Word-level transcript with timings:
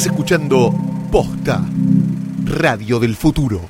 Estás 0.00 0.12
escuchando 0.12 0.74
Posta, 1.12 1.62
Radio 2.46 2.98
del 2.98 3.14
Futuro. 3.14 3.60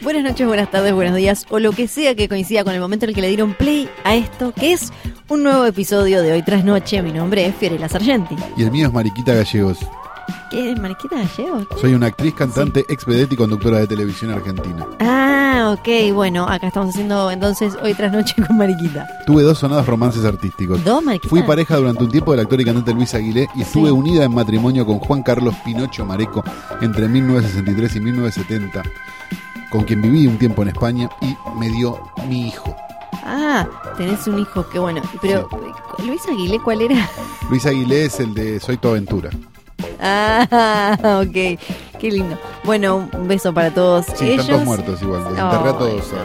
Buenas 0.00 0.22
noches, 0.22 0.46
buenas 0.46 0.70
tardes, 0.70 0.94
buenos 0.94 1.14
días 1.14 1.44
o 1.50 1.58
lo 1.58 1.72
que 1.72 1.86
sea 1.86 2.14
que 2.14 2.30
coincida 2.30 2.64
con 2.64 2.72
el 2.72 2.80
momento 2.80 3.04
en 3.04 3.10
el 3.10 3.14
que 3.14 3.20
le 3.20 3.28
dieron 3.28 3.52
play 3.52 3.90
a 4.04 4.14
esto, 4.14 4.54
que 4.54 4.72
es 4.72 4.90
un 5.28 5.42
nuevo 5.42 5.66
episodio 5.66 6.22
de 6.22 6.32
Hoy 6.32 6.42
tras 6.42 6.64
Noche. 6.64 7.02
Mi 7.02 7.12
nombre 7.12 7.44
es 7.44 7.54
Fiorella 7.56 7.90
Sargenti. 7.90 8.36
Y 8.56 8.62
el 8.62 8.70
mío 8.70 8.86
es 8.86 8.92
Mariquita 8.94 9.34
Gallegos. 9.34 9.80
¿Qué 10.50 10.72
es 10.72 10.80
Mariquita 10.80 11.16
Gallego? 11.16 11.66
Soy 11.78 11.92
una 11.94 12.06
actriz, 12.06 12.32
cantante, 12.34 12.86
vedette 13.06 13.34
y 13.34 13.36
conductora 13.36 13.78
de 13.80 13.86
televisión 13.86 14.30
argentina. 14.30 14.86
Ah, 15.00 15.76
ok, 15.78 16.14
bueno, 16.14 16.48
acá 16.48 16.68
estamos 16.68 16.90
haciendo 16.90 17.30
entonces 17.30 17.74
Hoy 17.82 17.92
tras 17.92 18.12
Noche 18.12 18.34
con 18.46 18.56
Mariquita. 18.56 19.06
Tuve 19.26 19.42
dos 19.42 19.58
sonados 19.58 19.86
romances 19.86 20.24
artísticos. 20.24 20.82
¿Dos, 20.84 21.04
Mariquita? 21.04 21.28
Fui 21.28 21.42
pareja 21.42 21.76
durante 21.76 22.04
un 22.04 22.10
tiempo 22.10 22.30
del 22.30 22.40
actor 22.40 22.60
y 22.60 22.64
cantante 22.64 22.94
Luis 22.94 23.14
Aguilé 23.14 23.46
y 23.54 23.62
estuve 23.62 23.88
Sí. 23.90 23.94
unida 23.94 24.24
en 24.24 24.34
matrimonio 24.34 24.86
con 24.86 24.98
Juan 25.00 25.22
Carlos 25.22 25.54
Pinocho 25.64 26.06
Mareco 26.06 26.42
entre 26.80 27.08
1963 27.08 27.96
y 27.96 28.00
1970, 28.00 28.82
con 29.70 29.84
quien 29.84 30.00
viví 30.00 30.26
un 30.26 30.38
tiempo 30.38 30.62
en 30.62 30.68
España 30.68 31.10
y 31.20 31.36
me 31.58 31.68
dio 31.68 32.00
mi 32.26 32.48
hijo. 32.48 32.74
Ah, 33.22 33.66
tenés 33.98 34.26
un 34.26 34.38
hijo, 34.38 34.66
qué 34.70 34.78
bueno. 34.78 35.02
Pero, 35.20 35.46
Luis 36.06 36.22
Aguilé, 36.26 36.58
¿cuál 36.60 36.80
era? 36.80 37.06
Luis 37.50 37.66
Aguilé 37.66 38.06
es 38.06 38.18
el 38.20 38.32
de 38.32 38.58
Soy 38.60 38.78
tu 38.78 38.88
aventura. 38.88 39.28
Ah, 40.00 40.96
ok, 41.22 41.32
qué 41.98 42.10
lindo. 42.10 42.38
Bueno, 42.64 43.08
un 43.12 43.28
beso 43.28 43.52
para 43.52 43.70
todos 43.70 44.06
Sí, 44.14 44.26
ellos. 44.30 44.40
están 44.40 44.46
todos 44.56 44.64
muertos 44.64 45.02
igual, 45.02 45.22
los 45.24 45.30
enterré 45.38 45.68
a 45.70 45.78
todos. 45.78 46.04
¿sabes? 46.06 46.24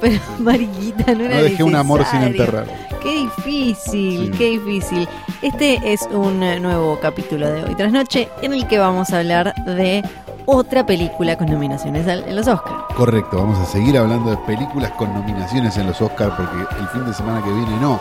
Pero, 0.00 0.20
Mariquita, 0.38 1.14
no 1.14 1.24
era 1.24 1.36
No 1.36 1.42
dejé 1.42 1.62
un 1.62 1.74
amor 1.76 2.04
sin 2.06 2.22
enterrar. 2.22 2.66
Qué 3.02 3.14
difícil, 3.14 4.26
Sí. 4.26 4.30
qué 4.38 4.44
difícil. 4.50 5.08
Este 5.42 5.92
es 5.92 6.02
un 6.12 6.40
nuevo 6.62 6.98
capítulo 7.00 7.50
de 7.50 7.64
Hoy 7.64 7.74
tras 7.74 7.92
Noche 7.92 8.28
en 8.42 8.52
el 8.52 8.66
que 8.66 8.78
vamos 8.78 9.10
a 9.12 9.18
hablar 9.18 9.54
de 9.64 10.02
otra 10.46 10.84
película 10.86 11.36
con 11.36 11.48
nominaciones 11.50 12.06
en 12.06 12.34
los 12.36 12.46
Oscars. 12.48 12.94
Correcto, 12.96 13.36
vamos 13.38 13.58
a 13.58 13.66
seguir 13.66 13.96
hablando 13.98 14.30
de 14.30 14.36
películas 14.38 14.90
con 14.92 15.12
nominaciones 15.14 15.76
en 15.76 15.86
los 15.86 16.00
Oscars 16.00 16.34
porque 16.36 16.56
el 16.80 16.88
fin 16.88 17.04
de 17.06 17.14
semana 17.14 17.42
que 17.42 17.50
viene 17.52 17.70
no, 17.80 18.00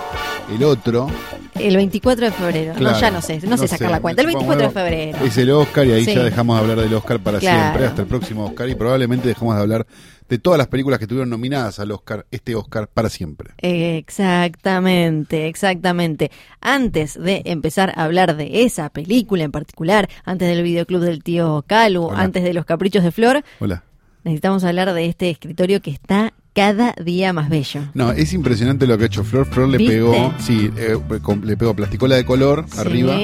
el 0.53 0.63
otro 0.63 1.07
El 1.55 1.75
24 1.75 2.25
de 2.25 2.31
febrero. 2.31 2.73
Claro, 2.75 2.95
no, 2.95 3.01
ya 3.01 3.11
no 3.11 3.21
sé, 3.21 3.39
no, 3.47 3.57
sé 3.57 3.67
sacar 3.67 3.91
la 3.91 3.99
cuenta. 3.99 4.21
El 4.21 4.27
24 4.27 4.67
de 4.67 4.69
febrero. 4.71 5.17
Es 5.25 5.37
el 5.37 5.51
Oscar 5.51 5.85
y 5.85 5.91
ahí 5.91 6.05
Sí. 6.05 6.15
ya 6.15 6.23
dejamos 6.23 6.55
de 6.57 6.61
hablar 6.61 6.79
del 6.79 6.93
Oscar 6.93 7.19
para 7.19 7.39
Claro. 7.39 7.61
siempre, 7.61 7.85
hasta 7.85 8.01
el 8.01 8.07
próximo 8.07 8.45
Oscar 8.45 8.67
y 8.69 8.75
probablemente 8.75 9.27
dejemos 9.27 9.55
de 9.55 9.61
hablar 9.61 9.85
de 10.29 10.37
todas 10.37 10.57
las 10.57 10.67
películas 10.67 10.99
que 10.99 11.05
estuvieron 11.05 11.29
nominadas 11.29 11.79
al 11.79 11.91
Oscar, 11.91 12.25
este 12.31 12.55
Oscar 12.55 12.87
para 12.87 13.09
siempre. 13.09 13.49
Exactamente, 13.57 15.47
exactamente. 15.47 16.31
Antes 16.61 17.15
de 17.19 17.41
empezar 17.45 17.91
a 17.95 18.03
hablar 18.03 18.37
de 18.37 18.63
esa 18.63 18.89
película 18.89 19.43
en 19.43 19.51
particular, 19.51 20.07
antes 20.23 20.47
del 20.47 20.63
videoclub 20.63 21.01
del 21.01 21.23
tío 21.23 21.63
Calu, 21.67 22.03
Hola. 22.05 22.21
antes 22.21 22.43
de 22.43 22.53
los 22.53 22.65
caprichos 22.65 23.03
de 23.03 23.11
Flor, 23.11 23.43
Hola. 23.59 23.83
necesitamos 24.23 24.63
hablar 24.63 24.93
de 24.93 25.05
este 25.07 25.31
escritorio 25.31 25.81
que 25.81 25.91
está 25.91 26.33
cada 26.59 26.93
día 27.03 27.31
más 27.31 27.49
bello. 27.49 27.81
No, 27.93 28.11
es 28.11 28.33
impresionante 28.33 28.85
lo 28.85 28.97
que 28.97 29.05
ha 29.05 29.07
hecho 29.07 29.23
Flor. 29.23 29.45
Flor 29.45 29.69
le 29.69 29.77
¿Viste? 29.77 29.93
pegó, 29.95 30.33
sí, 30.39 30.69
eh, 30.77 30.97
con- 31.21 31.45
le 31.45 31.55
pegó 31.55 31.73
plasticola 31.73 32.15
de 32.15 32.25
color 32.25 32.65
Sí. 32.69 32.79
arriba 32.79 33.15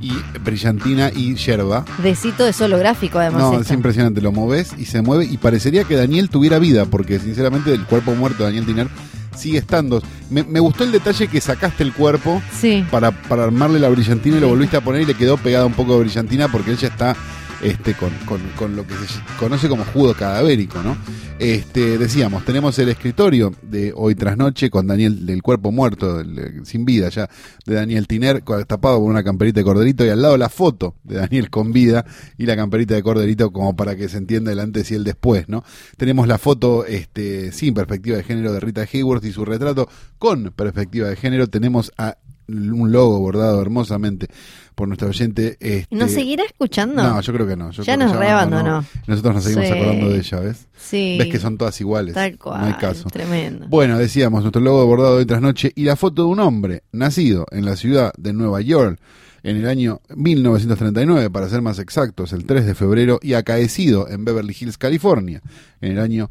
y 0.00 0.12
brillantina 0.42 1.10
y 1.14 1.34
yerba. 1.36 1.84
Decito 2.02 2.46
es 2.46 2.60
holográfico 2.60 3.18
además. 3.20 3.42
No, 3.42 3.50
esto. 3.52 3.62
es 3.62 3.70
impresionante, 3.70 4.20
lo 4.20 4.32
moves 4.32 4.72
y 4.76 4.86
se 4.86 5.02
mueve 5.02 5.24
y 5.26 5.36
parecería 5.36 5.84
que 5.84 5.94
Daniel 5.94 6.30
tuviera 6.30 6.58
vida, 6.58 6.84
porque 6.86 7.18
sinceramente 7.20 7.72
el 7.72 7.84
cuerpo 7.84 8.14
muerto 8.14 8.38
de 8.38 8.44
Daniel 8.50 8.66
Tiner 8.66 8.88
sigue 9.36 9.58
estando. 9.58 10.02
Me, 10.28 10.42
me 10.42 10.58
gustó 10.60 10.82
el 10.84 10.90
detalle 10.92 11.28
que 11.28 11.40
sacaste 11.40 11.82
el 11.84 11.92
cuerpo 11.92 12.42
Sí. 12.60 12.84
para, 12.90 13.10
para 13.12 13.44
armarle 13.44 13.78
la 13.78 13.88
brillantina 13.88 14.36
y 14.38 14.40
lo 14.40 14.48
volviste 14.48 14.76
a 14.76 14.80
poner 14.80 15.02
y 15.02 15.06
le 15.06 15.14
quedó 15.14 15.36
pegada 15.36 15.64
un 15.64 15.72
poco 15.74 15.94
de 15.94 16.00
brillantina 16.00 16.48
porque 16.48 16.72
ella 16.72 16.88
está 16.88 17.14
este, 17.62 17.94
con, 17.94 18.10
con- 18.26 18.48
con 18.56 18.76
lo 18.76 18.86
que 18.86 18.94
se 18.94 19.20
conoce 19.38 19.68
como 19.68 19.84
judo 19.84 20.14
cadavérico, 20.14 20.82
¿no? 20.82 20.96
Este, 21.38 21.96
decíamos, 21.96 22.44
tenemos 22.44 22.78
el 22.78 22.90
escritorio 22.90 23.54
de 23.62 23.94
hoy 23.96 24.14
tras 24.14 24.36
noche 24.36 24.68
con 24.68 24.86
Daniel 24.86 25.24
del 25.24 25.42
cuerpo 25.42 25.72
muerto, 25.72 26.20
eh, 26.20 26.60
sin 26.64 26.84
vida 26.84 27.08
ya, 27.08 27.30
de 27.64 27.74
Daniel 27.74 28.06
Tiner, 28.06 28.42
tapado 28.66 28.98
por 28.98 29.10
una 29.10 29.22
camperita 29.24 29.60
de 29.60 29.64
corderito 29.64 30.04
y 30.04 30.10
al 30.10 30.20
lado 30.20 30.36
la 30.36 30.50
foto 30.50 30.96
de 31.02 31.16
Daniel 31.16 31.48
con 31.48 31.72
vida 31.72 32.04
y 32.36 32.44
la 32.44 32.56
camperita 32.56 32.94
de 32.94 33.02
corderito 33.02 33.52
como 33.52 33.74
para 33.74 33.96
que 33.96 34.08
se 34.10 34.18
entienda 34.18 34.52
el 34.52 34.60
antes 34.60 34.90
y 34.90 34.94
el 34.94 35.04
después, 35.04 35.48
¿no? 35.48 35.64
Tenemos 35.96 36.28
la 36.28 36.36
foto 36.36 36.84
este, 36.84 37.52
sin 37.52 37.72
perspectiva 37.72 38.18
de 38.18 38.22
género 38.24 38.52
de 38.52 38.60
Rita 38.60 38.82
Hayworth 38.82 39.24
y 39.24 39.32
su 39.32 39.44
retrato 39.46 39.88
con 40.18 40.52
perspectiva 40.54 41.08
de 41.08 41.16
género. 41.16 41.46
Tenemos 41.48 41.90
a 41.96 42.18
un 42.54 42.92
logo 42.92 43.18
bordado 43.20 43.60
hermosamente 43.62 44.28
por 44.74 44.88
nuestro 44.88 45.08
oyente. 45.08 45.56
Este, 45.60 45.94
¿Nos 45.94 46.10
seguirá 46.10 46.44
escuchando? 46.44 47.02
No, 47.02 47.20
yo 47.20 47.32
creo 47.32 47.46
que 47.46 47.56
no. 47.56 47.70
Yo 47.70 47.82
Ya 47.82 47.96
nos 47.96 48.16
reabandonó. 48.16 48.70
abandonó. 48.76 48.86
Nosotros 49.06 49.34
nos 49.34 49.44
seguimos 49.44 49.66
Sí. 49.66 49.72
acordando 49.72 50.08
de 50.10 50.18
ella, 50.18 50.40
¿ves? 50.40 50.66
Sí. 50.76 51.16
Ves 51.18 51.28
que 51.28 51.38
son 51.38 51.58
todas 51.58 51.80
iguales. 51.80 52.14
Tal 52.14 52.38
cual. 52.38 52.60
No 52.62 52.66
hay 52.68 52.74
caso. 52.74 53.08
Tremendo. 53.10 53.66
Bueno, 53.68 53.98
decíamos, 53.98 54.42
nuestro 54.42 54.62
logo 54.62 54.86
bordado 54.86 55.18
de 55.18 55.26
tras 55.26 55.42
noche 55.42 55.72
y 55.74 55.84
la 55.84 55.96
foto 55.96 56.22
de 56.22 56.28
un 56.28 56.40
hombre 56.40 56.82
nacido 56.92 57.46
en 57.50 57.64
la 57.66 57.76
ciudad 57.76 58.12
de 58.16 58.32
Nueva 58.32 58.60
York 58.62 58.98
en 59.42 59.56
el 59.56 59.66
año 59.66 60.00
1939, 60.14 61.30
para 61.30 61.48
ser 61.48 61.62
más 61.62 61.78
exactos, 61.78 62.32
el 62.32 62.44
3 62.44 62.66
de 62.66 62.74
febrero, 62.74 63.18
y 63.22 63.32
acaecido 63.34 64.08
en 64.08 64.24
Beverly 64.24 64.54
Hills, 64.58 64.76
California, 64.76 65.40
en 65.80 65.92
el 65.92 65.98
año 65.98 66.30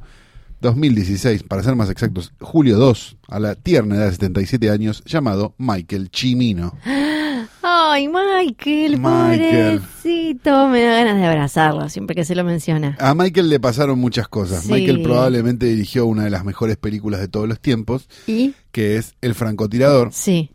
2016, 0.61 1.43
para 1.43 1.63
ser 1.63 1.75
más 1.75 1.89
exactos, 1.89 2.33
julio 2.39 2.77
2, 2.77 3.17
a 3.27 3.39
la 3.39 3.55
tierna 3.55 3.95
edad 3.95 4.05
de 4.05 4.11
77 4.11 4.69
años, 4.69 5.03
llamado 5.05 5.53
Michael 5.57 6.09
Chimino. 6.09 6.73
Ay, 7.61 8.07
Michael, 8.07 8.97
Michael. 8.99 9.79
pobrecito. 9.81 10.67
Me 10.69 10.81
da 10.83 10.91
ganas 11.03 11.17
de 11.17 11.25
abrazarlo 11.25 11.89
siempre 11.89 12.15
que 12.15 12.23
se 12.23 12.35
lo 12.35 12.43
menciona. 12.43 12.95
A 12.99 13.13
Michael 13.13 13.49
le 13.49 13.59
pasaron 13.59 13.99
muchas 13.99 14.27
cosas. 14.27 14.63
Sí. 14.63 14.71
Michael 14.71 15.01
probablemente 15.01 15.65
dirigió 15.65 16.05
una 16.05 16.23
de 16.23 16.29
las 16.29 16.45
mejores 16.45 16.77
películas 16.77 17.19
de 17.19 17.27
todos 17.27 17.47
los 17.47 17.59
tiempos, 17.59 18.07
¿Y? 18.27 18.53
que 18.71 18.97
es 18.97 19.15
El 19.21 19.35
francotirador. 19.35 20.09
Sí. 20.13 20.51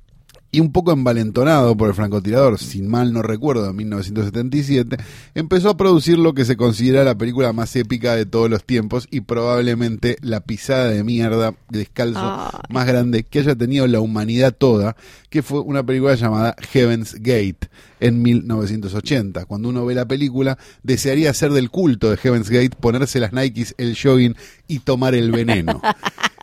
Y 0.54 0.60
un 0.60 0.70
poco 0.70 0.92
envalentonado 0.92 1.76
por 1.76 1.88
el 1.88 1.96
francotirador, 1.96 2.60
sin 2.60 2.86
mal 2.86 3.12
no 3.12 3.22
recuerdo, 3.22 3.70
en 3.70 3.74
1977, 3.74 4.98
empezó 5.34 5.68
a 5.68 5.76
producir 5.76 6.16
lo 6.16 6.32
que 6.32 6.44
se 6.44 6.56
considera 6.56 7.02
la 7.02 7.16
película 7.16 7.52
más 7.52 7.74
épica 7.74 8.14
de 8.14 8.24
todos 8.24 8.48
los 8.48 8.64
tiempos 8.64 9.08
y 9.10 9.22
probablemente 9.22 10.16
la 10.20 10.38
pisada 10.42 10.90
de 10.90 11.02
mierda 11.02 11.56
descalzo 11.70 12.50
más 12.68 12.86
grande 12.86 13.24
que 13.24 13.40
haya 13.40 13.56
tenido 13.56 13.88
la 13.88 13.98
humanidad 13.98 14.54
toda, 14.56 14.94
que 15.28 15.42
fue 15.42 15.58
una 15.58 15.84
película 15.84 16.14
llamada 16.14 16.54
Heaven's 16.70 17.14
Gate 17.14 17.68
en 17.98 18.22
1980. 18.22 19.46
Cuando 19.46 19.70
uno 19.70 19.84
ve 19.84 19.96
la 19.96 20.06
película, 20.06 20.56
desearía 20.84 21.34
ser 21.34 21.50
del 21.50 21.70
culto 21.70 22.10
de 22.10 22.16
Heaven's 22.16 22.48
Gate, 22.48 22.76
ponerse 22.78 23.18
las 23.18 23.32
Nikes, 23.32 23.74
el 23.76 23.96
jogging 24.00 24.36
y 24.68 24.78
tomar 24.78 25.16
el 25.16 25.32
veneno. 25.32 25.82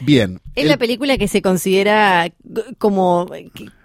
Bien. 0.00 0.40
Es 0.54 0.64
el- 0.64 0.68
la 0.70 0.76
película 0.78 1.16
que 1.18 1.28
se 1.28 1.42
considera 1.42 2.32
como, 2.78 3.30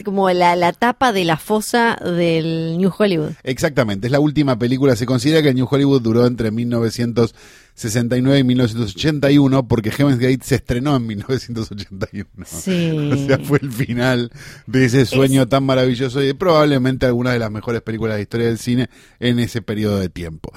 como 0.03 0.29
la, 0.31 0.55
la 0.55 0.73
tapa 0.73 1.11
de 1.13 1.25
la 1.25 1.37
fosa 1.37 1.95
del 1.95 2.77
New 2.77 2.91
Hollywood. 2.97 3.31
Exactamente, 3.43 4.07
es 4.07 4.11
la 4.11 4.19
última 4.19 4.57
película. 4.57 4.95
Se 4.95 5.05
considera 5.05 5.41
que 5.41 5.49
el 5.49 5.55
New 5.55 5.67
Hollywood 5.69 6.01
duró 6.01 6.25
entre 6.25 6.51
1969 6.51 8.39
y 8.39 8.43
1981 8.43 9.67
porque 9.67 9.91
Heaven's 9.91 10.19
Gate 10.19 10.39
se 10.43 10.55
estrenó 10.55 10.95
en 10.95 11.05
1981. 11.07 12.25
Sí. 12.45 12.91
O 13.15 13.27
sea, 13.27 13.39
fue 13.39 13.59
el 13.61 13.71
final 13.71 14.31
de 14.67 14.85
ese 14.85 15.05
sueño 15.05 15.47
tan 15.47 15.63
maravilloso 15.63 16.23
y 16.23 16.33
probablemente 16.33 17.05
alguna 17.05 17.31
de 17.31 17.39
las 17.39 17.51
mejores 17.51 17.81
películas 17.81 18.13
de 18.13 18.17
la 18.19 18.21
historia 18.23 18.47
del 18.47 18.57
cine 18.57 18.89
en 19.19 19.39
ese 19.39 19.61
periodo 19.61 19.99
de 19.99 20.09
tiempo. 20.09 20.51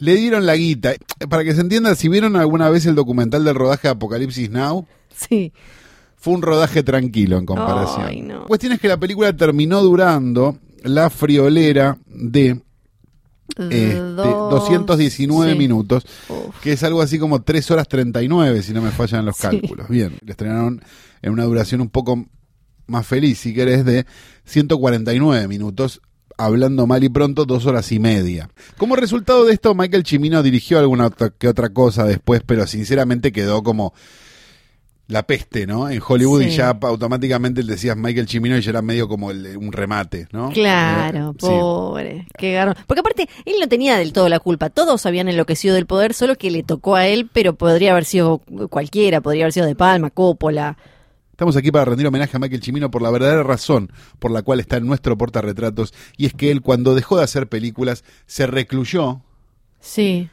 Le 0.00 0.16
dieron 0.16 0.46
la 0.46 0.56
guita. 0.56 0.94
Para 1.28 1.44
que 1.44 1.54
se 1.54 1.60
entienda, 1.60 1.94
si 1.94 2.08
vieron 2.08 2.36
alguna 2.36 2.68
vez 2.70 2.86
el 2.86 2.94
documental 2.94 3.44
del 3.44 3.54
rodaje 3.54 3.88
de 3.88 3.92
Apocalipsis 3.92 4.50
Now, 4.50 4.86
Sí. 5.14 5.52
fue 6.16 6.34
un 6.34 6.42
rodaje 6.42 6.82
tranquilo 6.82 7.38
en 7.38 7.46
comparación. 7.46 8.06
Ay, 8.06 8.22
no. 8.22 8.46
Cuestión 8.46 8.72
es 8.72 8.80
que 8.80 8.88
la 8.88 8.96
película 8.98 9.34
terminó 9.36 9.82
durando 9.82 10.58
la 10.82 11.10
friolera 11.10 11.98
de 12.06 12.60
este, 13.58 13.94
Dos- 13.94 14.50
219 14.50 15.52
sí. 15.52 15.58
minutos, 15.58 16.06
Uf. 16.28 16.60
que 16.62 16.72
es 16.72 16.82
algo 16.84 17.02
así 17.02 17.18
como 17.18 17.42
3 17.42 17.70
horas 17.70 17.88
39, 17.88 18.62
si 18.62 18.72
no 18.72 18.80
me 18.80 18.90
fallan 18.90 19.26
los 19.26 19.36
Sí. 19.36 19.42
cálculos. 19.42 19.88
Bien, 19.88 20.16
le 20.24 20.30
estrenaron 20.30 20.80
en 21.20 21.32
una 21.32 21.44
duración 21.44 21.80
un 21.80 21.90
poco 21.90 22.24
más 22.86 23.06
feliz, 23.06 23.38
si 23.38 23.52
querés, 23.52 23.84
de 23.84 24.06
149 24.44 25.46
minutos, 25.48 26.00
hablando 26.44 26.86
mal 26.86 27.02
y 27.04 27.08
pronto, 27.08 27.44
dos 27.44 27.66
horas 27.66 27.90
y 27.92 27.98
media. 27.98 28.50
Como 28.76 28.96
resultado 28.96 29.44
de 29.44 29.52
esto, 29.54 29.74
Michael 29.74 30.02
Chimino 30.04 30.42
dirigió 30.42 30.78
alguna 30.78 31.06
otra, 31.06 31.30
que 31.30 31.48
otra 31.48 31.68
cosa 31.70 32.04
después, 32.04 32.42
pero 32.44 32.66
sinceramente 32.66 33.32
quedó 33.32 33.62
como 33.62 33.92
la 35.08 35.24
peste, 35.24 35.66
¿no? 35.66 35.90
En 35.90 36.00
Hollywood 36.06 36.42
y 36.42 36.50
ya 36.50 36.68
automáticamente 36.82 37.64
decías 37.64 37.96
Michael 37.96 38.28
Cimino 38.28 38.56
y 38.56 38.60
ya 38.60 38.70
era 38.70 38.80
medio 38.80 39.08
como 39.08 39.32
el- 39.32 39.56
un 39.56 39.72
remate, 39.72 40.28
¿no? 40.30 40.50
Claro, 40.50 41.30
Eh, 41.30 41.32
sí. 41.40 41.46
pobre, 41.48 42.26
qué 42.38 42.52
garrón. 42.52 42.76
Porque 42.86 43.00
aparte, 43.00 43.28
él 43.44 43.54
no 43.60 43.66
tenía 43.66 43.98
del 43.98 44.12
todo 44.12 44.28
la 44.28 44.38
culpa. 44.38 44.70
Todos 44.70 45.04
habían 45.06 45.28
enloquecido 45.28 45.74
del 45.74 45.86
poder, 45.86 46.14
solo 46.14 46.36
que 46.36 46.52
le 46.52 46.62
tocó 46.62 46.94
a 46.94 47.08
él, 47.08 47.28
pero 47.32 47.56
podría 47.56 47.90
haber 47.90 48.04
sido 48.04 48.38
cualquiera, 48.70 49.20
podría 49.20 49.44
haber 49.46 49.52
sido 49.52 49.66
De 49.66 49.74
Palma, 49.74 50.10
Coppola. 50.10 50.78
Estamos 51.40 51.56
aquí 51.56 51.70
para 51.70 51.86
rendir 51.86 52.06
homenaje 52.06 52.36
a 52.36 52.38
Michael 52.38 52.62
Cimino 52.62 52.90
por 52.90 53.00
la 53.00 53.10
verdadera 53.10 53.42
razón 53.42 53.90
por 54.18 54.30
la 54.30 54.42
cual 54.42 54.60
está 54.60 54.76
en 54.76 54.84
nuestro 54.84 55.16
portarretratos 55.16 55.94
y 56.18 56.26
es 56.26 56.34
que 56.34 56.50
él 56.50 56.60
cuando 56.60 56.94
dejó 56.94 57.16
de 57.16 57.24
hacer 57.24 57.48
películas 57.48 58.04
se 58.26 58.46
recluyó 58.46 59.22
Sí, 59.80 60.28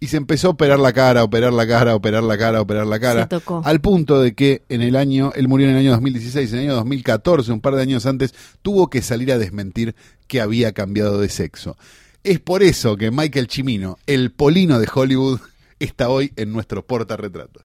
y 0.00 0.08
se 0.08 0.16
empezó 0.16 0.48
a 0.48 0.50
operar 0.50 0.80
la 0.80 0.92
cara, 0.92 1.22
operar 1.22 1.52
la 1.52 1.64
cara, 1.64 1.94
operar 1.94 2.24
la 2.24 2.36
cara, 2.36 2.60
operar 2.60 2.88
la 2.88 2.98
cara. 2.98 3.22
Se 3.22 3.28
tocó. 3.28 3.62
Al 3.64 3.80
punto 3.80 4.20
de 4.20 4.34
que 4.34 4.62
en 4.68 4.82
el 4.82 4.96
año, 4.96 5.30
él 5.36 5.46
murió 5.46 5.68
en 5.68 5.74
el 5.74 5.78
año 5.78 5.92
2016, 5.92 6.52
en 6.52 6.58
el 6.58 6.64
año 6.64 6.74
2014, 6.74 7.52
un 7.52 7.60
par 7.60 7.76
de 7.76 7.82
años 7.82 8.04
antes, 8.04 8.34
tuvo 8.60 8.90
que 8.90 9.00
salir 9.00 9.30
a 9.30 9.38
desmentir 9.38 9.94
que 10.26 10.40
había 10.40 10.72
cambiado 10.72 11.20
de 11.20 11.28
sexo. 11.28 11.76
Es 12.24 12.40
por 12.40 12.64
eso 12.64 12.96
que 12.96 13.12
Michael 13.12 13.46
Cimino, 13.48 13.96
el 14.08 14.32
polino 14.32 14.80
de 14.80 14.88
Hollywood, 14.92 15.38
está 15.78 16.08
hoy 16.08 16.32
en 16.34 16.52
nuestro 16.52 16.84
portarretrato. 16.84 17.60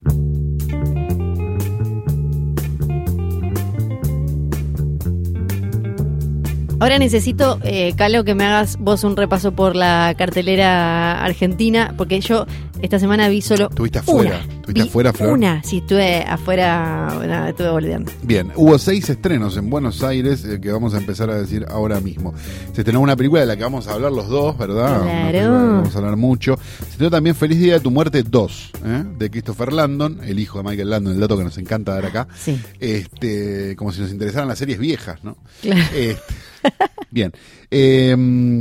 Ahora 6.80 6.98
necesito, 6.98 7.58
eh, 7.62 7.94
Calo, 7.96 8.24
que 8.24 8.34
me 8.34 8.44
hagas 8.44 8.76
vos 8.78 9.04
un 9.04 9.16
repaso 9.16 9.52
por 9.52 9.76
la 9.76 10.14
cartelera 10.18 11.24
argentina, 11.24 11.94
porque 11.96 12.20
yo 12.20 12.46
esta 12.84 12.98
semana 12.98 13.28
vi 13.28 13.40
solo. 13.40 13.68
¿Estuviste 13.70 14.00
afuera? 14.00 14.36
Una. 14.36 14.54
¿Estuviste 14.54 14.72
Vi 14.72 14.80
afuera, 14.80 15.12
Flor? 15.12 15.32
Una, 15.32 15.62
sí, 15.62 15.78
estuve 15.78 16.22
afuera, 16.22 17.18
nada, 17.26 17.48
estuve 17.48 17.70
volviendo. 17.70 18.12
Bien, 18.22 18.52
hubo 18.56 18.78
seis 18.78 19.08
estrenos 19.08 19.56
en 19.56 19.70
Buenos 19.70 20.02
Aires 20.02 20.44
eh, 20.44 20.60
que 20.60 20.70
vamos 20.70 20.92
a 20.92 20.98
empezar 20.98 21.30
a 21.30 21.36
decir 21.36 21.64
ahora 21.68 22.00
mismo. 22.00 22.34
Se 22.74 22.82
estrenó 22.82 23.00
una 23.00 23.16
película 23.16 23.40
de 23.40 23.46
la 23.46 23.56
que 23.56 23.62
vamos 23.62 23.88
a 23.88 23.94
hablar 23.94 24.12
los 24.12 24.28
dos, 24.28 24.58
¿verdad? 24.58 25.02
Claro. 25.02 25.52
Vamos 25.52 25.94
a 25.94 25.98
hablar 25.98 26.16
mucho. 26.16 26.58
Se 26.80 26.90
estrenó 26.90 27.10
también 27.10 27.34
Feliz 27.34 27.58
Día 27.58 27.74
de 27.74 27.80
tu 27.80 27.90
Muerte 27.90 28.22
2, 28.22 28.70
¿eh? 28.84 29.04
de 29.18 29.30
Christopher 29.30 29.72
Landon, 29.72 30.20
el 30.22 30.38
hijo 30.38 30.58
de 30.58 30.68
Michael 30.68 30.90
Landon, 30.90 31.14
el 31.14 31.20
dato 31.20 31.38
que 31.38 31.44
nos 31.44 31.56
encanta 31.56 31.94
dar 31.94 32.04
acá. 32.04 32.28
Sí. 32.36 32.60
Este, 32.80 33.76
como 33.76 33.92
si 33.92 34.02
nos 34.02 34.10
interesaran 34.10 34.46
las 34.46 34.58
series 34.58 34.78
viejas, 34.78 35.24
¿no? 35.24 35.38
Claro. 35.62 35.80
Este, 35.94 36.18
bien. 37.14 37.32
Eh, 37.70 38.14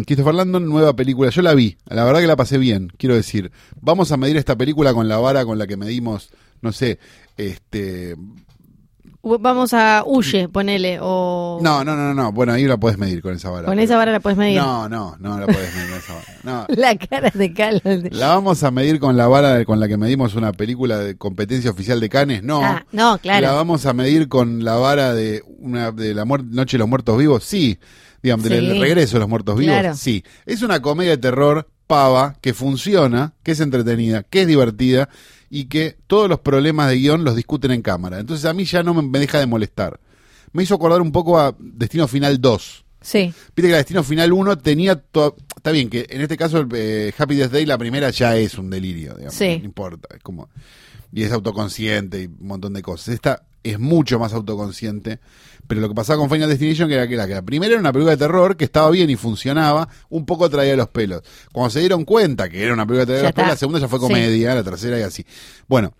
Christopher 0.05 0.33
Landon, 0.35 0.65
nueva 0.69 0.95
película. 0.95 1.29
Yo 1.31 1.41
la 1.41 1.53
vi. 1.53 1.75
La 1.88 2.05
verdad 2.05 2.21
que 2.21 2.27
la 2.27 2.35
pasé 2.38 2.57
bien. 2.57 2.89
Quiero 2.97 3.15
decir, 3.15 3.51
vamos 3.81 4.11
a 4.13 4.17
medir 4.17 4.38
esta 4.38 4.55
película 4.55 4.94
con 4.94 5.07
la 5.09 5.17
vara 5.17 5.44
con 5.45 5.57
la 5.57 5.67
que 5.67 5.75
medimos, 5.75 6.29
no 6.61 6.71
sé, 6.71 7.00
este. 7.35 8.15
Vamos 9.25 9.73
a 9.73 10.03
Huye, 10.05 10.50
ponele, 10.50 11.00
o... 11.01 11.57
No, 11.63 11.81
no, 11.85 11.95
no, 11.95 12.13
no. 12.13 12.33
Bueno, 12.33 12.51
ahí 12.51 12.65
la 12.65 12.75
puedes 12.75 12.97
medir 12.97 13.21
con 13.21 13.33
esa 13.33 13.50
vara. 13.50 13.67
Con 13.67 13.75
pero- 13.75 13.85
esa 13.85 13.95
vara 13.95 14.11
la 14.11 14.19
puedes 14.19 14.38
medir. 14.38 14.57
No, 14.59 14.89
no, 14.89 15.15
no 15.17 15.39
la 15.39 15.45
puedes 15.45 15.73
medir 15.73 15.89
con 15.91 15.97
esa 15.99 16.13
vara. 16.13 16.25
No. 16.44 16.65
La 16.75 16.97
cara 16.97 17.31
de 17.33 17.53
Calo. 17.53 17.79
La 18.11 18.27
vamos 18.27 18.63
a 18.63 18.71
medir 18.71 18.99
con 18.99 19.15
la 19.15 19.27
vara 19.29 19.63
con 19.63 19.79
la 19.79 19.88
que 19.88 19.95
medimos 19.95 20.35
una 20.35 20.51
película 20.51 20.97
de 20.97 21.15
competencia 21.15 21.71
oficial 21.71 22.01
de 22.01 22.09
Cannes. 22.09 22.44
No. 22.44 22.61
Ah, 22.65 22.85
no, 22.91 23.17
claro. 23.17 23.47
La 23.47 23.53
vamos 23.53 23.85
a 23.85 23.94
medir 23.94 24.27
con 24.27 24.65
la 24.65 24.75
vara 24.75 25.13
de 25.13 25.41
una 25.59 25.91
de 25.94 26.13
la 26.13 26.25
muer- 26.25 26.44
Noche 26.44 26.75
de 26.75 26.79
los 26.79 26.89
Muertos 26.89 27.17
Vivos, 27.17 27.45
sí. 27.45 27.79
Digamos, 28.23 28.47
del 28.47 28.79
regreso 28.79 29.17
de 29.17 29.19
los 29.19 29.29
Muertos 29.29 29.57
Vivos, 29.59 29.73
Claro. 29.73 29.95
sí. 29.95 30.23
Es 30.45 30.61
una 30.61 30.81
comedia 30.81 31.11
de 31.11 31.17
terror 31.17 31.69
pava, 31.87 32.35
que 32.41 32.53
funciona, 32.53 33.33
que 33.43 33.51
es 33.51 33.59
entretenida, 33.59 34.23
que 34.23 34.41
es 34.41 34.47
divertida 34.47 35.09
y 35.49 35.65
que 35.65 35.97
todos 36.07 36.29
los 36.29 36.39
problemas 36.39 36.89
de 36.89 36.95
guion 36.95 37.23
los 37.23 37.35
discuten 37.35 37.71
en 37.71 37.81
cámara. 37.81 38.19
Entonces 38.19 38.45
a 38.45 38.53
mí 38.53 38.63
ya 38.65 38.81
no 38.81 38.93
me, 38.93 39.19
deja 39.19 39.39
de 39.39 39.45
molestar. 39.45 39.99
Me 40.53 40.63
hizo 40.63 40.75
acordar 40.75 41.01
un 41.01 41.11
poco 41.11 41.37
a 41.37 41.55
Destino 41.59 42.07
Final 42.07 42.39
2. 42.39 42.85
Sí, 43.01 43.33
Viste 43.53 43.63
que 43.63 43.71
la 43.71 43.77
Destino 43.77 44.01
Final 44.01 44.31
1 44.31 44.57
tenía 44.59 44.95
todo... 44.95 45.35
Está 45.57 45.71
bien 45.71 45.89
que 45.89 46.07
en 46.09 46.21
este 46.21 46.37
caso 46.37 46.65
eh, 46.73 47.13
Happy 47.17 47.35
Death 47.35 47.51
Day, 47.51 47.65
la 47.65 47.77
primera 47.77 48.09
ya 48.11 48.37
es 48.37 48.57
un 48.57 48.69
delirio, 48.69 49.15
digamos. 49.15 49.35
Sí. 49.35 49.57
No 49.59 49.65
importa, 49.65 50.07
es 50.15 50.23
como... 50.23 50.49
Y 51.13 51.24
es 51.24 51.31
autoconsciente 51.31 52.24
y 52.24 52.25
un 52.25 52.48
montón 52.48 52.74
de 52.74 52.81
cosas. 52.81 53.10
Esta 53.10 53.44
es 53.63 53.80
mucho 53.80 54.19
más 54.19 54.33
autoconsciente. 54.33 55.19
Pero 55.68 55.80
lo 55.80 55.88
que 55.88 55.95
pasaba 55.95 56.19
con 56.19 56.30
Final 56.30 56.50
Destination 56.50 56.89
que 56.89 56.95
era 56.95 57.07
que, 57.07 57.13
era 57.13 57.25
que 57.25 57.33
la 57.36 57.42
primera 57.42 57.71
era 57.71 57.80
una 57.80 57.94
película 57.94 58.12
de 58.12 58.18
terror 58.18 58.57
que 58.57 58.65
estaba 58.65 58.89
bien 58.89 59.10
y 59.10 59.15
funcionaba, 59.15 59.88
un 60.10 60.25
poco 60.25 60.50
traía 60.50 60.75
los 60.75 60.89
pelos. 60.89 61.21
Cuando 61.54 61.69
se 61.69 61.80
dieron 61.80 62.04
cuenta 62.04 62.50
que 62.50 62.62
era 62.62 62.74
una 62.74 62.86
película 62.86 63.06
de 63.06 63.13
terror, 63.13 63.25
después 63.27 63.44
está. 63.45 63.54
la 63.54 63.57
segunda 63.57 63.80
ya 63.80 63.88
fue 63.88 64.00
Sí. 64.00 64.06
comedia, 64.06 64.56
la 64.56 64.63
tercera 64.63 65.00
y 65.00 65.04
así. 65.04 65.25
Bueno, 65.68 65.94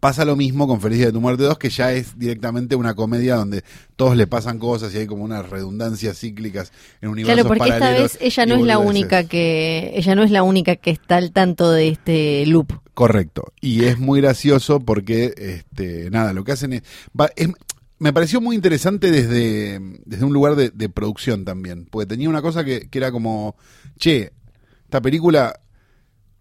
Pasa 0.00 0.24
lo 0.24 0.34
mismo 0.36 0.66
con 0.66 0.80
Feliz 0.80 0.98
de 1.00 1.12
tu 1.12 1.20
Muerte 1.20 1.44
2, 1.44 1.58
que 1.58 1.70
ya 1.70 1.92
es 1.92 2.18
directamente 2.18 2.74
una 2.76 2.94
comedia 2.94 3.36
donde 3.36 3.62
todos 3.94 4.16
le 4.16 4.26
pasan 4.26 4.58
cosas 4.58 4.92
y 4.94 4.98
hay 4.98 5.06
como 5.06 5.22
unas 5.24 5.48
redundancias 5.48 6.18
cíclicas 6.18 6.72
en 7.00 7.08
universos 7.10 7.44
claro, 7.44 7.48
porque 7.48 7.72
esta 7.72 7.90
vez 8.02 8.18
ella 8.20 8.46
no 8.46 8.54
es 8.56 8.60
la 8.66 8.78
única 8.78 9.24
que 9.24 9.92
ella 9.94 10.14
no 10.16 10.22
es 10.24 10.30
la 10.32 10.42
única 10.42 10.76
que 10.76 10.90
está 10.90 11.16
al 11.16 11.30
tanto 11.32 11.70
de 11.70 11.88
este 11.88 12.44
loop. 12.46 12.72
Correcto. 12.94 13.44
Y 13.60 13.84
es 13.84 13.98
muy 13.98 14.20
gracioso 14.20 14.80
porque, 14.80 15.32
este, 15.36 16.10
nada, 16.10 16.32
lo 16.32 16.44
que 16.44 16.52
hacen 16.52 16.72
es... 16.74 16.82
va- 17.18 17.30
es- 17.36 17.50
me 17.98 18.12
pareció 18.12 18.42
muy 18.42 18.54
interesante 18.56 19.10
desde, 19.10 19.80
desde 20.04 20.24
un 20.26 20.32
lugar 20.34 20.54
de, 20.56 20.68
de 20.68 20.88
producción 20.90 21.46
también, 21.46 21.86
porque 21.90 22.06
tenía 22.06 22.28
una 22.28 22.42
cosa 22.42 22.62
que, 22.64 22.88
que 22.90 22.98
era 22.98 23.10
como, 23.12 23.56
che, 23.98 24.32
esta 24.84 25.00
película, 25.00 25.58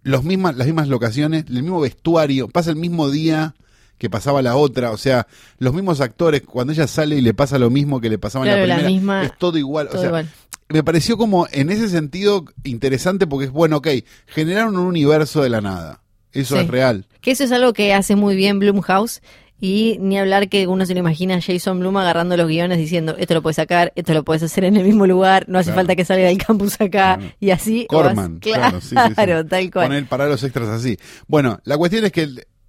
los 0.06 0.24
mismas, 0.24 0.56
las 0.56 0.68
mismas 0.68 0.88
locaciones, 0.88 1.46
el 1.50 1.64
mismo 1.64 1.82
vestuario, 1.82 2.48
pasa 2.48 2.70
el 2.70 2.76
mismo 2.78 3.10
día 3.10 3.56
que 3.98 4.10
pasaba 4.10 4.42
la 4.42 4.56
otra, 4.56 4.92
o 4.92 4.98
sea, 4.98 5.26
los 5.58 5.74
mismos 5.74 6.00
actores, 6.00 6.42
cuando 6.44 6.74
ella 6.74 6.86
sale 6.86 7.16
y 7.16 7.22
le 7.22 7.34
pasa 7.34 7.58
lo 7.58 7.70
mismo 7.70 8.00
que 8.00 8.10
le 8.10 8.18
pasaba 8.20 8.46
Claro, 8.46 8.62
en 8.64 8.70
la 8.70 8.76
la 8.78 8.84
primera, 8.84 9.00
misma- 9.02 9.24
es 9.26 9.38
todo 9.38 9.58
igual, 9.58 9.88
todo 9.88 9.98
o 9.98 10.02
sea, 10.02 10.10
igual. 10.10 10.30
me 10.70 10.84
pareció 10.84 11.18
como 11.18 11.48
en 11.52 11.72
ese 11.72 11.90
sentido 11.90 12.46
interesante 12.64 13.26
porque 13.26 13.46
es 13.46 13.52
bueno, 13.52 13.78
ok, 13.78 13.88
generaron 14.28 14.78
un 14.78 14.86
universo 14.88 15.42
de 15.42 15.50
la 15.50 15.62
nada. 15.62 16.02
Eso 16.34 16.56
Sí. 16.56 16.62
es 16.64 16.68
real. 16.68 17.08
Que 17.22 17.32
eso 17.32 17.46
es 17.46 17.52
algo 17.54 17.72
que 17.74 17.94
hace 17.94 18.16
muy 18.18 18.36
bien 18.36 18.60
Blumhouse. 18.60 19.22
Y 19.66 19.98
ni 20.00 20.20
hablar 20.20 20.48
que 20.48 20.68
uno 20.68 20.86
se 20.86 20.94
lo 20.94 21.00
imagina 21.00 21.36
a 21.36 21.42
Jason 21.42 21.80
Blum 21.80 21.98
agarrando 21.98 22.38
los 22.38 22.48
guiones 22.48 22.78
diciendo, 22.78 23.16
esto 23.18 23.34
lo 23.34 23.42
puedes 23.42 23.56
sacar, 23.56 23.92
esto 23.96 24.14
lo 24.14 24.24
puedes 24.24 24.44
hacer 24.44 24.64
en 24.66 24.78
el 24.78 24.84
mismo 24.84 25.08
lugar, 25.08 25.46
no 25.48 25.58
hace 25.58 25.70
Claro. 25.72 25.80
falta 25.80 25.96
que 25.96 26.06
salga 26.06 26.26
del 26.28 26.38
campus 26.38 26.76
acá, 26.76 27.18
Claro. 27.18 27.34
y 27.40 27.50
así. 27.50 27.88
Corman, 27.88 28.34
vas- 28.36 28.42
claro, 28.42 28.80
sí, 28.82 28.90
sí, 28.90 28.96
sí. 29.08 29.14
Claro, 29.16 29.46
tal 29.46 29.72
cual. 29.72 29.88
Poner 29.88 30.06
para 30.08 30.28
los 30.28 30.44
extras 30.44 30.70
así. 30.70 30.98
Bueno, 31.28 31.60
la 31.64 31.78
cuestión 31.78 32.06
es 32.06 32.12
que, 32.12 32.28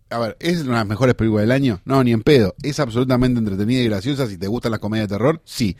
a 0.08 0.19
ver, 0.19 0.37
¿es 0.40 0.60
una 0.62 0.70
de 0.70 0.76
las 0.76 0.87
mejores 0.87 1.14
películas 1.16 1.43
del 1.43 1.52
año? 1.52 1.81
No, 1.84 2.02
ni 2.02 2.12
en 2.12 2.22
pedo. 2.22 2.54
¿Es 2.62 2.81
absolutamente 2.81 3.38
entretenida 3.40 3.81
y 3.82 3.84
graciosa 3.88 4.26
si 4.26 4.38
te 4.38 4.46
gustan 4.46 4.70
las 4.70 4.81
comedias 4.81 5.08
de 5.08 5.15
terror? 5.17 5.43
Sí. 5.44 5.76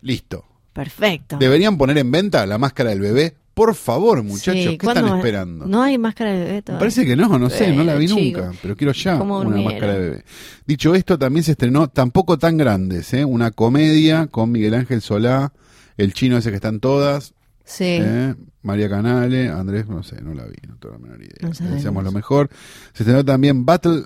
Listo. 0.00 0.44
Perfecto. 0.72 1.36
¿Deberían 1.38 1.76
poner 1.78 1.98
en 1.98 2.10
venta 2.10 2.44
la 2.46 2.58
máscara 2.58 2.90
del 2.90 3.00
bebé? 3.00 3.34
Por 3.58 3.74
favor, 3.74 4.22
muchachos, 4.22 4.62
Sí, 4.62 4.78
¿qué 4.78 4.86
están 4.86 5.08
esperando? 5.16 5.66
No 5.66 5.82
hay 5.82 5.98
máscara 5.98 6.30
de 6.32 6.38
bebé 6.44 6.62
todavía. 6.62 6.78
parece 6.78 7.04
que 7.04 7.16
no, 7.16 7.38
no 7.38 7.50
sé, 7.50 7.72
no 7.72 7.82
la 7.82 7.96
vi 7.96 8.06
nunca, 8.06 8.52
pero 8.62 8.76
quiero 8.76 8.92
ya 8.92 9.18
¿Cómo 9.18 9.36
una 9.40 9.44
durmieron? 9.46 9.72
máscara 9.72 9.92
de 9.94 9.98
bebé. 10.00 10.24
Dicho 10.64 10.94
esto, 10.94 11.18
también 11.18 11.42
se 11.42 11.50
estrenó 11.52 11.88
Tampoco 11.88 12.38
tan 12.38 12.56
grandes, 12.56 13.12
¿eh? 13.14 13.24
una 13.24 13.50
comedia 13.50 14.28
con 14.28 14.52
Miguel 14.52 14.74
Ángel 14.74 15.00
Solá, 15.02 15.52
el 15.96 16.12
chino 16.14 16.36
ese 16.38 16.50
que 16.50 16.56
está 16.56 16.68
en 16.68 16.78
todas, 16.80 17.34
Sí. 17.64 17.84
¿eh? 18.00 18.34
María 18.62 18.88
Canale, 18.88 19.48
Andrés, 19.48 19.88
no 19.88 20.02
sé, 20.02 20.20
no 20.22 20.34
la 20.34 20.44
vi, 20.44 20.56
no 20.68 20.76
tengo 20.76 20.94
la 20.94 21.00
menor 21.00 21.20
idea. 21.22 21.36
No 21.42 21.70
deseamos 21.74 22.04
lo 22.04 22.12
mejor. 22.12 22.48
Se 22.92 23.02
estrenó 23.02 23.24
también 23.24 23.64
Battle 23.66 24.04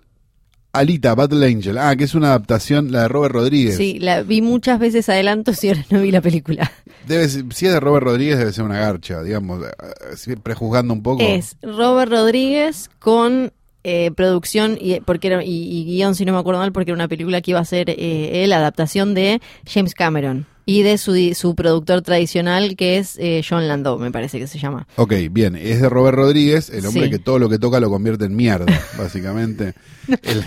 Alita, 0.72 1.14
Battle 1.14 1.46
Angel, 1.46 1.76
ah, 1.78 1.94
que 1.96 2.04
es 2.04 2.14
una 2.14 2.28
adaptación, 2.28 2.92
la 2.92 3.02
de 3.02 3.08
Robert 3.08 3.34
Rodríguez. 3.34 3.76
Sí, 3.76 3.98
la 4.00 4.22
vi 4.22 4.40
muchas 4.40 4.78
veces 4.78 5.08
adelantos 5.08 5.62
y 5.64 5.68
ahora 5.68 5.84
no 5.90 6.00
vi 6.00 6.10
la 6.10 6.20
película. 6.22 6.70
Debe 7.06 7.28
ser- 7.28 7.44
si 7.52 7.66
es 7.66 7.72
de 7.72 7.80
Robert 7.80 8.04
Rodríguez, 8.04 8.38
debe 8.38 8.52
ser 8.52 8.64
una 8.64 8.78
garcha, 8.78 9.22
digamos, 9.22 9.62
eh, 9.64 10.36
prejuzgando 10.42 10.94
un 10.94 11.02
poco. 11.02 11.22
Es 11.22 11.56
Robert 11.62 12.10
Rodríguez 12.10 12.88
con 12.98 13.52
eh, 13.84 14.12
producción 14.16 14.78
y 14.80 15.00
porque 15.00 15.26
era, 15.26 15.44
y, 15.44 15.50
y 15.50 15.84
guion, 15.84 16.14
si 16.14 16.24
no 16.24 16.32
me 16.32 16.38
acuerdo 16.38 16.60
mal, 16.60 16.72
porque 16.72 16.92
era 16.92 16.96
una 16.96 17.08
película 17.08 17.40
que 17.42 17.50
iba 17.50 17.60
a 17.60 17.64
ser 17.64 17.90
eh, 17.90 18.44
él, 18.44 18.52
adaptación 18.52 19.12
de 19.14 19.40
James 19.68 19.92
Cameron 19.94 20.46
y 20.64 20.82
de 20.82 20.96
su, 20.98 21.14
su 21.34 21.54
productor 21.54 22.02
tradicional 22.02 22.76
que 22.76 22.98
es 22.98 23.16
eh, 23.18 23.42
John 23.48 23.66
Landau, 23.68 23.98
me 23.98 24.10
parece 24.12 24.38
que 24.38 24.46
se 24.46 24.58
llama. 24.58 24.86
Ok, 24.96 25.12
bien, 25.30 25.56
es 25.56 25.80
de 25.80 25.88
Robert 25.88 26.16
Rodríguez, 26.16 26.70
el 26.70 26.86
hombre 26.86 27.04
Sí. 27.04 27.10
que 27.10 27.18
todo 27.18 27.38
lo 27.38 27.48
que 27.48 27.58
toca 27.58 27.80
lo 27.80 27.90
convierte 27.90 28.24
en 28.26 28.36
mierda, 28.36 28.66
básicamente. 28.98 29.74
El, 30.22 30.44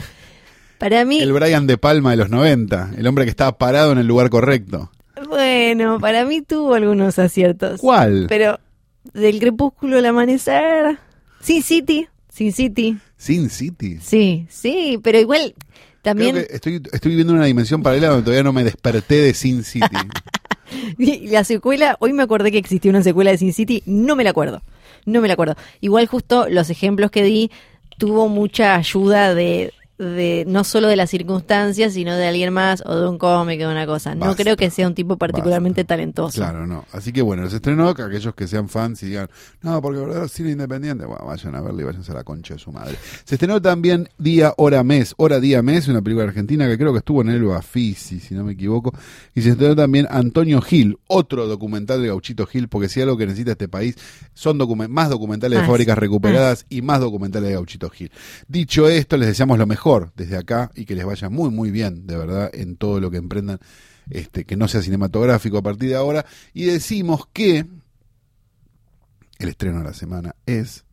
Para 0.78 1.04
mí, 1.06 1.20
el 1.20 1.34
Brian 1.34 1.68
De 1.68 1.78
Palma 1.78 2.12
de 2.12 2.18
los 2.18 2.30
90, 2.30 2.92
el 2.98 3.08
hombre 3.08 3.26
que 3.26 3.30
estaba 3.32 3.58
parado 3.58 3.92
en 3.92 3.98
el 3.98 4.08
lugar 4.08 4.30
correcto. 4.30 4.90
bueno, 5.30 6.00
para 6.00 6.26
mí 6.26 6.42
tuvo 6.42 6.74
algunos 6.76 7.18
aciertos. 7.20 7.80
¿Cuál? 7.82 8.26
Pero 8.30 8.60
del 9.14 9.40
crepúsculo 9.40 9.98
al 9.98 10.06
amanecer, 10.06 10.98
Sin 11.42 11.62
City, 11.62 12.08
Sin 12.30 12.52
City, 12.52 12.98
Sin 13.18 13.50
City. 13.50 13.98
sí, 14.02 14.46
sí, 14.50 15.00
pero 15.04 15.20
igual 15.20 15.54
también 16.06 16.36
Creo 16.36 16.48
que 16.48 16.56
estoy, 16.56 16.76
estoy 16.94 17.10
viviendo 17.10 17.34
una 17.34 17.46
dimensión 17.46 17.84
paralela 17.84 18.10
donde 18.10 18.24
todavía 18.24 18.44
no 18.44 18.54
me 18.54 18.64
desperté 18.64 19.16
de 19.16 19.34
Sin 19.34 19.64
City. 19.64 19.88
Y 20.98 21.28
la 21.28 21.44
secuela, 21.44 21.96
hoy 22.00 22.12
me 22.12 22.24
acordé 22.24 22.52
que 22.52 22.58
existía 22.58 22.90
una 22.90 23.04
secuela 23.04 23.32
de 23.32 23.38
Sin 23.38 23.54
City, 23.54 23.84
no 23.86 24.16
me 24.16 24.24
la 24.24 24.32
acuerdo. 24.32 24.62
No 25.06 25.22
me 25.22 25.28
la 25.28 25.36
acuerdo. 25.36 25.56
Igual 25.80 26.08
justo 26.08 26.48
los 26.50 26.70
ejemplos 26.70 27.12
que 27.12 27.24
di 27.24 27.52
tuvo 27.98 28.28
mucha 28.28 28.76
ayuda 28.76 29.36
de 29.36 29.74
de 29.98 30.44
no 30.48 30.64
solo 30.64 30.88
de 30.88 30.96
las 30.98 31.10
circunstancias, 31.10 31.94
sino 31.94 32.16
de 32.16 32.28
alguien 32.28 32.52
más 32.52 32.84
o 32.86 32.96
de 32.96 33.08
un 33.08 33.18
cómic 33.18 33.60
o 33.62 33.68
de 33.68 33.72
una 33.72 33.86
cosa. 33.86 34.14
No 34.16 34.36
creo 34.36 34.58
que 34.58 34.70
sea 34.70 34.88
un 34.88 34.94
tipo 34.94 35.16
particularmente 35.18 35.82
Basta. 35.84 35.94
talentoso. 35.96 36.36
Claro, 36.42 36.68
no. 36.68 36.86
Así 36.92 37.14
que 37.14 37.22
bueno, 37.22 37.50
se 37.50 37.58
estrenó, 37.58 37.94
que 37.96 38.02
aquellos 38.02 38.36
que 38.36 38.48
sean 38.48 38.68
fans 38.68 39.02
y 39.04 39.08
digan, 39.08 39.30
no, 39.62 39.82
porque 39.82 40.00
verdad 40.00 40.28
cine 40.28 40.52
independiente, 40.52 41.06
bueno, 41.06 41.26
vayan 41.26 41.56
a 41.56 41.62
verlo 41.62 41.82
y 41.82 41.84
váyanse 41.86 42.12
a 42.12 42.16
la 42.16 42.24
concha 42.26 42.56
de 42.56 42.60
su 42.60 42.72
madre. 42.72 42.98
Se 43.24 43.36
estrenó 43.36 43.62
también 43.62 44.10
Día, 44.18 44.54
Hora, 44.58 44.84
Mes, 44.84 45.14
Hora, 45.18 45.40
Día, 45.40 45.62
Mes, 45.62 45.88
una 45.88 46.02
película 46.02 46.28
argentina 46.28 46.68
que 46.68 46.78
creo 46.78 46.92
que 46.92 47.00
estuvo 47.00 47.22
en 47.22 47.30
el 47.30 47.44
Bafisi, 47.44 48.20
si 48.20 48.34
no 48.36 48.44
me 48.44 48.52
equivoco. 48.54 48.94
Y 49.34 49.42
se 49.44 49.52
estrenó 49.52 49.76
también 49.76 50.08
Antonio 50.10 50.62
Gil, 50.62 50.98
otro 51.08 51.48
documental 51.48 52.02
de 52.02 52.10
Gauchito 52.10 52.46
Gil, 52.48 52.68
porque 52.68 52.90
si 52.90 53.02
algo 53.02 53.16
que 53.18 53.26
necesita 53.28 53.52
este 53.52 53.70
país 53.70 53.96
son 54.34 54.58
más 54.90 55.10
documentales 55.10 55.60
de 55.60 55.64
Ah, 55.64 55.68
fábricas 55.68 55.98
recuperadas 55.98 56.66
y 56.70 56.82
más 56.82 57.00
documentales 57.00 57.48
de 57.50 57.56
Gauchito 57.56 57.90
Gil. 57.90 58.12
Dicho 58.48 58.90
esto, 58.90 59.16
les 59.16 59.30
deseamos 59.30 59.58
lo 59.58 59.66
mejor 59.66 59.85
desde 60.16 60.38
acá 60.38 60.72
y 60.76 60.86
que 60.86 60.96
les 60.96 61.06
vaya 61.06 61.30
muy, 61.30 61.50
muy 61.52 61.70
bien, 61.72 62.08
de 62.08 62.18
verdad, 62.18 62.50
en 62.54 62.76
todo 62.76 63.00
lo 63.00 63.12
que 63.12 63.18
emprendan, 63.18 63.60
este, 64.10 64.44
que 64.46 64.56
no 64.58 64.68
sea 64.68 64.82
cinematográfico 64.82 65.58
a 65.58 65.62
partir 65.62 65.90
de 65.90 65.96
ahora. 65.96 66.26
Y 66.54 66.64
decimos 66.66 67.28
que 67.32 67.66
el 69.40 69.50
estreno 69.50 69.80
de 69.80 69.84
la 69.86 69.94
semana 69.94 70.36
es 70.46 70.86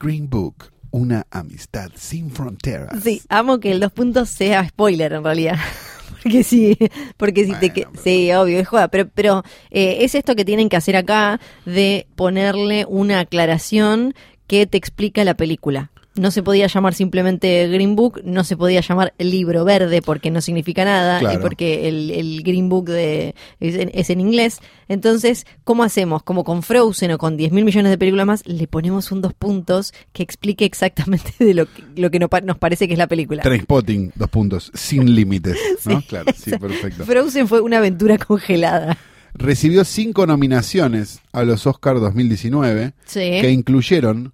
Green 0.00 0.28
Book, 0.28 0.72
una 0.90 1.26
amistad 1.30 1.90
sin 1.94 2.30
fronteras. 2.30 3.02
Sí, 3.02 3.22
amo 3.28 3.60
que 3.60 3.70
el 3.72 3.80
dos 3.80 3.92
puntos 3.92 4.28
sea 4.30 4.66
spoiler 4.68 5.12
en 5.12 5.24
realidad. 5.24 5.56
Porque 6.22 6.42
sí, 6.42 6.76
porque 7.16 7.44
si 7.44 7.52
te 7.52 7.68
Bueno, 7.68 7.74
que- 7.74 7.86
pero- 7.92 8.02
sí, 8.02 8.32
obvio, 8.32 8.58
es 8.58 8.66
joda, 8.66 8.88
pero 8.88 9.08
pero 9.08 9.44
eh, 9.70 9.98
es 10.00 10.16
esto 10.16 10.34
que 10.34 10.44
tienen 10.44 10.68
que 10.68 10.76
hacer 10.76 10.96
acá 10.96 11.38
de 11.64 12.08
ponerle 12.16 12.84
una 12.88 13.20
aclaración 13.20 14.14
que 14.48 14.66
te 14.66 14.76
explica 14.78 15.22
la 15.22 15.36
película. 15.36 15.92
No 16.18 16.30
se 16.30 16.42
podía 16.42 16.66
llamar 16.66 16.94
simplemente 16.94 17.68
Green 17.68 17.94
Book, 17.96 18.20
no 18.24 18.44
se 18.44 18.56
podía 18.56 18.80
llamar 18.80 19.14
libro 19.18 19.64
verde 19.64 20.02
porque 20.02 20.30
no 20.30 20.40
significa 20.40 20.84
nada 20.84 21.20
Claro. 21.20 21.38
y 21.38 21.42
porque 21.42 21.88
el, 21.88 22.10
el 22.10 22.42
Green 22.42 22.68
Book 22.68 22.86
de, 22.86 23.34
es, 23.60 23.74
en, 23.76 23.90
es 23.94 24.10
en 24.10 24.20
inglés. 24.20 24.58
Entonces, 24.88 25.46
¿cómo 25.64 25.84
hacemos? 25.84 26.22
Como 26.22 26.44
con 26.44 26.62
Frozen 26.62 27.12
o 27.12 27.18
con 27.18 27.36
10 27.36 27.52
mil 27.52 27.64
millones 27.64 27.90
de 27.90 27.98
películas 27.98 28.26
más, 28.26 28.46
le 28.46 28.66
ponemos 28.66 29.12
un 29.12 29.20
dos 29.20 29.34
puntos 29.34 29.92
que 30.12 30.22
explique 30.22 30.64
exactamente 30.64 31.32
de 31.38 31.54
lo 31.54 31.66
que, 31.66 31.82
lo 31.96 32.10
que 32.10 32.18
no 32.18 32.28
nos 32.44 32.58
parece 32.58 32.86
que 32.86 32.94
es 32.94 32.98
la 32.98 33.06
película. 33.06 33.42
Trainspotting, 33.42 34.12
dos 34.14 34.28
puntos, 34.30 34.70
sin 34.74 35.14
límites. 35.14 35.56
¿no? 35.84 36.02
claro, 36.08 36.32
sí, 36.36 36.50
perfecto. 36.58 37.04
Frozen 37.04 37.46
fue 37.48 37.60
una 37.60 37.78
aventura 37.78 38.18
congelada. 38.18 38.96
Recibió 39.34 39.84
cinco 39.84 40.26
nominaciones 40.26 41.20
a 41.32 41.44
los 41.44 41.66
Oscars 41.66 42.00
2019 42.00 42.92
Sí. 43.04 43.20
que 43.20 43.50
incluyeron, 43.50 44.32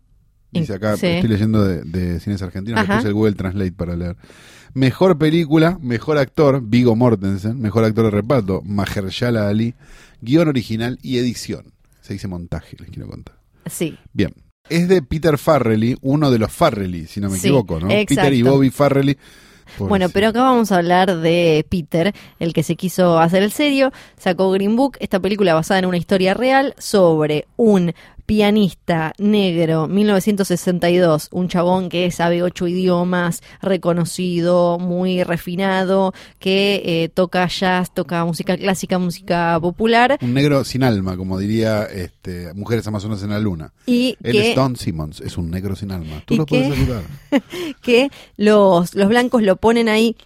dice 0.61 0.75
acá, 0.75 0.96
Sí. 0.96 1.06
estoy 1.06 1.28
leyendo 1.30 1.64
de, 1.64 1.82
de 1.82 2.20
cines 2.20 2.42
argentinos, 2.42 2.78
le 2.80 2.84
Ajá. 2.84 2.96
puse 2.96 3.08
el 3.08 3.14
Google 3.14 3.34
Translate 3.34 3.73
para 3.73 3.96
leer. 3.96 4.16
Mejor 4.75 5.16
película, 5.18 5.78
mejor 5.80 6.18
actor, 6.18 6.61
Vigo 6.62 6.96
Mortensen, 6.96 7.61
mejor 7.61 7.84
actor 7.84 8.04
de 8.06 8.11
reparto, 8.11 8.61
Mahershala 8.64 9.49
Ali, 9.49 9.75
guion 10.20 10.49
original 10.49 10.99
y 11.02 11.18
edición. 11.18 11.73
Se 12.00 12.12
dice 12.14 12.26
montaje, 12.28 12.76
les 12.80 12.90
quiero 12.90 13.08
contar. 13.08 13.37
Sí. 13.66 13.96
Bien. 14.12 14.32
Es 14.68 14.88
de 14.88 15.02
Peter 15.02 15.37
Farrelly, 15.38 15.96
uno 16.00 16.30
de 16.30 16.38
los 16.38 16.50
Farrelly, 16.50 17.06
si 17.06 17.20
no 17.20 17.28
me 17.30 17.38
Sí, 17.38 17.49
equivoco, 17.49 17.78
¿no? 17.80 17.90
exacto. 17.90 18.14
Peter 18.23 18.32
y 18.32 18.42
Bobby 18.42 18.70
Farrelly. 18.70 19.16
Bueno, 19.78 20.08
pero 20.11 20.28
acá 20.28 20.42
vamos 20.42 20.73
a 20.73 20.76
hablar 20.76 21.18
de 21.20 21.64
Peter, 21.70 22.14
el 22.38 22.52
que 22.52 22.62
se 22.62 22.76
quiso 22.76 23.18
hacer 23.18 23.42
el 23.42 23.50
serio, 23.50 23.92
sacó 24.18 24.50
Green 24.50 24.76
Book, 24.76 24.96
esta 25.00 25.20
película 25.20 25.54
basada 25.54 25.78
en 25.80 25.87
una 25.87 25.96
historia 25.96 26.34
real 26.34 26.75
sobre 26.78 27.46
un 27.56 27.94
pianista 28.26 29.12
negro, 29.19 29.88
1962, 29.88 31.28
un 31.33 31.49
chabón 31.49 31.88
que 31.88 32.11
sabe 32.11 32.43
ocho 32.43 32.66
idiomas, 32.66 33.43
reconocido, 33.61 34.78
muy 34.78 35.23
refinado, 35.23 36.14
que 36.38 36.83
eh, 36.85 37.09
toca 37.09 37.47
jazz, 37.47 37.93
toca 37.93 38.25
música 38.25 38.57
clásica, 38.57 38.99
música 38.99 39.59
popular, 39.61 40.19
Un 40.23 40.35
negro 40.35 40.64
sin 40.64 40.83
alma, 40.83 41.16
como 41.16 41.38
diría 41.38 41.85
este, 41.85 42.52
Mujeres 42.54 42.87
Amazonas 42.87 43.23
en 43.23 43.31
la 43.31 43.38
Luna. 43.38 43.73
y 43.87 44.16
Él 44.23 44.33
que 44.33 44.50
es 44.50 44.57
Don 44.57 44.76
Simmons, 44.76 45.21
es 45.21 45.37
un 45.37 45.50
negro 45.50 45.76
sin 45.76 45.93
alma. 45.93 46.23
Tú 46.25 46.35
¿Y 46.35 46.37
lo 46.38 46.47
puedes 46.47 46.73
ayudar. 46.73 47.02
que 47.83 48.11
los, 48.37 48.95
los 48.95 49.09
blancos 49.09 49.43
lo 49.43 49.57
ponen 49.57 49.88
ahí 49.88 50.16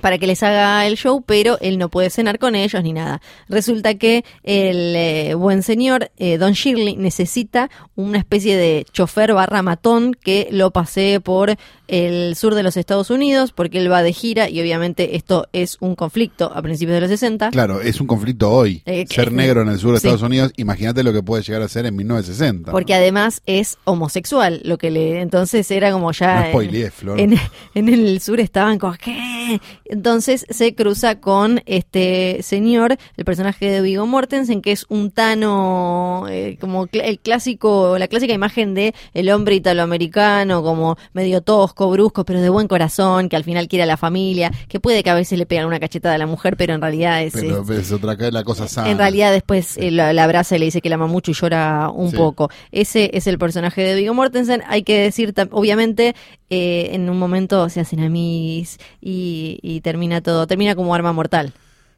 para 0.00 0.18
que 0.18 0.26
les 0.26 0.42
haga 0.42 0.86
el 0.86 0.96
show, 0.96 1.22
pero 1.24 1.58
él 1.60 1.78
no 1.78 1.88
puede 1.88 2.10
cenar 2.10 2.38
con 2.38 2.54
ellos 2.54 2.82
ni 2.82 2.92
nada. 2.92 3.20
Resulta 3.48 3.94
que 3.94 4.24
el 4.42 4.94
eh, 4.96 5.34
buen 5.34 5.62
señor, 5.62 6.10
eh, 6.16 6.38
Don 6.38 6.52
Shirley, 6.52 6.96
necesita 6.96 7.70
una 7.94 8.18
especie 8.18 8.56
de 8.56 8.86
chofer 8.92 9.32
barra 9.34 9.62
matón 9.62 10.14
que 10.14 10.48
lo 10.50 10.70
pasee 10.72 11.20
por 11.20 11.54
el 11.86 12.34
sur 12.36 12.54
de 12.54 12.62
los 12.62 12.76
Estados 12.76 13.10
Unidos, 13.10 13.52
porque 13.52 13.78
él 13.78 13.90
va 13.92 14.02
de 14.02 14.12
gira 14.12 14.48
y 14.48 14.60
obviamente 14.60 15.16
esto 15.16 15.48
es 15.52 15.76
un 15.80 15.94
conflicto 15.94 16.50
a 16.54 16.62
principios 16.62 16.94
de 16.96 17.00
los 17.02 17.10
60. 17.10 17.50
Claro, 17.50 17.80
es 17.80 18.00
un 18.00 18.06
conflicto 18.06 18.50
hoy. 18.50 18.82
Eh, 18.86 19.04
Ser 19.08 19.32
negro 19.32 19.62
en 19.62 19.68
el 19.68 19.78
sur 19.78 19.92
de 19.92 20.00
sí. 20.00 20.06
Estados 20.06 20.22
Unidos, 20.22 20.52
imagínate 20.56 21.02
lo 21.02 21.12
que 21.12 21.22
puede 21.22 21.42
llegar 21.42 21.62
a 21.62 21.68
ser 21.68 21.86
en 21.86 21.94
1960. 21.96 22.70
Porque 22.72 22.94
¿no? 22.94 22.98
además 22.98 23.42
es 23.46 23.78
homosexual, 23.84 24.60
lo 24.64 24.78
que 24.78 24.90
le 24.90 25.20
entonces 25.20 25.70
era 25.70 25.92
como 25.92 26.10
ya 26.12 26.50
No 26.52 26.60
en- 26.62 26.90
Flor. 26.90 27.20
en, 27.20 27.38
en 27.74 27.88
el 27.88 28.20
sur 28.20 28.40
estaban 28.40 28.78
como 28.78 28.94
¿qué? 28.94 29.60
Entonces 29.94 30.44
se 30.50 30.74
cruza 30.74 31.20
con 31.20 31.62
este 31.66 32.40
señor, 32.42 32.96
el 33.16 33.24
personaje 33.24 33.70
de 33.70 33.80
Vigo 33.80 34.06
Mortensen, 34.06 34.60
que 34.60 34.72
es 34.72 34.86
un 34.88 35.12
tano 35.12 36.26
eh, 36.28 36.56
como 36.60 36.86
cl- 36.88 37.02
el 37.04 37.20
clásico, 37.20 37.96
la 37.96 38.08
clásica 38.08 38.34
imagen 38.34 38.74
de 38.74 38.92
el 39.14 39.30
hombre 39.30 39.54
italoamericano, 39.54 40.62
como 40.64 40.96
medio 41.12 41.42
tosco, 41.42 41.90
brusco, 41.90 42.24
pero 42.24 42.40
de 42.40 42.48
buen 42.48 42.66
corazón, 42.66 43.28
que 43.28 43.36
al 43.36 43.44
final 43.44 43.68
quiere 43.68 43.84
a 43.84 43.86
la 43.86 43.96
familia, 43.96 44.50
que 44.68 44.80
puede 44.80 45.04
que 45.04 45.10
a 45.10 45.14
veces 45.14 45.38
le 45.38 45.46
pegan 45.46 45.66
una 45.66 45.78
cachetada 45.78 46.16
a 46.16 46.18
la 46.18 46.26
mujer, 46.26 46.56
pero 46.56 46.74
en 46.74 46.80
realidad 46.80 47.22
es, 47.22 47.34
Pero 47.34 47.64
es- 47.72 47.92
otra 47.92 48.16
la 48.32 48.42
cosa 48.42 48.66
sana. 48.66 48.90
en 48.90 48.98
realidad 48.98 49.32
después 49.32 49.76
eh, 49.76 49.92
la, 49.92 50.12
la 50.12 50.24
abraza 50.24 50.56
y 50.56 50.58
le 50.58 50.64
dice 50.64 50.80
que 50.80 50.88
la 50.88 50.96
ama 50.96 51.06
mucho 51.06 51.30
y 51.30 51.34
llora 51.34 51.88
un 51.94 52.10
Sí. 52.10 52.16
poco. 52.16 52.50
Ese 52.72 53.10
es 53.14 53.26
el 53.28 53.38
personaje 53.38 53.82
de 53.82 53.94
Viggo 53.94 54.12
Mortensen. 54.14 54.62
Hay 54.66 54.82
que 54.82 54.98
decir, 54.98 55.32
obviamente, 55.52 56.14
eh, 56.50 56.90
en 56.92 57.08
un 57.08 57.18
momento 57.18 57.68
se 57.68 57.80
hacen 57.80 58.00
amigos 58.00 58.78
y, 59.00 59.58
y 59.62 59.73
termina 59.80 60.20
todo, 60.20 60.46
termina 60.46 60.74
como 60.74 60.94
arma 60.94 61.12
mortal. 61.12 61.52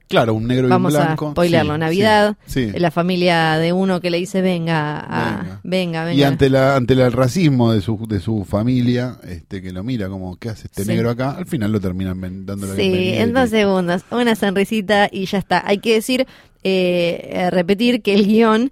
Claro, 0.09 0.35
un 0.35 0.47
negro 0.47 0.69
Vamos 0.69 0.93
y 0.93 0.97
un 0.97 1.03
a 1.03 1.05
blanco. 1.07 1.31
spoilerlo. 1.33 1.75
Sí, 1.75 1.81
Navidad, 1.81 2.37
sí, 2.47 2.71
sí. 2.71 2.79
la 2.79 2.93
familia 2.93 3.59
de 3.59 3.73
uno 3.73 4.01
que 4.01 4.11
le 4.11 4.19
dice 4.19 4.41
venga, 4.41 5.01
a- 5.01 5.39
Venga. 5.43 5.61
venga, 5.65 6.05
venga. 6.05 6.15
Y 6.21 6.23
ante 6.23 6.49
la 6.49 6.77
ante 6.77 6.93
el 6.95 7.11
racismo 7.13 7.73
de 7.73 7.81
su 7.81 8.07
de 8.07 8.21
su 8.21 8.45
familia, 8.45 9.17
este 9.29 9.61
que 9.63 9.73
lo 9.73 9.83
mira 9.83 10.09
como 10.09 10.37
qué 10.37 10.51
hace 10.51 10.69
este 10.69 10.85
negro 10.85 11.11
acá, 11.11 11.31
al 11.33 11.47
final 11.47 11.73
lo 11.73 11.81
terminan 11.81 12.21
dando 12.47 12.69
la 12.69 12.77
Sí, 12.77 13.15
en 13.15 13.33
dos 13.33 13.51
segundos, 13.51 14.03
una 14.13 14.37
sonrisita 14.37 15.09
y 15.11 15.27
ya 15.27 15.39
está. 15.39 15.65
Hay 15.67 15.79
que 15.79 15.95
decir, 15.95 16.21
eh, 16.63 17.29
eh, 17.33 17.51
repetir 17.51 18.01
que 18.01 18.15
el 18.15 18.29
guion 18.29 18.71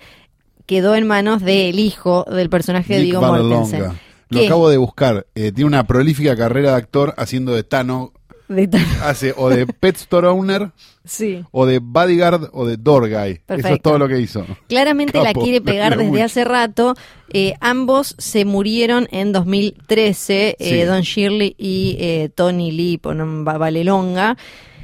quedó 0.66 0.94
en 0.94 1.04
manos 1.04 1.42
del 1.42 1.80
hijo 1.80 2.24
del 2.30 2.48
personaje 2.48 2.94
de 2.96 3.02
Nick 3.06 3.14
Vallelonga. 3.18 3.56
Mortensen. 3.56 3.98
Lo 4.30 4.40
¿Qué? 4.40 4.46
acabo 4.46 4.68
de 4.70 4.76
buscar. 4.76 5.26
Eh, 5.34 5.50
tiene 5.52 5.66
una 5.66 5.84
prolífica 5.86 6.36
carrera 6.36 6.70
de 6.70 6.76
actor 6.76 7.12
haciendo 7.18 7.52
de 7.54 7.64
Tano. 7.64 8.12
De 8.48 8.68
Hace 9.02 9.32
o 9.36 9.48
de 9.48 9.66
Pet 9.66 9.96
Store 9.96 10.26
Owner, 10.28 10.70
Sí. 11.04 11.42
o 11.50 11.64
de 11.64 11.78
Bodyguard, 11.78 12.50
o 12.52 12.66
de 12.66 12.76
Door 12.76 13.08
Guy. 13.08 13.40
Eso 13.48 13.68
es 13.68 13.80
todo 13.82 13.98
lo 13.98 14.06
que 14.06 14.20
hizo. 14.20 14.44
Claramente 14.68 15.18
la 15.22 15.32
quiere 15.32 15.60
pegar 15.62 15.96
desde 15.96 16.10
mucho. 16.10 16.24
hace 16.24 16.44
rato. 16.44 16.94
Eh, 17.32 17.54
ambos 17.60 18.14
se 18.18 18.44
murieron 18.44 19.08
en 19.10 19.32
2013, 19.32 20.56
eh, 20.58 20.70
Sí. 20.80 20.80
Don 20.82 21.00
Shirley 21.00 21.54
y 21.58 21.96
eh, 21.98 22.30
Tony 22.34 22.70
Lee, 22.70 23.00
Valelonga. 23.02 24.36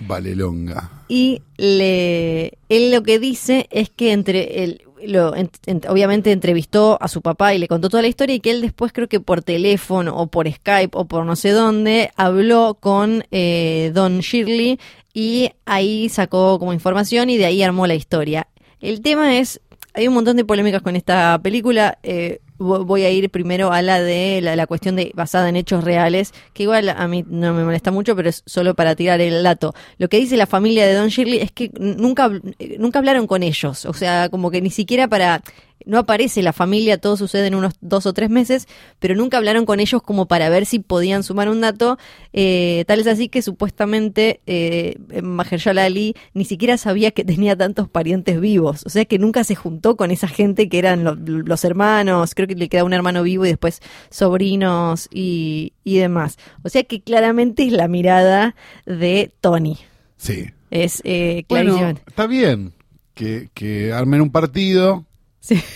Valelonga. 0.07 0.91
Y 1.09 1.43
le, 1.57 2.59
él 2.69 2.91
lo 2.93 3.03
que 3.03 3.19
dice 3.19 3.69
es 3.71 3.91
que 3.91 4.13
entre 4.13 4.65
él, 4.65 4.83
lo, 5.07 5.35
en- 5.37 5.51
en- 5.67 5.81
obviamente 5.89 6.33
entrevistó 6.33 6.99
a 7.01 7.09
su 7.09 7.23
papá 7.23 7.55
y 7.55 7.59
le 7.59 7.69
contó 7.69 7.89
toda 7.89 8.03
la 8.03 8.09
historia 8.09 8.35
y 8.37 8.41
que 8.41 8.51
él 8.51 8.61
después 8.61 8.93
creo 8.93 9.09
que 9.09 9.21
por 9.21 9.43
teléfono 9.43 10.17
o 10.17 10.27
por 10.29 10.51
Skype 10.51 10.97
o 10.97 11.05
por 11.07 11.25
no 11.25 11.37
sé 11.37 11.51
dónde 11.51 12.11
habló 12.17 12.77
con 12.81 13.25
eh, 13.31 13.91
Don 13.95 14.21
Shirley 14.21 14.79
y 15.15 15.51
ahí 15.65 16.09
sacó 16.09 16.59
como 16.59 16.73
información 16.73 17.31
y 17.31 17.37
de 17.39 17.47
ahí 17.47 17.63
armó 17.63 17.87
la 17.87 17.95
historia. 17.95 18.47
El 18.81 19.01
tema 19.03 19.37
es, 19.39 19.61
hay 19.95 20.07
un 20.09 20.15
montón 20.15 20.37
de 20.37 20.45
polémicas 20.45 20.83
con 20.83 20.97
esta 20.97 21.39
película. 21.43 21.99
eh, 22.03 22.41
voy 22.61 23.05
a 23.05 23.11
ir 23.11 23.31
primero 23.31 23.73
a 23.73 23.83
la 23.83 24.01
de 24.01 24.41
la, 24.43 24.55
la 24.55 24.67
cuestión 24.67 24.97
de 24.97 25.13
basada 25.15 25.49
en 25.49 25.57
hechos 25.57 25.83
reales, 25.83 26.33
que 26.53 26.65
igual 26.65 26.89
a 26.89 27.09
mí 27.09 27.25
no 27.27 27.55
me 27.55 27.65
molesta 27.65 27.91
mucho, 27.91 28.15
pero 28.15 28.29
es 28.29 28.43
solo 28.47 28.75
para 28.75 28.95
tirar 28.95 29.21
el 29.21 29.43
dato. 29.43 29.75
Lo 29.99 30.09
que 30.09 30.19
dice 30.19 30.37
la 30.37 30.47
familia 30.47 30.87
de 30.87 30.95
Don 30.95 31.09
Shirley 31.09 31.39
es 31.39 31.53
que 31.53 31.71
nunca, 31.79 32.31
eh, 32.59 32.77
nunca 32.79 32.99
hablaron 32.99 33.27
con 33.27 33.43
ellos, 33.43 33.87
o 33.87 33.95
sea, 33.95 34.29
como 34.29 34.51
que 34.51 34.61
ni 34.61 34.71
siquiera 34.71 35.09
para 35.09 35.43
no 35.87 35.99
aparece 35.99 36.43
la 36.43 36.53
familia, 36.53 36.99
todo 36.99 37.17
sucede 37.17 37.47
en 37.47 37.55
unos 37.55 37.75
dos 37.81 38.07
o 38.07 38.13
tres 38.13 38.31
meses, 38.31 38.69
pero 38.99 39.15
nunca 39.15 39.37
hablaron 39.39 39.65
con 39.67 39.81
ellos 39.81 40.03
como 40.03 40.27
para 40.27 40.49
ver 40.49 40.67
si 40.67 40.79
podían 40.79 41.23
sumar 41.23 41.49
un 41.49 41.61
dato. 41.61 41.99
Eh, 42.33 42.85
tal 42.87 43.01
es 43.01 43.07
así 43.07 43.29
que 43.29 43.43
supuestamente 43.43 44.41
eh, 44.47 44.97
Mahershala 45.23 45.85
Ali 45.85 46.15
ni 46.35 46.45
siquiera 46.45 46.77
sabía 46.79 47.11
que 47.11 47.25
tenía 47.25 47.57
tantos 47.57 47.89
parientes 47.89 48.41
vivos, 48.41 48.83
o 48.87 48.91
sea 48.91 49.05
que 49.05 49.19
nunca 49.19 49.45
se 49.45 49.55
juntó 49.55 49.97
con 49.97 50.11
esa 50.11 50.29
gente 50.29 50.69
que 50.69 50.79
eran 50.79 51.05
lo- 51.05 51.15
los 51.17 51.65
hermanos, 51.65 52.35
creo 52.35 52.47
que 52.49 52.55
le 52.55 52.69
queda 52.69 52.85
un 52.85 52.93
hermano 52.93 53.23
vivo 53.23 53.45
y 53.45 53.49
después 53.49 53.81
sobrinos 54.11 55.09
y, 55.13 55.73
y 55.85 55.99
demás. 55.99 56.39
O 56.63 56.69
sea 56.69 56.85
que 56.85 57.01
claramente 57.03 57.65
es 57.65 57.73
la 57.73 57.89
mirada 57.89 58.55
de 58.87 59.33
Tony. 59.41 59.79
Sí. 60.17 60.47
Es 60.71 61.01
eh, 61.05 61.45
Bueno, 61.49 61.75
clarísimo. 61.77 62.01
está 62.07 62.27
bien 62.27 62.73
que, 63.15 63.49
que 63.55 63.93
armen 63.93 64.21
un 64.21 64.31
partido, 64.31 65.05
Sí. 65.41 65.61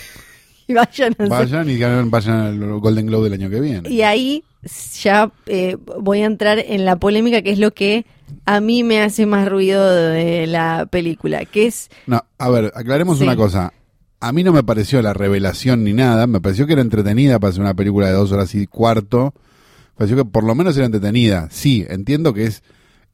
Y 0.67 0.73
vayan 0.73 1.15
a 1.19 1.27
vayan 1.27 1.69
y 1.69 1.77
vayan 1.77 2.35
al 2.35 2.79
Golden 2.79 3.05
Globe 3.05 3.29
del 3.29 3.39
año 3.39 3.51
que 3.51 3.59
viene. 3.59 3.87
Y 3.87 4.01
ahí 4.01 4.43
ya 4.99 5.31
eh, 5.45 5.77
voy 5.99 6.21
a 6.21 6.25
entrar 6.25 6.57
en 6.57 6.85
la 6.85 6.95
polémica, 6.95 7.43
que 7.43 7.51
es 7.51 7.59
lo 7.59 7.69
que 7.71 8.07
a 8.45 8.59
mí 8.61 8.83
me 8.83 8.99
hace 9.03 9.27
más 9.27 9.47
ruido 9.47 9.87
de 9.87 10.47
la 10.47 10.87
película, 10.89 11.45
que 11.45 11.67
es... 11.67 11.91
No, 12.07 12.25
a 12.39 12.49
ver, 12.49 12.71
aclaremos 12.73 13.19
Sí. 13.19 13.25
una 13.25 13.35
cosa. 13.35 13.73
A 14.19 14.31
mí 14.31 14.43
no 14.43 14.53
me 14.53 14.63
pareció 14.63 15.03
la 15.03 15.13
revelación 15.13 15.83
ni 15.83 15.93
nada, 15.93 16.25
me 16.25 16.41
pareció 16.41 16.65
que 16.65 16.73
era 16.73 16.81
entretenida 16.81 17.37
para 17.37 17.49
hacer 17.51 17.61
una 17.61 17.75
película 17.75 18.07
de 18.07 18.13
dos 18.13 18.31
horas 18.31 18.55
y 18.55 18.65
cuarto. 18.65 19.35
Me 19.35 19.97
pareció 19.99 20.17
que 20.17 20.25
por 20.25 20.43
lo 20.43 20.55
menos 20.55 20.75
era 20.77 20.87
entretenida. 20.87 21.47
Sí, 21.51 21.85
entiendo 21.87 22.33
que 22.33 22.45
es 22.45 22.63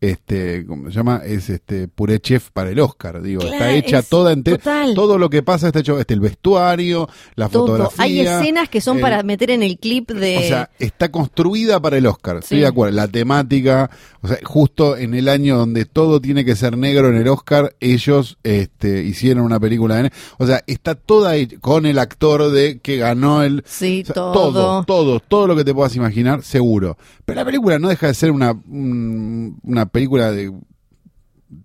este, 0.02 0.66
¿cómo 0.66 0.90
se 0.90 0.96
llama? 0.96 1.22
Es 1.24 1.50
este 1.50 1.88
puré 1.88 2.20
chef 2.20 2.50
para 2.52 2.72
el 2.72 2.80
Oscar, 2.80 3.22
digo, 3.22 3.44
está 3.44 3.72
hecha 3.72 4.00
es 4.00 4.10
toda 4.10 4.34
entera. 4.34 4.58
total. 4.58 4.94
Todo 4.96 5.18
lo 5.20 5.30
que 5.30 5.44
pasa 5.44 5.68
está 5.68 5.80
hecho, 5.80 6.00
este 6.00 6.16
el 6.16 6.20
vestuario, 6.20 7.08
la 7.36 7.48
Todo. 7.50 7.68
fotografía. 7.68 8.04
Hay 8.04 8.20
escenas 8.22 8.68
que 8.68 8.82
son 8.82 9.00
para 9.00 9.22
meter 9.24 9.52
en 9.52 9.62
el 9.64 9.78
clip 9.78 10.10
de... 10.12 10.38
O 10.38 10.42
sea, 10.42 10.70
está 10.80 11.12
construida 11.12 11.80
para 11.80 11.98
el 11.98 12.08
Oscar, 12.08 12.38
estoy 12.38 12.58
Sí. 12.58 12.62
de 12.62 12.68
acuerdo. 12.68 12.96
La 12.96 13.08
temática, 13.08 13.90
o 14.22 14.28
sea, 14.28 14.40
justo 14.44 14.98
en 14.98 15.14
el 15.14 15.30
año 15.30 15.58
donde 15.58 15.86
todo 15.86 16.20
tiene 16.20 16.44
que 16.46 16.56
ser 16.56 16.78
negro 16.78 17.10
en 17.10 17.16
el 17.18 17.28
Oscar, 17.28 17.76
ellos 17.80 18.38
este, 18.44 19.04
hicieron 19.04 19.44
una 19.46 19.60
película 19.60 19.96
de 19.98 20.12
O 20.40 20.48
sea, 20.48 20.64
está 20.66 20.96
toda 20.96 21.36
hecha 21.36 21.58
con 21.60 21.86
el 21.86 22.00
actor 22.00 22.50
de 22.52 22.80
que 22.80 22.98
ganó 22.98 23.44
el. 23.44 23.64
sí, 23.68 24.02
o 24.02 24.06
sea, 24.08 24.14
todo. 24.16 24.34
todo, 24.34 24.84
todo, 24.84 25.20
todo 25.20 25.48
lo 25.48 25.56
que 25.56 25.64
te 25.64 25.74
puedas 25.76 25.96
imaginar, 25.96 26.42
seguro. 26.44 26.98
Pero 27.24 27.40
la 27.40 27.46
película 27.46 27.78
no 27.78 27.88
deja 27.88 28.08
de 28.08 28.14
ser 28.16 28.32
una, 28.32 28.52
un- 28.52 29.60
una 29.64 29.86
película 29.92 30.32
de 30.32 30.52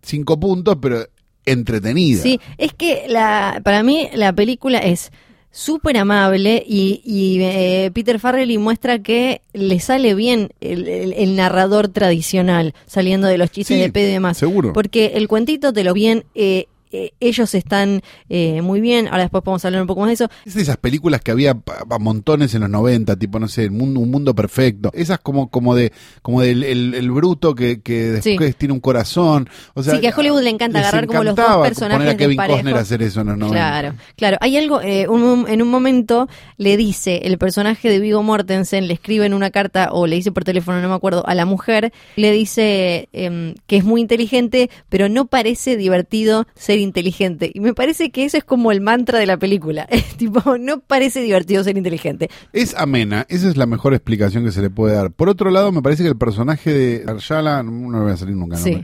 cinco 0.02 0.38
puntos, 0.38 0.76
pero 0.80 1.06
entretenida. 1.44 2.22
Sí, 2.22 2.40
es 2.58 2.72
que 2.74 3.04
la, 3.08 3.60
para 3.64 3.82
mí 3.82 4.08
la 4.14 4.32
película 4.32 4.78
es 4.78 5.12
súper 5.52 5.96
amable 5.96 6.62
y, 6.66 7.00
y, 7.04 7.40
eh, 7.40 7.90
Peter 7.94 8.18
Farrelly 8.20 8.58
muestra 8.58 8.98
que 8.98 9.40
le 9.54 9.80
sale 9.80 10.14
bien 10.14 10.50
el, 10.60 10.86
el- 10.88 11.12
el 11.14 11.36
narrador 11.36 11.88
tradicional, 11.88 12.74
saliendo 12.86 13.26
de 13.28 13.38
los 13.38 13.50
chistes 13.50 13.76
Sí, 13.76 13.80
de 13.82 13.90
pedo 13.90 14.08
y 14.08 14.12
demás. 14.12 14.36
seguro. 14.36 14.72
Porque 14.72 15.12
el 15.14 15.28
cuentito 15.28 15.72
te 15.72 15.84
lo 15.84 15.94
bien... 15.94 16.24
eh, 16.34 16.66
eh, 17.04 17.12
ellos 17.20 17.54
están 17.54 18.00
eh, 18.28 18.62
muy 18.62 18.80
bien, 18.80 19.06
ahora 19.08 19.22
después 19.22 19.42
podemos 19.42 19.64
hablar 19.64 19.80
un 19.82 19.86
poco 19.86 20.00
más 20.00 20.08
de 20.08 20.14
eso. 20.14 20.28
Es 20.44 20.54
de 20.54 20.62
esas 20.62 20.76
películas 20.76 21.20
que 21.20 21.30
había 21.30 21.54
pa- 21.54 21.84
montones 21.98 22.54
en 22.54 22.62
los 22.62 22.70
90, 22.70 23.16
tipo, 23.16 23.38
no 23.38 23.48
sé, 23.48 23.70
mundo, 23.70 24.00
un 24.00 24.10
mundo 24.10 24.34
perfecto. 24.34 24.90
Esas 24.94 25.18
como, 25.18 25.48
como 25.50 25.74
de, 25.74 25.92
como 26.22 26.40
del 26.42 26.62
el, 26.64 26.94
el 26.94 27.10
bruto 27.10 27.54
que, 27.54 27.80
que 27.80 28.10
después 28.10 28.50
Sí. 28.52 28.56
tiene 28.58 28.74
un 28.74 28.80
corazón. 28.80 29.48
O 29.74 29.82
sea, 29.82 29.94
Sí, 29.94 30.00
que 30.00 30.08
a 30.08 30.14
Hollywood 30.16 30.42
le 30.42 30.50
encanta 30.50 30.78
agarrar 30.80 31.06
como 31.06 31.22
los 31.24 31.34
dos 31.36 31.46
personajes 31.62 31.98
poner 31.98 32.14
a 32.14 32.16
Kevin. 32.16 32.36
Costner 32.36 32.76
a 32.76 32.80
hacer 32.80 33.02
eso 33.02 33.20
en 33.20 33.26
los 33.28 33.38
90. 33.38 33.56
Claro, 33.56 33.94
claro. 34.16 34.36
Hay 34.40 34.56
algo, 34.56 34.80
eh, 34.80 35.08
un- 35.08 35.46
en 35.48 35.62
un 35.62 35.68
momento 35.68 36.28
le 36.56 36.76
dice, 36.76 37.22
el 37.24 37.38
personaje 37.38 37.88
de 37.90 37.98
Vigo 37.98 38.22
Mortensen 38.22 38.86
le 38.88 38.94
escribe 38.94 39.26
en 39.26 39.34
una 39.34 39.50
carta, 39.50 39.90
o 39.92 40.06
le 40.06 40.16
dice 40.16 40.32
por 40.32 40.44
teléfono, 40.44 40.80
no 40.80 40.88
me 40.88 40.94
acuerdo, 40.94 41.26
a 41.26 41.34
la 41.34 41.44
mujer, 41.46 41.92
le 42.16 42.32
dice 42.32 43.08
em, 43.12 43.54
que 43.66 43.76
es 43.76 43.84
muy 43.84 44.00
inteligente, 44.00 44.70
pero 44.88 45.08
no 45.08 45.26
parece 45.26 45.76
divertido 45.76 46.46
ser 46.54 46.78
inteligente. 46.86 47.50
Y 47.52 47.60
me 47.60 47.74
parece 47.74 48.10
que 48.10 48.24
eso 48.24 48.38
es 48.38 48.44
como 48.44 48.72
el 48.72 48.80
mantra 48.80 49.18
de 49.18 49.26
la 49.26 49.36
película. 49.36 49.86
Es 49.90 50.16
tipo, 50.16 50.56
no 50.58 50.80
parece 50.80 51.20
divertido 51.20 51.62
ser 51.62 51.76
inteligente. 51.76 52.30
Es 52.52 52.74
amena, 52.76 53.26
esa 53.28 53.48
es 53.48 53.56
la 53.58 53.66
mejor 53.66 53.92
explicación 53.94 54.44
que 54.44 54.52
se 54.52 54.62
le 54.62 54.70
puede 54.70 54.94
dar. 54.94 55.10
Por 55.10 55.28
otro 55.28 55.50
lado, 55.50 55.70
me 55.72 55.82
parece 55.82 56.02
que 56.02 56.08
el 56.08 56.16
personaje 56.16 56.72
de 56.72 57.04
Arshala, 57.06 57.62
no 57.62 57.98
le 57.98 58.04
voy 58.04 58.12
a 58.12 58.16
salir 58.16 58.34
nunca, 58.36 58.56
Sí. 58.56 58.82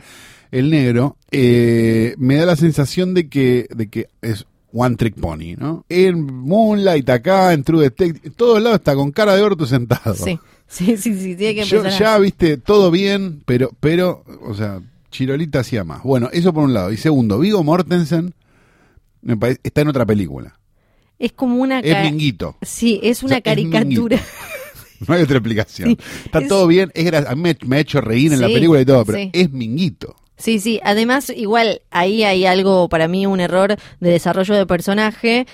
el 0.50 0.71
negro, 0.71 1.16
eh, 1.30 2.14
me 2.18 2.37
da 2.37 2.44
la 2.47 2.56
sensación 2.56 3.14
de 3.14 3.28
que, 3.28 3.66
de 3.74 3.88
que 3.88 4.09
es 4.20 4.44
One 4.74 4.96
Trick 4.96 5.14
Pony, 5.14 5.55
¿no? 5.59 5.85
En 5.88 6.24
Moonlight, 6.24 7.09
acá, 7.11 7.53
en 7.53 7.62
True 7.64 7.83
Detective, 7.85 8.20
en 8.29 8.33
todos 8.33 8.61
lados 8.62 8.79
está 8.79 8.94
con 8.94 9.11
cara 9.12 9.35
de 9.37 9.42
orto 9.42 9.66
sentado. 9.66 10.14
Sí, 10.14 10.38
sí, 10.66 10.96
sí, 10.96 11.14
sí, 11.18 11.37
tiene 11.37 11.55
que 11.57 11.64
Yo 11.64 11.79
empezar. 11.79 12.00
ya, 12.00 12.18
viste, 12.18 12.57
todo 12.57 12.90
bien, 12.90 13.42
pero, 13.44 13.70
pero, 13.81 14.24
o 14.46 14.55
sea, 14.55 14.81
Chirolita 15.12 15.61
hacía 15.61 15.85
más. 15.85 16.03
Bueno, 16.03 16.29
eso 16.33 16.53
por 16.53 16.64
un 16.64 16.75
lado. 16.75 16.90
Y 16.90 16.96
segundo, 16.96 17.38
Vigo 17.38 17.62
Mortensen 17.62 18.35
me 19.20 19.37
parece, 19.37 19.61
está 19.62 19.83
en 19.83 19.88
otra 19.88 20.05
película. 20.05 20.59
Es 21.18 21.33
como 21.33 21.57
una... 21.62 21.79
Es 21.79 22.11
minguito. 22.11 22.57
Sí, 22.62 22.98
es 23.03 23.22
O 23.22 23.27
una 23.27 23.37
es 23.37 23.42
caricatura. 23.42 24.18
No 25.09 25.14
hay 25.14 25.22
otra 25.22 25.38
explicación. 25.38 25.88
Sí, 25.90 25.98
Está 26.27 26.38
es- 26.40 26.48
todo 26.48 26.66
bien. 26.68 26.92
Es 26.94 27.12
a 27.12 27.35
mí 27.35 27.53
me, 27.66 27.77
ha 27.77 27.81
hecho 27.81 28.01
reír 28.01 28.33
en 28.33 28.40
la 28.40 28.46
película 28.46 28.81
y 28.81 28.85
todo, 28.85 29.05
pero 29.05 29.18
sí. 29.18 29.31
es 29.33 29.51
minguito. 29.51 30.14
Sí, 30.37 30.61
sí. 30.61 30.81
Además, 30.85 31.31
igual 31.31 31.83
ahí 31.90 32.22
hay 32.22 32.46
algo 32.46 32.88
para 32.88 33.09
mí 33.09 33.27
un 33.27 33.40
error 33.40 33.75
de 33.98 34.11
desarrollo 34.11 34.55
de 34.55 34.64
personaje 34.64 35.46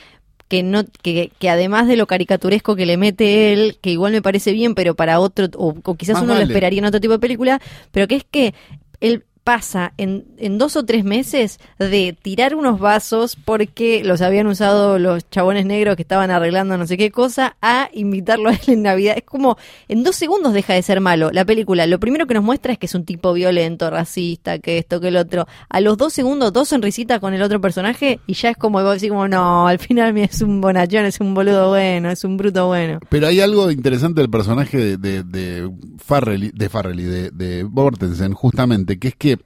que 0.48 0.62
no 0.62 0.84
que, 1.02 1.30
que 1.38 1.48
además 1.50 1.88
de 1.88 1.96
lo 1.96 2.06
caricaturesco 2.06 2.76
que 2.76 2.86
le 2.86 2.96
mete 2.96 3.52
él, 3.52 3.78
que 3.80 3.90
igual 3.90 4.12
me 4.12 4.20
parece 4.22 4.52
bien, 4.52 4.74
pero 4.74 4.94
para 4.94 5.20
otro 5.20 5.46
o, 5.56 5.74
o 5.82 5.94
quizás 5.94 6.14
Más 6.14 6.24
uno 6.24 6.34
lo 6.34 6.40
esperaría 6.40 6.80
en 6.80 6.86
otro 6.86 7.00
tipo 7.00 7.12
de 7.12 7.18
película, 7.18 7.60
pero 7.90 8.06
que 8.08 8.16
es 8.16 8.24
que 8.30 8.54
él 9.00 9.24
pasa 9.48 9.94
en, 9.96 10.26
dos 10.58 10.76
o 10.76 10.84
tres 10.84 11.04
meses 11.04 11.58
de 11.78 12.14
tirar 12.20 12.54
unos 12.54 12.78
vasos 12.78 13.34
porque 13.34 14.04
los 14.04 14.20
habían 14.20 14.46
usado 14.46 14.98
los 14.98 15.30
chabones 15.30 15.64
negros 15.64 15.96
que 15.96 16.02
estaban 16.02 16.30
arreglando 16.30 16.76
no 16.76 16.86
sé 16.86 16.98
qué 16.98 17.10
cosa 17.10 17.56
a 17.62 17.88
invitarlo 17.94 18.50
a 18.50 18.52
él 18.52 18.60
en 18.66 18.82
Navidad. 18.82 19.14
Es 19.16 19.24
como 19.24 19.56
en 19.88 20.04
dos 20.04 20.16
segundos 20.16 20.52
deja 20.52 20.74
de 20.74 20.82
ser 20.82 21.00
malo 21.00 21.30
la 21.32 21.46
película. 21.46 21.86
Lo 21.86 21.98
primero 21.98 22.26
que 22.26 22.34
nos 22.34 22.44
muestra 22.44 22.74
es 22.74 22.78
que 22.78 22.84
es 22.84 22.94
un 22.94 23.06
tipo 23.06 23.32
violento, 23.32 23.88
racista, 23.88 24.58
que 24.58 24.76
esto, 24.76 25.00
que 25.00 25.08
el 25.08 25.16
otro. 25.16 25.46
A 25.70 25.80
los 25.80 25.96
dos 25.96 26.12
segundos, 26.12 26.52
dos 26.52 26.68
sonrisitas 26.68 27.18
con 27.18 27.32
el 27.32 27.40
otro 27.40 27.58
personaje 27.58 28.20
y 28.26 28.34
ya 28.34 28.50
es 28.50 28.56
como, 28.58 28.82
vos 28.82 28.96
decís 28.96 29.08
como, 29.08 29.28
no, 29.28 29.66
al 29.66 29.78
final 29.78 30.14
es 30.18 30.42
un 30.42 30.60
bonachón, 30.60 31.06
es 31.06 31.20
un 31.20 31.32
boludo 31.32 31.70
bueno, 31.70 32.10
es 32.10 32.22
un 32.22 32.36
bruto 32.36 32.66
bueno. 32.66 33.00
Pero 33.08 33.28
hay 33.28 33.40
algo 33.40 33.70
interesante 33.70 34.20
del 34.20 34.28
personaje 34.28 34.98
de, 34.98 35.70
Farrelly, 36.04 36.50
de, 36.54 36.68
Farrelly, 36.68 37.30
de, 37.32 37.64
Mortensen, 37.64 38.34
justamente, 38.34 38.98
que 38.98 39.08
es 39.08 39.16
que 39.16 39.37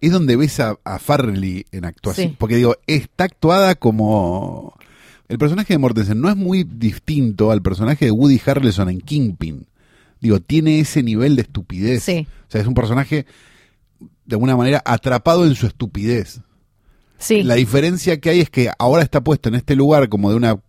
es 0.00 0.12
donde 0.12 0.36
ves 0.36 0.60
a, 0.60 0.78
a 0.84 0.98
Farrelly 0.98 1.66
en 1.72 1.84
actuación. 1.84 2.30
Sí. 2.30 2.36
Porque 2.38 2.56
digo, 2.56 2.76
está 2.86 3.24
actuada 3.24 3.74
como... 3.74 4.74
El 5.28 5.38
personaje 5.38 5.74
de 5.74 5.78
Mortensen 5.78 6.20
no 6.20 6.28
es 6.28 6.36
muy 6.36 6.62
distinto 6.62 7.50
al 7.50 7.60
personaje 7.60 8.04
de 8.04 8.12
Woody 8.12 8.40
Harrelson 8.46 8.88
en 8.88 9.00
Kingpin. 9.00 9.66
Digo, 10.20 10.40
tiene 10.40 10.78
ese 10.78 11.02
nivel 11.02 11.34
de 11.34 11.42
estupidez. 11.42 12.04
Sí. 12.04 12.28
O 12.46 12.50
sea, 12.50 12.60
es 12.60 12.66
un 12.66 12.74
personaje, 12.74 13.26
de 14.24 14.34
alguna 14.34 14.56
manera, 14.56 14.82
atrapado 14.84 15.44
en 15.44 15.56
su 15.56 15.66
estupidez. 15.66 16.42
Sí. 17.18 17.42
La 17.42 17.54
diferencia 17.54 18.20
que 18.20 18.30
hay 18.30 18.40
es 18.40 18.50
que 18.50 18.70
ahora 18.78 19.02
está 19.02 19.22
puesto 19.22 19.48
en 19.48 19.56
este 19.56 19.74
lugar 19.74 20.08
como 20.08 20.30
de 20.30 20.36
una 20.36 20.60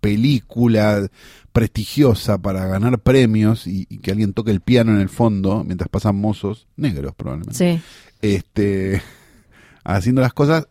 película 0.00 1.06
prestigiosa 1.52 2.38
para 2.38 2.66
ganar 2.66 2.98
premios 3.00 3.66
y, 3.66 3.86
y 3.88 3.98
que 3.98 4.10
alguien 4.10 4.32
toque 4.32 4.50
el 4.50 4.60
piano 4.60 4.92
en 4.92 5.00
el 5.00 5.08
fondo 5.08 5.62
mientras 5.62 5.88
pasan 5.88 6.16
mozos 6.16 6.66
negros 6.76 7.14
probablemente. 7.14 7.54
Sí. 7.54 7.82
Este 8.22 9.02
haciendo 9.84 10.20
las 10.20 10.32
cosas 10.32 10.66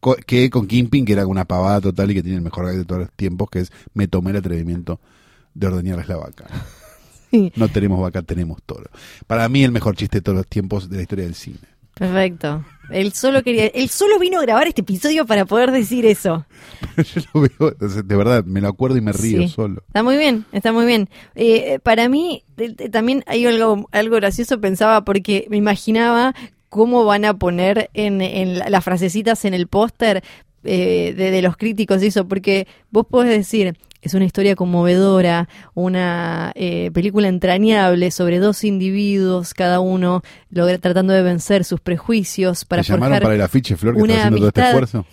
co- 0.00 0.16
que 0.26 0.50
con 0.50 0.66
Kingpin 0.66 1.04
que 1.04 1.12
era 1.14 1.26
una 1.26 1.44
pavada 1.44 1.80
total 1.80 2.10
y 2.10 2.14
que 2.14 2.22
tiene 2.22 2.36
el 2.38 2.42
mejor 2.44 2.66
gag 2.66 2.76
de 2.76 2.84
todos 2.84 3.00
los 3.02 3.12
tiempos 3.12 3.48
que 3.50 3.60
es 3.60 3.72
me 3.94 4.06
tomé 4.08 4.30
el 4.32 4.36
atrevimiento 4.38 5.00
de 5.54 5.66
ordeñarles 5.66 6.08
la 6.08 6.16
vaca. 6.16 6.46
Sí. 7.30 7.52
No 7.56 7.66
tenemos 7.68 8.00
vaca, 8.00 8.22
tenemos 8.22 8.62
toro. 8.64 8.88
Para 9.26 9.48
mí 9.48 9.64
el 9.64 9.72
mejor 9.72 9.96
chiste 9.96 10.18
de 10.18 10.22
todos 10.22 10.36
los 10.38 10.46
tiempos 10.46 10.88
de 10.88 10.98
la 10.98 11.02
historia 11.02 11.24
del 11.24 11.34
cine. 11.34 11.58
Perfecto. 11.92 12.64
Él 12.90 13.12
solo 13.12 13.42
quería, 13.42 13.66
él 13.66 13.88
solo 13.88 14.20
vino 14.20 14.38
a 14.38 14.42
grabar 14.42 14.68
este 14.68 14.82
episodio 14.82 15.26
para 15.26 15.44
poder 15.44 15.72
decir 15.72 16.06
eso. 16.06 16.46
Yo 16.96 17.22
lo 17.34 17.40
veo, 17.40 17.70
de 18.04 18.16
verdad, 18.16 18.44
me 18.44 18.60
lo 18.60 18.68
acuerdo 18.68 18.98
y 18.98 19.00
me 19.00 19.12
río 19.12 19.42
Sí. 19.42 19.48
solo. 19.48 19.82
Está 19.88 20.04
muy 20.04 20.16
bien, 20.16 20.44
está 20.52 20.70
muy 20.72 20.86
bien. 20.86 21.08
Eh, 21.34 21.80
para 21.82 22.08
mí 22.08 22.44
eh, 22.56 22.88
también 22.88 23.24
hay 23.26 23.46
algo, 23.46 23.88
algo 23.90 24.14
gracioso, 24.14 24.60
pensaba, 24.60 25.04
porque 25.04 25.48
me 25.50 25.56
imaginaba 25.56 26.36
cómo 26.74 27.04
van 27.04 27.24
a 27.24 27.34
poner 27.34 27.88
en, 27.94 28.20
en 28.20 28.58
la- 28.58 28.68
las 28.68 28.82
frasecitas 28.84 29.44
en 29.44 29.54
el 29.54 29.68
póster 29.68 30.24
eh, 30.64 31.14
de, 31.16 31.30
de 31.30 31.40
los 31.42 31.56
críticos 31.56 32.02
y 32.02 32.06
eso, 32.08 32.26
porque 32.26 32.66
vos 32.90 33.06
podés 33.08 33.30
decir, 33.36 33.76
es 34.02 34.12
una 34.14 34.24
historia 34.24 34.56
conmovedora, 34.56 35.48
una 35.74 36.52
eh, 36.56 36.90
película 36.92 37.28
entrañable 37.28 38.10
sobre 38.10 38.38
dos 38.40 38.64
individuos, 38.64 39.54
cada 39.54 39.78
uno 39.80 40.22
logra, 40.50 40.76
tratando 40.78 41.12
de 41.12 41.22
vencer 41.22 41.64
sus 41.64 41.80
prejuicios 41.80 42.64
para 42.64 42.82
¿Te 42.82 42.88
llamaron 42.92 43.20
para 43.20 43.34
el 43.34 43.40
afiche, 43.42 43.76
Flor, 43.76 43.94
que 43.94 44.00
está 44.00 44.14
haciendo 44.16 44.38
todo 44.38 44.48
este 44.48 44.60
amistad. 44.62 44.82
esfuerzo? 44.82 45.06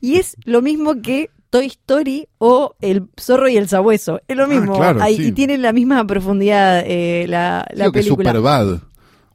Y 0.00 0.16
es 0.16 0.36
lo 0.44 0.62
mismo 0.62 1.02
que 1.02 1.30
Toy 1.50 1.66
Story 1.66 2.28
o 2.38 2.74
El 2.80 3.08
zorro 3.20 3.48
y 3.48 3.56
el 3.58 3.68
sabueso. 3.68 4.20
Es 4.28 4.36
lo 4.36 4.46
mismo. 4.46 4.76
claro, 4.76 5.02
Ahí- 5.02 5.16
sí. 5.16 5.24
Y 5.28 5.32
tiene 5.32 5.58
la 5.58 5.72
misma 5.72 6.06
profundidad 6.06 6.82
eh, 6.86 7.26
la, 7.28 7.66
la 7.74 7.84
Creo 7.90 7.92
que 7.92 7.98
es 7.98 8.04
película. 8.06 8.30
super 8.30 8.40
bad. 8.42 8.78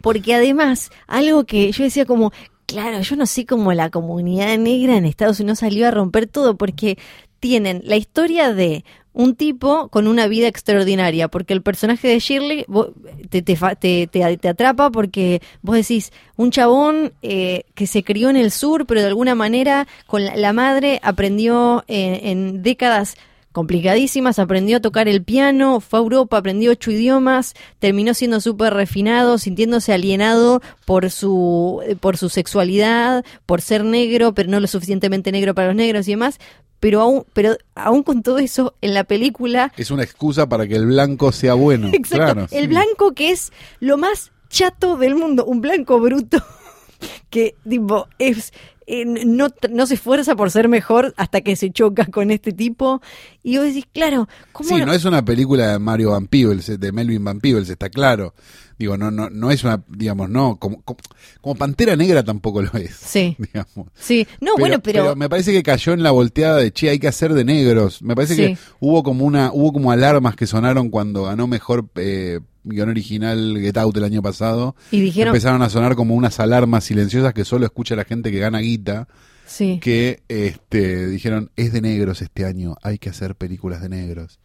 Porque 0.07 0.33
además, 0.35 0.89
algo 1.05 1.43
que 1.43 1.69
yo 1.73 1.83
decía 1.83 2.05
como, 2.05 2.31
claro, 2.65 3.01
yo 3.01 3.17
no 3.17 3.25
sé 3.25 3.45
cómo 3.45 3.73
la 3.73 3.89
comunidad 3.89 4.57
negra 4.57 4.95
en 4.95 5.03
Estados 5.03 5.41
Unidos 5.41 5.59
salió 5.59 5.85
a 5.85 5.91
romper 5.91 6.27
todo, 6.27 6.55
porque 6.55 6.97
tienen 7.41 7.81
la 7.83 7.97
historia 7.97 8.53
de 8.53 8.85
un 9.11 9.35
tipo 9.35 9.89
con 9.89 10.07
una 10.07 10.27
vida 10.27 10.47
extraordinaria, 10.47 11.27
porque 11.27 11.53
el 11.53 11.61
personaje 11.61 12.07
de 12.07 12.19
Shirley 12.19 12.63
vo- 12.69 12.93
te, 13.29 13.41
te, 13.41 13.55
te- 13.75 14.07
te- 14.37 14.47
atrapa 14.47 14.91
porque 14.91 15.41
vos 15.61 15.75
decís, 15.75 16.13
un 16.37 16.51
chabón 16.51 17.11
eh, 17.21 17.65
que 17.75 17.85
se 17.85 18.01
crió 18.01 18.29
en 18.29 18.37
el 18.37 18.51
sur, 18.51 18.85
pero 18.85 19.01
de 19.01 19.07
alguna 19.07 19.35
manera 19.35 19.87
con 20.05 20.23
la, 20.23 20.53
madre 20.53 21.01
aprendió 21.03 21.83
en, 21.89 22.27
en 22.27 22.63
décadas 22.63 23.17
complicadísimas, 23.57 24.37
aprendió 24.37 24.77
a 24.77 24.81
tocar 24.81 25.07
el 25.07 25.23
piano, 25.23 25.79
fue 25.79 25.97
a 25.97 26.03
Europa, 26.03 26.37
aprendió 26.37 26.69
ocho 26.69 26.91
idiomas, 26.91 27.55
terminó 27.79 28.13
siendo 28.13 28.39
súper 28.39 28.75
refinado, 28.75 29.39
sintiéndose 29.39 29.93
alienado 29.93 30.61
por 30.85 31.09
su, 31.09 31.81
eh, 31.83 31.95
por 31.95 32.17
su 32.17 32.29
sexualidad, 32.29 33.25
por 33.47 33.61
ser 33.61 33.83
negro, 33.83 34.35
pero 34.35 34.51
no 34.51 34.59
lo 34.59 34.67
suficientemente 34.67 35.31
negro 35.31 35.55
para 35.55 35.69
los 35.69 35.75
negros 35.75 36.07
y 36.07 36.11
demás. 36.11 36.37
Pero 36.79 37.01
aún, 37.01 37.25
pero 37.33 37.57
aún 37.73 38.03
con 38.03 38.21
todo 38.21 38.37
eso, 38.37 38.75
en 38.81 38.93
la 38.93 39.05
película 39.05 39.73
Es 39.75 39.89
una 39.89 40.03
excusa 40.03 40.47
para 40.47 40.67
que 40.67 40.75
el 40.75 40.85
blanco 40.85 41.31
sea 41.31 41.55
bueno. 41.55 41.87
Exacto. 41.93 42.33
Claro, 42.33 42.47
el 42.51 42.61
sí. 42.61 42.67
blanco 42.67 43.13
que 43.13 43.31
es 43.31 43.51
lo 43.79 43.97
más 43.97 44.31
chato 44.49 44.97
del 44.97 45.15
mundo, 45.15 45.45
un 45.45 45.61
blanco 45.61 45.99
bruto 45.99 46.37
que 47.31 47.55
tipo 47.67 48.07
es 48.19 48.53
eh, 48.87 49.05
no, 49.05 49.49
no 49.69 49.85
se 49.85 49.95
esfuerza 49.95 50.35
por 50.35 50.49
ser 50.49 50.69
mejor 50.69 51.13
hasta 51.17 51.41
que 51.41 51.55
se 51.55 51.71
choca 51.71 52.05
con 52.05 52.31
este 52.31 52.53
tipo 52.53 53.01
y 53.43 53.57
vos 53.57 53.65
decís, 53.67 53.85
claro, 53.93 54.27
¿cómo 54.53 54.69
Sí, 54.69 54.75
no- 54.77 54.85
no 54.87 54.93
es 54.93 55.03
una 55.05 55.23
película 55.23 55.73
de 55.73 55.79
Mario 55.79 56.11
Van 56.11 56.27
Peebles, 56.27 56.79
de 56.79 56.91
Melvin 56.91 57.23
Van 57.23 57.39
Peebles, 57.39 57.69
está 57.69 57.89
claro. 57.89 58.33
Digo, 58.79 58.95
no, 58.95 59.09
no, 59.09 59.29
no 59.31 59.49
es 59.49 59.63
una, 59.63 59.83
digamos, 59.87 60.29
no, 60.29 60.57
como, 60.57 60.83
como, 60.83 60.99
como 61.41 61.55
Pantera 61.55 61.95
Negra 61.95 62.23
tampoco 62.23 62.61
lo 62.61 62.71
es. 62.73 62.95
Sí. 62.95 63.35
Digamos. 63.39 63.87
Sí, 63.95 64.27
no, 64.39 64.55
bueno, 64.55 64.79
pero, 64.83 65.15
me 65.15 65.27
parece 65.29 65.51
que 65.51 65.63
cayó 65.63 65.93
en 65.93 66.03
la 66.03 66.11
volteada 66.11 66.57
de 66.57 66.71
che, 66.71 66.89
hay 66.91 66.99
que 66.99 67.07
hacer 67.07 67.33
de 67.33 67.43
negros. 67.43 68.03
Me 68.03 68.13
parece 68.15 68.35
Sí. 68.35 68.41
que 68.41 68.57
hubo 68.79 69.01
como 69.01 69.25
una, 69.25 69.51
hubo 69.51 69.73
como 69.73 69.91
alarmas 69.91 70.35
que 70.35 70.45
sonaron 70.45 70.89
cuando 70.91 71.23
ganó 71.23 71.47
mejor 71.47 71.89
eh, 71.95 72.39
guion 72.69 72.89
original 72.89 73.57
Get 73.59 73.77
Out 73.77 73.97
el 73.97 74.03
año 74.03 74.21
pasado. 74.21 74.75
y 74.91 75.01
dijeron, 75.01 75.35
Empezaron 75.35 75.61
a 75.61 75.69
sonar 75.69 75.95
como 75.95 76.15
unas 76.15 76.39
alarmas 76.39 76.83
silenciosas 76.83 77.33
que 77.33 77.45
solo 77.45 77.65
escucha 77.65 77.95
la 77.95 78.05
gente 78.05 78.31
que 78.31 78.39
gana 78.39 78.59
guita, 78.59 79.07
sí. 79.45 79.79
que 79.81 80.21
este 80.27 81.07
dijeron, 81.07 81.51
es 81.55 81.73
de 81.73 81.81
negros 81.81 82.21
este 82.21 82.45
año, 82.45 82.75
hay 82.81 82.97
que 82.97 83.09
hacer 83.09 83.35
películas 83.35 83.81
de 83.81 83.89
negros. 83.89 84.39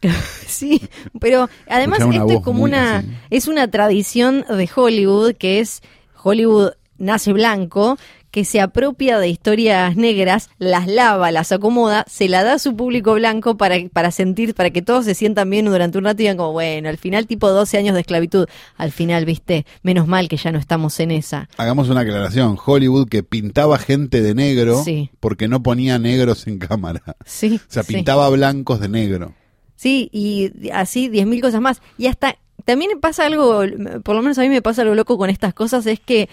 Sí, 0.46 0.80
pero 1.20 1.48
además 1.68 2.00
esto 2.00 2.30
es 2.30 2.40
como 2.40 2.62
una 2.62 2.98
así. 2.98 3.08
es 3.30 3.48
una 3.48 3.68
tradición 3.70 4.44
de 4.48 4.68
Hollywood 4.74 5.34
que 5.34 5.60
es 5.60 5.82
Hollywood 6.22 6.72
nace 6.98 7.32
blanco 7.32 7.98
que 8.30 8.44
se 8.44 8.60
apropia 8.60 9.18
de 9.18 9.28
historias 9.28 9.96
negras, 9.96 10.50
las 10.58 10.86
lava, 10.86 11.30
las 11.30 11.50
acomoda, 11.52 12.04
se 12.08 12.28
la 12.28 12.44
da 12.44 12.54
a 12.54 12.58
su 12.58 12.76
público 12.76 13.14
blanco 13.14 13.56
para, 13.56 13.76
para 13.92 14.10
sentir, 14.10 14.54
para 14.54 14.70
que 14.70 14.82
todos 14.82 15.04
se 15.06 15.14
sientan 15.14 15.48
bien 15.48 15.64
durante 15.66 15.96
un 15.98 16.04
rato 16.04 16.16
y 16.20 16.24
digan 16.24 16.36
como, 16.36 16.52
bueno, 16.52 16.88
al 16.88 16.98
final 16.98 17.26
tipo 17.26 17.48
12 17.50 17.78
años 17.78 17.94
de 17.94 18.00
esclavitud, 18.00 18.46
al 18.76 18.92
final, 18.92 19.24
viste, 19.24 19.64
menos 19.82 20.06
mal 20.06 20.28
que 20.28 20.36
ya 20.36 20.52
no 20.52 20.58
estamos 20.58 21.00
en 21.00 21.10
esa. 21.10 21.48
Hagamos 21.56 21.88
una 21.88 22.00
aclaración, 22.00 22.58
Hollywood 22.64 23.08
que 23.08 23.22
pintaba 23.22 23.78
gente 23.78 24.20
de 24.22 24.34
negro 24.34 24.82
Sí. 24.84 25.10
porque 25.20 25.48
no 25.48 25.62
ponía 25.62 25.98
negros 25.98 26.46
en 26.46 26.58
cámara. 26.58 27.02
Sí. 27.24 27.60
O 27.62 27.72
sea, 27.72 27.82
sí. 27.82 27.94
pintaba 27.94 28.28
blancos 28.28 28.80
de 28.80 28.88
negro. 28.88 29.34
Sí, 29.74 30.08
y 30.12 30.70
así 30.72 31.08
10.000 31.08 31.40
cosas 31.40 31.60
más. 31.60 31.80
Y 31.96 32.08
hasta 32.08 32.36
también 32.64 32.98
pasa 33.00 33.24
algo, 33.26 33.62
por 34.02 34.16
lo 34.16 34.22
menos 34.22 34.36
a 34.38 34.42
mí 34.42 34.48
me 34.48 34.60
pasa 34.60 34.82
algo 34.82 34.94
loco 34.94 35.16
con 35.16 35.30
estas 35.30 35.54
cosas, 35.54 35.86
es 35.86 36.00
que 36.00 36.28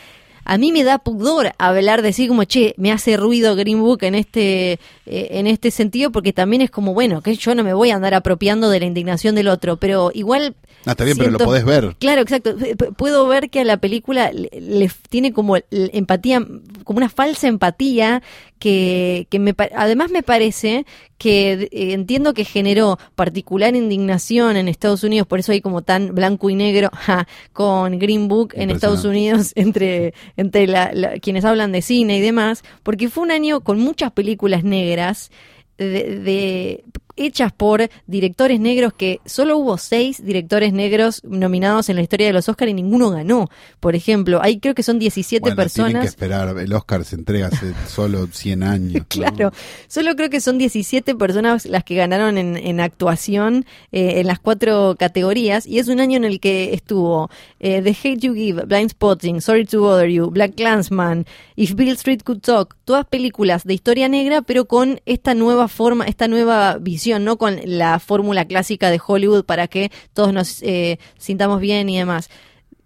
a 0.46 0.58
mí 0.58 0.72
me 0.72 0.84
da 0.84 1.00
pudor 1.00 1.54
hablar 1.58 2.02
de 2.02 2.14
sí 2.14 2.28
como, 2.28 2.44
che, 2.44 2.76
me 2.78 2.92
hace 2.92 3.18
ruido 3.18 3.56
Green 3.56 3.82
Book 3.82 4.04
en 4.04 4.16
este, 4.16 4.74
eh, 5.06 5.28
en 5.32 5.48
este 5.48 5.72
sentido, 5.72 6.12
porque 6.12 6.34
también 6.34 6.62
es 6.62 6.72
como, 6.72 6.94
bueno, 6.94 7.22
que 7.22 7.36
yo 7.36 7.56
no 7.56 7.64
me 7.64 7.74
voy 7.74 7.90
a 7.90 7.96
andar 7.96 8.14
apropiando 8.14 8.70
de 8.70 8.80
la 8.80 8.86
indignación 8.86 9.36
del 9.36 9.50
otro, 9.50 9.78
pero 9.78 10.12
igual... 10.14 10.56
Ah, 10.88 10.92
está 10.92 11.04
bien, 11.04 11.18
pero 11.18 11.32
lo 11.32 11.38
podés 11.46 11.66
ver. 11.66 11.96
Claro, 11.98 12.22
exacto. 12.22 12.56
Puedo 12.98 13.28
ver 13.28 13.50
que 13.50 13.62
a 13.62 13.64
la 13.64 13.78
película 13.78 14.32
le, 14.32 14.50
le 14.60 14.92
tiene 15.10 15.34
como 15.34 15.58
empatía, 15.72 16.46
como 16.84 16.98
una 16.98 17.10
falsa 17.10 17.48
empatía 17.48 18.22
que, 18.60 19.26
que 19.32 19.40
me, 19.40 19.56
además 19.76 20.12
me 20.12 20.22
parece 20.22 20.86
que 21.18 21.54
eh, 21.54 21.94
entiendo 21.94 22.34
que 22.36 22.46
generó 22.46 23.00
particular 23.16 23.76
indignación 23.76 24.58
en 24.58 24.68
Estados 24.68 25.04
Unidos, 25.04 25.26
por 25.28 25.40
eso 25.40 25.52
hay 25.54 25.62
como 25.62 25.82
tan 25.82 26.14
blanco 26.14 26.50
y 26.52 26.56
negro 26.56 26.90
ja, 26.94 27.28
con 27.52 27.98
Green 27.98 28.28
Book 28.28 28.54
en 28.56 28.70
Estados 28.70 29.04
Unidos 29.06 29.54
entre, 29.56 30.14
entre 30.38 30.68
la- 30.68 30.92
la- 30.94 31.18
quienes 31.20 31.46
hablan 31.46 31.72
de 31.72 31.82
cine 31.82 32.18
y 32.18 32.22
demás, 32.22 32.64
porque 32.84 33.10
fue 33.10 33.24
un 33.24 33.32
año 33.32 33.62
con 33.62 33.80
muchas 33.80 34.12
películas 34.12 34.64
negras 34.64 35.32
de, 35.78 36.20
de- 36.20 36.84
hechas 37.18 37.52
por 37.52 37.90
directores 38.08 38.60
negros 38.60 38.94
que 38.94 39.20
solo 39.26 39.58
hubo 39.58 39.78
seis 39.78 40.24
directores 40.26 40.74
negros 40.74 41.22
nominados 41.24 41.90
en 41.90 41.96
la 41.96 42.02
historia 42.02 42.28
de 42.28 42.34
los 42.34 42.50
Oscars 42.50 42.72
y 42.72 42.74
ninguno 42.74 43.10
ganó. 43.12 43.50
Por 43.80 43.96
ejemplo, 43.96 44.42
hay 44.42 44.60
creo 44.60 44.76
que 44.76 44.84
son 44.84 45.00
17 45.00 45.42
Bueno, 45.42 45.56
tienen 45.56 45.66
que 45.66 45.94
personas. 45.94 46.06
esperar, 46.06 46.58
el 46.58 46.74
Oscar 46.74 47.06
se 47.06 47.16
entrega 47.16 47.48
hace 47.48 47.74
solo 47.88 48.28
100 48.28 48.64
años. 48.64 48.94
¿no? 48.94 49.06
Claro, 49.08 49.52
solo 49.88 50.16
creo 50.16 50.30
que 50.30 50.42
son 50.42 50.58
17 50.58 51.16
personas 51.16 51.66
las 51.66 51.84
que 51.84 51.96
ganaron 51.96 52.38
en, 52.38 52.58
en 52.58 52.80
actuación 52.80 53.66
eh, 53.92 54.20
en 54.20 54.28
las 54.28 54.40
cuatro 54.40 54.96
categorías 54.98 55.66
y 55.66 55.80
es 55.80 55.88
un 55.88 56.00
año 56.00 56.18
en 56.18 56.26
el 56.26 56.40
que 56.40 56.74
estuvo 56.74 57.30
eh, 57.60 57.82
The 57.82 57.90
Hate 57.92 58.20
You 58.20 58.34
Give, 58.34 58.64
Blind 58.66 58.92
Spotting, 58.92 59.42
Sorry 59.42 59.66
to 59.66 59.82
Bother 59.82 60.10
You, 60.10 60.30
Black 60.30 60.56
Clansman, 60.56 61.26
If 61.56 61.76
Bill 61.76 61.94
Street 61.94 62.22
Could 62.24 62.42
Talk, 62.42 62.76
todas 62.86 63.06
películas 63.06 63.64
de 63.64 63.74
historia 63.74 64.08
negra 64.10 64.42
pero 64.42 64.66
con 64.66 65.00
esta 65.06 65.34
nueva 65.34 65.68
forma, 65.68 66.06
esta 66.06 66.28
nueva 66.28 66.78
visión, 66.80 67.05
no 67.20 67.38
con 67.38 67.60
la 67.66 68.00
fórmula 68.00 68.46
clásica 68.46 68.90
de 68.90 69.00
Hollywood 69.06 69.46
para 69.46 69.68
que 69.68 69.92
todos 70.14 70.34
nos 70.34 70.62
eh, 70.64 71.00
sintamos 71.18 71.62
bien 71.62 71.90
y 71.90 71.98
demás. 71.98 72.30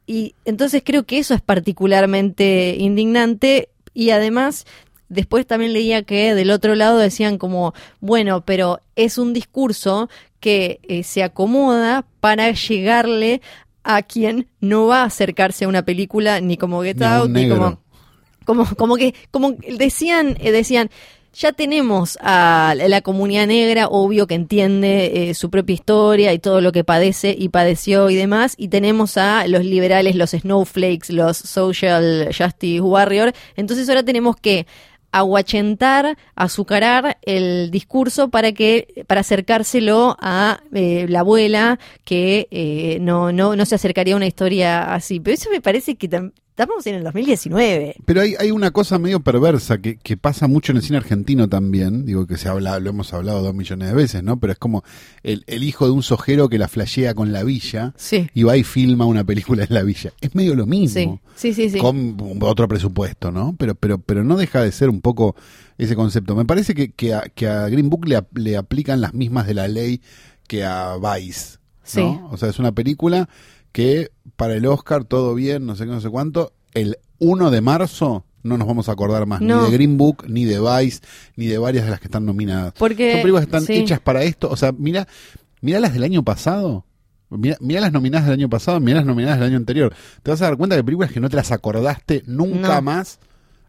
Y 0.05 0.36
entonces 0.45 0.82
creo 0.84 1.05
que 1.05 1.19
eso 1.19 1.34
es 1.34 1.41
particularmente 1.41 2.75
indignante 2.79 3.69
y 3.93 4.10
además 4.10 4.65
después 5.08 5.45
también 5.45 5.73
leía 5.73 6.03
que 6.03 6.34
del 6.36 6.51
otro 6.51 6.75
lado 6.75 6.97
decían 6.97 7.38
como, 7.38 7.73
bueno, 7.99 8.45
pero 8.45 8.79
es 8.95 9.17
un 9.17 9.34
discurso 9.34 10.10
que 10.39 10.79
eh, 10.84 11.03
se 11.03 11.23
acomoda 11.23 12.05
para 12.19 12.51
llegarle 12.51 13.41
a 13.84 14.01
quien 14.03 14.47
no 14.60 14.88
va 14.88 15.01
a 15.01 15.05
acercarse 15.05 15.65
a 15.65 15.67
una 15.67 15.84
película 15.84 16.41
ni 16.41 16.58
como 16.58 16.82
Get 16.84 16.97
Ni 16.97 17.05
Out, 17.05 17.29
ni 17.32 17.49
como 17.49 17.79
como 18.45 18.65
como 18.75 18.97
que 18.97 19.13
como 19.32 19.51
decían 19.77 20.38
eh, 20.39 20.51
decían 20.51 20.89
ya 21.34 21.52
tenemos 21.52 22.18
a 22.22 22.74
la 22.76 23.02
comunidad 23.02 23.48
negra, 23.48 23.88
obvio 23.88 24.28
que 24.28 24.36
entiende 24.36 25.30
eh, 25.30 25.34
su 25.34 25.50
propia 25.50 25.74
historia 25.74 26.34
y 26.34 26.39
todo 26.39 26.62
lo 26.62 26.72
que 26.72 26.84
padece 26.84 27.36
y 27.38 27.50
padeció 27.50 28.10
y 28.10 28.15
demás, 28.15 28.56
y 28.58 28.70
tenemos 28.70 29.18
a 29.18 29.48
los 29.48 29.63
liberales, 29.63 30.15
los 30.15 30.32
snowflakes, 30.32 31.13
los 31.13 31.38
social 31.38 32.30
justice 32.36 32.82
warrior, 32.82 33.34
entonces 33.56 33.88
ahora 33.89 34.04
tenemos 34.04 34.36
que 34.36 34.65
aguachentar, 35.12 36.18
azucarar 36.36 37.18
el 37.24 37.72
discurso 37.72 38.30
para 38.30 38.52
que 38.52 39.06
para 39.08 39.22
acercárselo 39.22 40.15
a 40.20 40.62
eh, 40.74 41.08
la 41.10 41.22
abuela 41.22 41.80
que 42.04 42.48
eh, 42.52 43.00
no, 43.02 43.32
no 43.32 43.56
no 43.56 43.65
se 43.65 43.76
acercaría 43.76 44.13
a 44.13 44.18
una 44.18 44.28
historia 44.28 44.94
así. 44.94 45.20
Pero 45.20 45.34
eso 45.34 45.50
me 45.50 45.62
parece 45.62 45.96
que 45.96 46.08
estamos 46.60 46.86
en 46.88 46.95
el 46.95 47.04
2019. 47.06 47.95
Pero 48.06 48.22
hay, 48.22 48.36
hay 48.38 48.52
una 48.52 48.72
cosa 48.72 49.00
medio 49.00 49.22
perversa 49.22 49.78
que, 49.78 49.95
que 49.98 50.17
pasa 50.17 50.48
mucho 50.50 50.74
en 50.74 50.78
el 50.78 50.84
cine 50.84 50.98
argentino 50.98 51.48
también, 51.48 52.06
digo 52.06 52.28
que 52.28 52.38
se 52.38 52.50
habla, 52.50 52.80
lo 52.82 52.89
hemos 52.89 53.13
hablado 53.13 53.41
dos 53.41 53.56
millones 53.56 53.88
de 53.88 53.93
veces, 53.93 54.24
¿no? 54.24 54.39
Pero 54.41 54.52
es 54.52 54.60
como 54.60 54.84
el, 55.24 55.45
el 55.48 55.63
hijo 55.63 55.86
de 55.86 55.91
un 55.91 56.04
sojero 56.04 56.50
que 56.50 56.58
la 56.58 56.67
flashea 56.67 57.13
con 57.13 57.32
la 57.32 57.43
villa 57.43 57.93
Sí. 57.95 58.30
y 58.34 58.43
va 58.43 58.58
y 58.58 58.63
filma 58.65 59.06
una 59.06 59.24
película 59.24 59.63
en 59.63 59.74
la 59.74 59.84
villa. 59.84 60.12
Es 60.19 60.36
medio 60.36 60.54
lo 60.54 60.65
mismo. 60.65 61.22
Sí, 61.36 61.54
sí, 61.54 61.69
sí. 61.69 61.69
sí. 61.69 61.78
con 61.80 62.17
otro 62.41 62.67
presupuesto, 62.67 63.32
¿no? 63.32 63.56
Pero, 63.58 63.76
pero, 63.76 64.00
pero 64.00 64.26
no 64.26 64.36
deja 64.36 64.62
de 64.62 64.74
ser 64.74 64.89
un 64.89 65.00
poco 65.00 65.38
ese 65.78 65.95
concepto. 65.95 66.36
Me 66.36 66.43
parece 66.43 66.76
que, 66.76 66.91
que, 66.91 67.13
a, 67.13 67.22
que 67.22 67.48
a 67.48 67.69
Green 67.69 67.89
Book 67.89 68.06
le, 68.06 68.22
le 68.34 68.58
aplican 68.58 69.00
las 69.00 69.13
mismas 69.13 69.48
de 69.48 69.54
la 69.54 69.69
ley 69.69 70.02
que 70.48 70.65
a 70.65 70.98
Vice, 70.98 71.58
Sí. 71.84 72.02
O 72.30 72.36
sea, 72.38 72.50
es 72.50 72.60
una 72.60 72.74
película 72.74 73.30
que 73.72 74.12
para 74.39 74.56
el 74.56 74.65
Oscar 74.65 75.04
todo 75.04 75.36
bien, 75.36 75.65
no 75.65 75.75
sé 75.75 75.84
qué, 75.86 75.91
no 75.91 75.99
sé 76.02 76.10
cuánto. 76.10 76.54
El 76.73 76.97
1 77.19 77.52
de 77.52 77.60
marzo 77.62 78.23
no 78.41 78.58
nos 78.58 78.65
vamos 78.67 78.88
a 78.88 78.93
acordar 78.93 79.25
más 79.25 79.41
No. 79.41 79.60
ni 79.65 79.65
de 79.69 79.71
Green 79.78 79.97
Book, 79.97 80.23
ni 80.30 80.45
de 80.45 80.60
Vice, 80.62 81.02
ni 81.36 81.47
de 81.47 81.58
varias 81.58 81.84
de 81.84 81.91
las 81.91 81.99
que 81.99 82.08
están 82.08 82.25
nominadas. 82.25 82.73
Porque- 82.80 83.12
Son 83.12 83.21
películas 83.21 83.45
que 83.45 83.58
están 83.58 83.65
sí. 83.65 83.73
hechas 83.73 83.99
para 83.99 84.23
esto. 84.23 84.49
O 84.49 84.56
sea, 84.56 84.71
mira, 84.71 85.08
mira 85.62 85.82
las 85.82 85.93
del 85.93 86.04
año 86.04 86.23
pasado. 86.23 86.86
Mira, 87.30 87.58
mira 87.60 87.82
las 87.82 87.91
nominadas 87.91 88.25
del 88.28 88.34
año 88.39 88.49
pasado, 88.49 88.80
mira 88.80 88.97
las 88.99 89.06
nominadas 89.06 89.39
del 89.39 89.49
año 89.49 89.58
anterior. 89.58 89.93
Te 90.23 90.32
vas 90.32 90.41
a 90.41 90.45
dar 90.45 90.58
cuenta 90.58 90.75
que 90.78 90.84
películas 90.86 91.12
que 91.12 91.19
no 91.19 91.30
te 91.30 91.36
las 91.36 91.52
acordaste 91.52 92.23
nunca 92.25 92.75
No. 92.75 92.82
más 92.82 93.19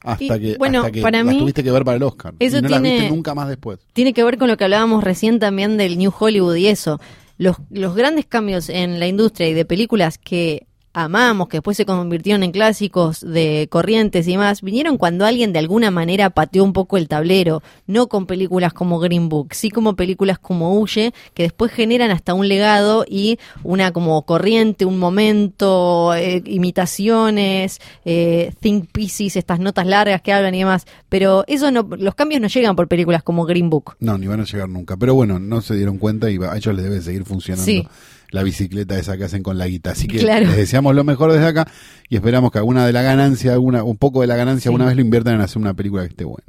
hasta 0.02 0.36
Y, 0.36 0.40
que, 0.40 0.56
bueno, 0.56 0.78
hasta 0.78 0.92
que 0.92 1.02
para 1.02 1.22
las 1.24 1.34
mí, 1.34 1.40
tuviste 1.40 1.62
que 1.64 1.70
ver 1.70 1.84
para 1.84 1.96
el 1.96 2.02
Oscar. 2.04 2.32
eso 2.38 2.58
y 2.58 2.62
no 2.62 2.68
las 2.70 2.80
tiene- 2.80 2.96
viste 3.00 3.14
nunca 3.14 3.34
más 3.34 3.48
después. 3.48 3.80
tiene 3.92 4.14
que 4.14 4.24
ver 4.24 4.38
con 4.38 4.48
lo 4.48 4.56
que 4.56 4.64
hablábamos 4.64 5.04
recién 5.04 5.38
también 5.40 5.76
del 5.76 5.98
New 5.98 6.12
Hollywood 6.18 6.54
y 6.54 6.68
eso. 6.68 7.00
Los, 7.40 7.56
los 7.70 7.94
grandes 7.94 8.26
cambios 8.26 8.68
en 8.68 9.00
la 9.00 9.06
industria 9.06 9.48
y 9.48 9.54
de 9.54 9.64
películas 9.64 10.18
que 10.18 10.66
amamos, 10.92 11.48
que 11.48 11.58
después 11.58 11.76
se 11.76 11.86
convirtieron 11.86 12.42
en 12.42 12.50
clásicos 12.50 13.20
de 13.20 13.68
corrientes 13.70 14.26
y 14.26 14.36
más, 14.36 14.62
vinieron 14.62 14.98
cuando 14.98 15.24
alguien 15.24 15.52
de 15.52 15.60
alguna 15.60 15.90
manera 15.90 16.30
pateó 16.30 16.64
un 16.64 16.72
poco 16.72 16.96
el 16.96 17.08
tablero, 17.08 17.62
no 17.86 18.08
con 18.08 18.26
películas 18.26 18.72
como 18.72 18.98
Green 18.98 19.28
Book, 19.28 19.54
sí 19.54 19.70
como 19.70 19.94
películas 19.94 20.38
como 20.38 20.78
Huye, 20.78 21.12
que 21.34 21.44
después 21.44 21.70
generan 21.72 22.10
hasta 22.10 22.34
un 22.34 22.48
legado 22.48 23.04
y 23.08 23.38
una 23.62 23.92
como 23.92 24.20
corriente, 24.22 24.84
un 24.84 24.98
momento, 24.98 26.14
eh, 26.14 26.42
imitaciones, 26.46 27.78
eh, 28.04 28.52
think 28.60 28.90
pieces, 28.90 29.36
estas 29.36 29.60
notas 29.60 29.86
largas 29.86 30.22
que 30.22 30.32
hablan 30.32 30.54
y 30.54 30.60
demás, 30.60 30.86
pero 31.08 31.44
eso 31.46 31.70
no, 31.70 31.88
los 31.98 32.14
cambios 32.14 32.40
no 32.40 32.48
llegan 32.48 32.74
por 32.74 32.88
películas 32.88 33.22
como 33.22 33.44
Green 33.44 33.70
Book. 33.70 33.96
No, 34.00 34.18
ni 34.18 34.26
van 34.26 34.40
a 34.40 34.44
llegar 34.44 34.68
nunca. 34.68 34.96
Pero 34.96 35.14
bueno, 35.14 35.38
no 35.38 35.60
se 35.60 35.76
dieron 35.76 35.98
cuenta 35.98 36.30
y 36.30 36.38
a 36.42 36.56
ellos 36.56 36.74
les 36.74 36.84
debe 36.84 37.00
seguir 37.00 37.24
funcionando 37.24 37.64
Sí. 37.64 37.86
La 38.30 38.42
bicicleta 38.42 38.98
esa 38.98 39.16
que 39.16 39.24
hacen 39.24 39.42
con 39.42 39.58
la 39.58 39.66
guita. 39.66 39.90
Así 39.92 40.06
que 40.06 40.18
Claro. 40.18 40.46
les 40.46 40.56
deseamos 40.56 40.94
lo 40.94 41.04
mejor 41.04 41.32
desde 41.32 41.46
acá 41.46 41.66
y 42.08 42.16
esperamos 42.16 42.50
que 42.50 42.58
alguna 42.58 42.86
de 42.86 42.92
la 42.92 43.02
ganancia, 43.02 43.52
alguna, 43.52 43.82
un 43.84 43.96
poco 43.96 44.20
de 44.20 44.26
la 44.26 44.36
ganancia, 44.36 44.62
Sí. 44.64 44.68
alguna 44.68 44.86
vez 44.86 44.96
lo 44.96 45.02
inviertan 45.02 45.34
en 45.34 45.40
hacer 45.42 45.58
una 45.58 45.74
película 45.74 46.02
que 46.02 46.08
esté 46.10 46.24
buena. 46.24 46.44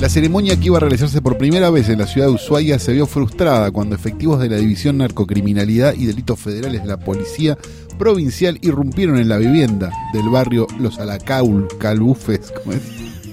La 0.00 0.08
ceremonia 0.10 0.56
que 0.58 0.66
iba 0.66 0.76
a 0.76 0.80
realizarse 0.80 1.22
por 1.22 1.38
primera 1.38 1.70
vez 1.70 1.88
en 1.88 1.98
la 1.98 2.06
ciudad 2.06 2.26
de 2.26 2.34
Ushuaia 2.34 2.78
se 2.78 2.92
vio 2.92 3.06
frustrada 3.06 3.70
cuando 3.70 3.94
efectivos 3.94 4.38
de 4.40 4.50
la 4.50 4.56
División 4.56 4.98
Narcocriminalidad 4.98 5.94
y 5.94 6.04
Delitos 6.06 6.38
Federales 6.40 6.82
de 6.82 6.88
la 6.88 6.98
Policía 6.98 7.56
Provincial 7.98 8.58
irrumpieron 8.60 9.18
en 9.18 9.28
la 9.28 9.38
vivienda 9.38 9.90
del 10.12 10.28
barrio 10.28 10.66
Los 10.78 10.98
Alacaul, 10.98 11.68
Calufes, 11.78 12.52
¿cómo 12.52 12.74
es? 12.74 12.82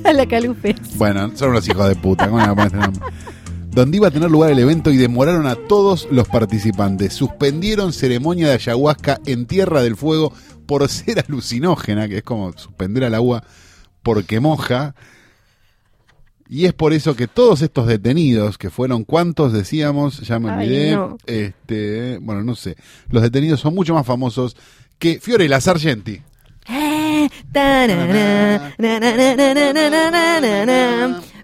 A 0.05 0.13
la 0.13 0.25
calupe. 0.25 0.75
Bueno, 0.95 1.31
son 1.35 1.49
unos 1.51 1.67
hijos 1.67 1.87
de 1.87 1.95
puta, 1.95 2.27
¿cómo 2.27 2.39
le 2.39 2.47
van 2.47 2.59
a 2.59 2.69
poner 2.69 2.89
este? 2.89 3.05
Donde 3.71 3.97
iba 3.97 4.07
a 4.09 4.11
tener 4.11 4.29
lugar 4.29 4.51
el 4.51 4.59
evento 4.59 4.91
y 4.91 4.97
demoraron 4.97 5.47
a 5.47 5.55
todos 5.55 6.07
los 6.11 6.27
participantes. 6.27 7.13
Suspendieron 7.13 7.93
ceremonia 7.93 8.47
de 8.47 8.53
ayahuasca 8.55 9.19
en 9.25 9.45
Tierra 9.45 9.81
del 9.81 9.95
Fuego 9.95 10.33
por 10.65 10.87
ser 10.89 11.23
alucinógena, 11.25 12.09
que 12.09 12.17
es 12.17 12.23
como 12.23 12.51
suspender 12.53 13.05
al 13.05 13.15
agua 13.15 13.43
porque 14.03 14.39
moja. 14.41 14.93
Y 16.49 16.65
es 16.65 16.73
por 16.73 16.91
eso 16.91 17.15
que 17.15 17.27
todos 17.27 17.61
estos 17.61 17.87
detenidos, 17.87 18.57
que 18.57 18.69
fueron 18.69 19.05
cuántos 19.05 19.53
decíamos, 19.53 20.19
ya 20.19 20.37
me 20.37 20.49
Ay, 20.49 20.57
olvidé, 20.67 20.91
no. 20.91 21.17
este, 21.25 22.17
bueno, 22.21 22.43
no 22.43 22.55
sé, 22.55 22.75
los 23.09 23.23
detenidos 23.23 23.61
son 23.61 23.73
mucho 23.73 23.93
más 23.93 24.05
famosos 24.05 24.57
que 24.99 25.21
Fiorella 25.21 25.61
Sargenti. 25.61 26.21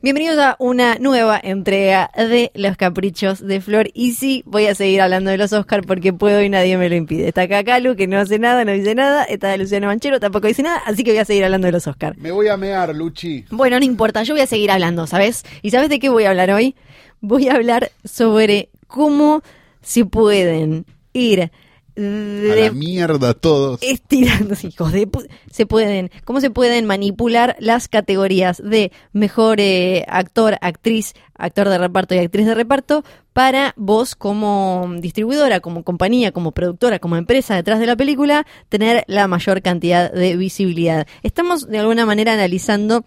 Bienvenidos 0.01 0.38
a 0.38 0.56
una 0.60 0.95
nueva 0.99 1.39
entrega 1.41 2.12
de 2.15 2.51
Los 2.53 2.77
Caprichos 2.77 3.45
de 3.45 3.60
Flor. 3.62 3.89
Y 3.93 4.13
sí, 4.13 4.43
voy 4.45 4.67
a 4.67 4.75
seguir 4.75 5.01
hablando 5.01 5.32
de 5.32 5.38
los 5.38 5.53
Oscar 5.53 5.82
porque 5.86 6.13
puedo 6.13 6.41
y 6.43 6.49
nadie 6.49 6.77
me 6.77 6.88
lo 6.88 6.95
impide. 6.95 7.27
Está 7.27 7.43
acá 7.43 7.63
Calu, 7.63 7.95
que 7.95 8.08
no 8.08 8.19
hace 8.19 8.38
nada, 8.38 8.63
no 8.63 8.71
dice 8.71 8.93
nada. 8.93 9.23
Está 9.23 9.58
Luciano 9.58 9.88
Manchero, 9.88 10.19
tampoco 10.19 10.47
dice 10.47 10.62
nada. 10.62 10.82
Así 10.86 11.03
que 11.03 11.12
voy 11.12 11.19
a 11.19 11.25
seguir 11.25 11.43
hablando 11.43 11.65
de 11.65 11.71
los 11.71 11.88
Oscar. 11.88 12.15
Me 12.17 12.32
voy 12.32 12.47
a 12.47 12.58
mear, 12.58 12.95
Luchi. 12.95 13.45
Bueno, 13.49 13.80
no 13.80 13.86
importa, 13.86 14.23
yo 14.23 14.36
voy 14.36 14.41
a 14.41 14.47
seguir 14.47 14.69
hablando, 14.69 15.08
¿sabes? 15.08 15.43
¿Y 15.63 15.71
sabes 15.71 15.89
de 15.89 15.99
qué 15.99 16.10
voy 16.10 16.25
a 16.25 16.30
hablar 16.30 16.51
hoy? 16.51 16.75
Voy 17.21 17.49
a 17.49 17.56
hablar 17.56 17.91
sobre 18.06 18.69
cómo 18.88 19.41
se 19.82 20.06
pueden 20.06 20.86
ir 21.13 21.51
a 21.98 22.56
la 22.56 22.72
mierda 22.72 23.34
todos. 23.34 23.80
estirando, 23.82 24.56
hijos 24.64 24.92
de 24.92 25.10
se 25.52 25.66
pueden, 25.66 26.12
cómo 26.26 26.42
se 26.42 26.52
pueden 26.52 26.86
manipular 26.86 27.56
las 27.60 27.88
categorías 27.88 28.62
de 28.64 28.92
mejor 29.14 29.60
eh, 29.60 30.06
actor, 30.08 30.58
actriz, 30.62 31.14
actor 31.36 31.70
de 31.70 31.78
reparto 31.78 32.14
y 32.14 32.20
actriz 32.20 32.46
de 32.46 32.56
reparto 32.56 33.04
para 33.34 33.74
vos 33.78 34.16
como 34.16 34.88
distribuidora, 35.00 35.60
como 35.60 35.84
compañía, 35.84 36.32
como 36.32 36.52
productora, 36.52 37.00
como 37.00 37.16
empresa 37.16 37.56
detrás 37.56 37.80
de 37.80 37.86
la 37.86 37.96
película, 37.96 38.46
tener 38.70 39.04
la 39.08 39.28
mayor 39.28 39.62
cantidad 39.62 40.12
de 40.12 40.36
visibilidad. 40.36 41.08
Estamos 41.24 41.68
de 41.68 41.80
alguna 41.80 42.06
manera 42.06 42.34
analizando 42.34 43.06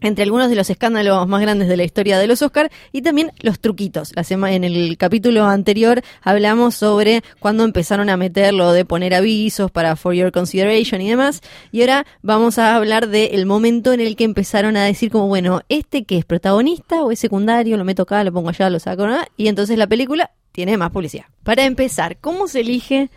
entre 0.00 0.24
algunos 0.24 0.50
de 0.50 0.56
los 0.56 0.70
escándalos 0.70 1.26
más 1.28 1.40
grandes 1.40 1.68
de 1.68 1.76
la 1.76 1.84
historia 1.84 2.18
de 2.18 2.26
los 2.26 2.42
Oscar 2.42 2.70
y 2.92 3.02
también 3.02 3.32
los 3.40 3.60
truquitos. 3.60 4.12
En 4.16 4.64
el 4.64 4.96
capítulo 4.96 5.44
anterior 5.44 6.02
hablamos 6.22 6.74
sobre 6.74 7.22
cuando 7.38 7.64
empezaron 7.64 8.10
a 8.10 8.16
meter 8.16 8.54
lo 8.54 8.72
de 8.72 8.84
poner 8.84 9.14
avisos 9.14 9.70
para 9.70 9.96
For 9.96 10.14
Your 10.14 10.32
Consideration 10.32 11.00
y 11.00 11.10
demás. 11.10 11.40
Y 11.72 11.80
ahora 11.82 12.06
vamos 12.22 12.58
a 12.58 12.76
hablar 12.76 13.08
del 13.08 13.46
momento 13.46 13.92
en 13.92 14.00
el 14.00 14.16
que 14.16 14.24
empezaron 14.24 14.76
a 14.76 14.84
decir 14.84 15.10
como, 15.10 15.28
bueno, 15.28 15.60
este 15.68 16.04
que 16.04 16.18
es 16.18 16.24
protagonista 16.24 17.02
o 17.02 17.10
es 17.10 17.18
secundario, 17.18 17.76
lo 17.76 17.84
meto 17.84 18.02
acá, 18.02 18.24
lo 18.24 18.32
pongo 18.32 18.48
allá, 18.50 18.70
lo 18.70 18.78
saco 18.78 19.04
acá, 19.04 19.28
y 19.36 19.48
entonces 19.48 19.78
la 19.78 19.86
película 19.86 20.30
tiene 20.52 20.76
más 20.76 20.90
publicidad. 20.90 21.26
Para 21.42 21.64
empezar, 21.64 22.18
¿cómo 22.18 22.48
se 22.48 22.60
elige 22.60 23.10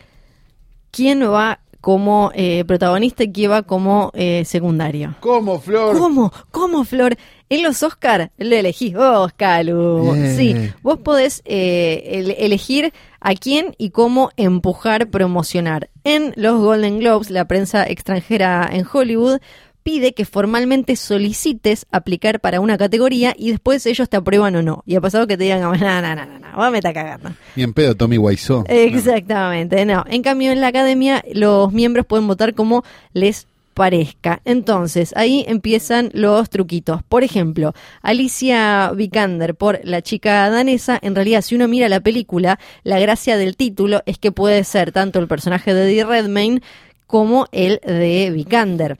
quién 0.91 1.21
va 1.23 1.59
como 1.83 2.31
eh, 2.33 2.63
protagonista 2.65 3.25
y 3.25 3.33
quién 3.33 3.51
va 3.51 3.63
como 3.63 4.09
eh, 4.13 4.45
secundario? 4.45 5.15
¿Cómo, 5.19 5.59
Flor? 5.59 5.97
¿Cómo? 5.97 6.31
¿Cómo, 6.49 6.85
Flor? 6.85 7.17
En 7.49 7.61
los 7.61 7.83
Oscar 7.83 8.31
lo 8.37 8.55
elegís 8.55 8.93
vos, 8.95 9.33
Calu. 9.35 10.15
Sí, 10.37 10.71
vos 10.81 10.99
podés 10.99 11.41
eh, 11.43 12.03
el- 12.05 12.31
elegir 12.37 12.93
a 13.19 13.33
quién 13.35 13.75
y 13.77 13.89
cómo 13.89 14.29
empujar, 14.37 15.09
promocionar. 15.09 15.89
En 16.05 16.31
los 16.37 16.61
Golden 16.61 16.99
Globes, 16.99 17.29
la 17.29 17.49
prensa 17.49 17.85
extranjera 17.85 18.69
en 18.71 18.85
Hollywood 18.91 19.39
pide 19.83 20.13
que 20.13 20.25
formalmente 20.25 20.95
solicites 20.95 21.85
aplicar 21.91 22.39
para 22.39 22.59
una 22.59 22.77
categoría 22.77 23.35
y 23.37 23.51
después 23.51 23.85
ellos 23.85 24.09
te 24.09 24.17
aprueban 24.17 24.55
o 24.55 24.61
no. 24.61 24.83
Y 24.85 24.95
ha 24.95 25.01
pasado 25.01 25.27
que 25.27 25.37
te 25.37 25.43
digan, 25.43 25.61
no, 25.61 25.75
no, 25.75 26.01
no, 26.01 26.15
no, 26.15 26.39
no, 26.39 26.55
vos 26.55 26.71
me 26.71 26.77
está 26.79 26.93
cagando. 26.93 27.31
Ni 27.55 27.63
en 27.63 27.73
pedo, 27.73 27.95
Tommy 27.95 28.17
Wiseau. 28.17 28.63
Exactamente, 28.67 29.85
no. 29.85 30.05
En 30.07 30.21
cambio, 30.21 30.51
en 30.51 30.61
la 30.61 30.67
academia, 30.67 31.23
los 31.33 31.71
miembros 31.71 32.05
pueden 32.05 32.27
votar 32.27 32.53
como 32.53 32.83
les 33.13 33.47
parezca. 33.73 34.41
Entonces, 34.45 35.13
ahí 35.15 35.43
empiezan 35.47 36.09
los 36.13 36.49
truquitos. 36.49 37.01
Por 37.03 37.23
ejemplo, 37.23 37.73
Alicia 38.01 38.91
Vikander 38.95 39.55
por 39.55 39.79
la 39.83 40.01
chica 40.01 40.49
danesa, 40.49 40.99
en 41.01 41.15
realidad, 41.15 41.41
si 41.41 41.55
uno 41.55 41.67
mira 41.67 41.89
la 41.89 41.99
película, 41.99 42.59
la 42.83 42.99
gracia 42.99 43.37
del 43.37 43.57
título 43.57 44.01
es 44.05 44.17
que 44.17 44.31
puede 44.31 44.63
ser 44.63 44.91
tanto 44.91 45.19
el 45.19 45.27
personaje 45.27 45.73
de 45.73 45.85
Eddie 45.85 46.05
Redmayne 46.05 46.61
como 47.07 47.47
el 47.51 47.79
de 47.85 48.31
Vikander 48.31 48.97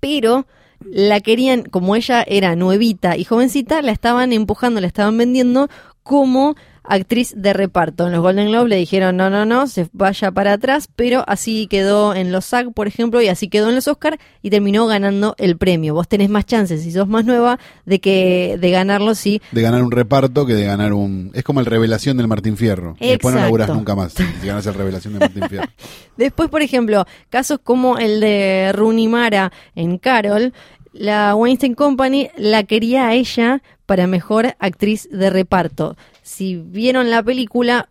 pero 0.00 0.46
la 0.80 1.20
querían, 1.20 1.62
como 1.64 1.96
ella 1.96 2.24
era 2.26 2.54
nuevita 2.56 3.16
y 3.16 3.24
jovencita, 3.24 3.82
la 3.82 3.92
estaban 3.92 4.32
empujando, 4.32 4.80
la 4.80 4.86
estaban 4.86 5.18
vendiendo 5.18 5.68
como 6.02 6.54
actriz 6.88 7.34
de 7.36 7.52
reparto. 7.52 8.06
En 8.06 8.12
los 8.12 8.22
Golden 8.22 8.48
Globes 8.48 8.68
le 8.68 8.76
dijeron 8.76 9.16
no, 9.16 9.30
no, 9.30 9.44
no, 9.44 9.66
se 9.66 9.88
vaya 9.92 10.30
para 10.32 10.54
atrás, 10.54 10.88
pero 10.94 11.24
así 11.26 11.66
quedó 11.68 12.14
en 12.14 12.32
los 12.32 12.46
SAG, 12.46 12.72
por 12.72 12.88
ejemplo, 12.88 13.22
y 13.22 13.28
así 13.28 13.48
quedó 13.48 13.68
en 13.68 13.74
los 13.74 13.86
Oscar 13.88 14.18
y 14.42 14.50
terminó 14.50 14.86
ganando 14.86 15.34
el 15.38 15.56
premio. 15.56 15.94
Vos 15.94 16.08
tenés 16.08 16.30
más 16.30 16.46
chances, 16.46 16.82
si 16.82 16.90
sos 16.90 17.08
más 17.08 17.24
nueva, 17.24 17.58
de 17.84 18.00
que 18.00 18.56
de 18.60 18.70
ganarlo 18.70 19.14
si 19.14 19.40
De 19.52 19.62
ganar 19.62 19.82
un 19.82 19.90
reparto 19.90 20.46
que 20.46 20.54
de 20.54 20.64
ganar 20.64 20.92
un... 20.92 21.30
Es 21.34 21.44
como 21.44 21.60
el 21.60 21.66
Revelación 21.66 22.16
del 22.16 22.28
Martín 22.28 22.56
Fierro. 22.56 22.96
Después 22.98 23.34
no 23.34 23.40
laburás 23.40 23.68
nunca 23.68 23.94
más 23.94 24.14
si 24.14 24.46
ganas 24.46 24.66
el 24.66 24.74
Revelación 24.74 25.14
del 25.14 25.20
Martín 25.20 25.48
Fierro. 25.48 25.68
Después, 26.16 26.48
por 26.48 26.62
ejemplo, 26.62 27.06
casos 27.30 27.60
como 27.62 27.98
el 27.98 28.20
de 28.20 28.72
Rooney 28.74 29.08
Mara 29.08 29.52
en 29.74 29.98
Carol, 29.98 30.52
la 30.92 31.34
Weinstein 31.34 31.74
Company 31.74 32.30
la 32.36 32.64
quería 32.64 33.08
a 33.08 33.14
ella 33.14 33.62
para 33.86 34.06
mejor 34.06 34.56
actriz 34.58 35.08
de 35.10 35.30
reparto. 35.30 35.96
Si 36.28 36.56
vieron 36.56 37.08
la 37.10 37.22
película, 37.22 37.88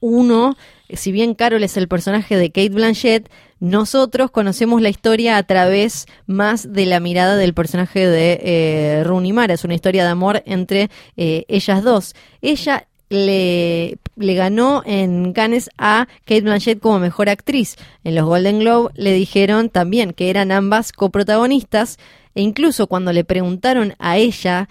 uno, 0.00 0.58
si 0.90 1.10
bien 1.10 1.34
Carol 1.34 1.64
es 1.64 1.78
el 1.78 1.88
personaje 1.88 2.36
de 2.36 2.50
Kate 2.50 2.68
Blanchett, 2.68 3.30
nosotros 3.60 4.30
conocemos 4.30 4.82
la 4.82 4.90
historia 4.90 5.38
a 5.38 5.42
través 5.42 6.04
más 6.26 6.70
de 6.70 6.84
la 6.84 7.00
mirada 7.00 7.36
del 7.36 7.54
personaje 7.54 8.06
de 8.06 8.40
eh, 8.42 9.04
Rooney 9.04 9.32
Mara. 9.32 9.54
Es 9.54 9.64
una 9.64 9.74
historia 9.74 10.04
de 10.04 10.10
amor 10.10 10.42
entre 10.44 10.90
eh, 11.16 11.46
ellas 11.48 11.82
dos. 11.82 12.14
Ella 12.42 12.86
le, 13.08 13.98
ganó 14.16 14.82
en 14.84 15.32
Cannes 15.32 15.70
a 15.78 16.08
Kate 16.26 16.42
Blanchett 16.42 16.80
como 16.80 16.98
mejor 16.98 17.30
actriz. 17.30 17.76
En 18.04 18.14
los 18.14 18.26
Golden 18.26 18.58
Globe 18.58 18.92
le 18.96 19.14
dijeron 19.14 19.70
también 19.70 20.12
que 20.12 20.28
eran 20.28 20.52
ambas 20.52 20.92
coprotagonistas 20.92 21.98
e 22.34 22.42
incluso 22.42 22.86
cuando 22.86 23.14
le 23.14 23.24
preguntaron 23.24 23.94
a 23.98 24.18
ella 24.18 24.68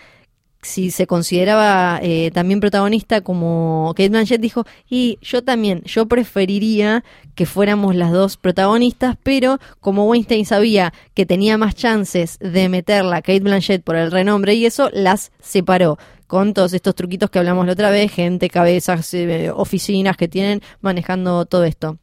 si 0.62 0.92
se 0.92 1.08
consideraba 1.08 2.00
eh, 2.02 2.32
también 2.34 2.60
protagonista 2.60 3.22
como 3.22 3.94
Kate 3.96 4.10
Blanchett 4.10 4.42
dijo 4.42 4.66
y 4.90 5.20
yo 5.22 5.44
también 5.44 5.82
yo 5.86 6.08
preferiría 6.08 7.04
que 7.36 7.46
fuéramos 7.46 7.96
las 7.96 8.12
dos 8.12 8.38
protagonistas 8.38 9.18
pero 9.24 9.60
como 9.80 10.06
Weinstein 10.06 10.46
sabía 10.46 10.94
que 11.14 11.26
tenía 11.26 11.58
más 11.58 11.76
chances 11.76 12.38
de 12.40 12.70
meterla 12.70 13.22
Kate 13.22 13.40
Blanchett 13.40 13.84
por 13.84 13.96
el 13.96 14.12
renombre 14.12 14.56
y 14.56 14.66
eso 14.66 14.90
las 14.94 15.32
separó 15.40 15.98
con 16.26 16.54
todos 16.54 16.74
estos 16.74 16.96
truquitos 16.96 17.30
que 17.30 17.40
hablamos 17.40 17.66
la 17.66 17.74
otra 17.74 17.90
vez 17.90 18.12
gente 18.12 18.50
cabezas 18.50 19.14
eh, 19.14 19.52
oficinas 19.54 20.18
que 20.18 20.28
tienen 20.28 20.62
manejando 20.82 21.46
todo 21.46 21.64
esto 21.64 21.98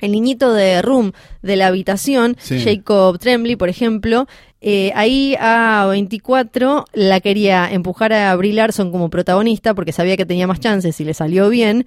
el 0.00 0.12
niñito 0.12 0.52
de 0.52 0.80
Room 0.82 1.12
de 1.42 1.56
la 1.56 1.66
habitación, 1.66 2.36
Sí. 2.40 2.62
Jacob 2.62 3.18
Tremblay, 3.18 3.56
por 3.56 3.68
ejemplo, 3.68 4.26
eh, 4.60 4.92
ahí 4.94 5.36
a 5.40 5.86
24 5.88 6.84
la 6.92 7.20
quería 7.20 7.70
empujar 7.72 8.12
a 8.12 8.34
Brie 8.36 8.52
Larson 8.52 8.92
como 8.92 9.08
protagonista 9.08 9.74
porque 9.74 9.92
sabía 9.92 10.16
que 10.16 10.26
tenía 10.26 10.46
más 10.46 10.60
chances 10.60 11.00
y 11.00 11.04
le 11.04 11.14
salió 11.14 11.48
bien. 11.48 11.86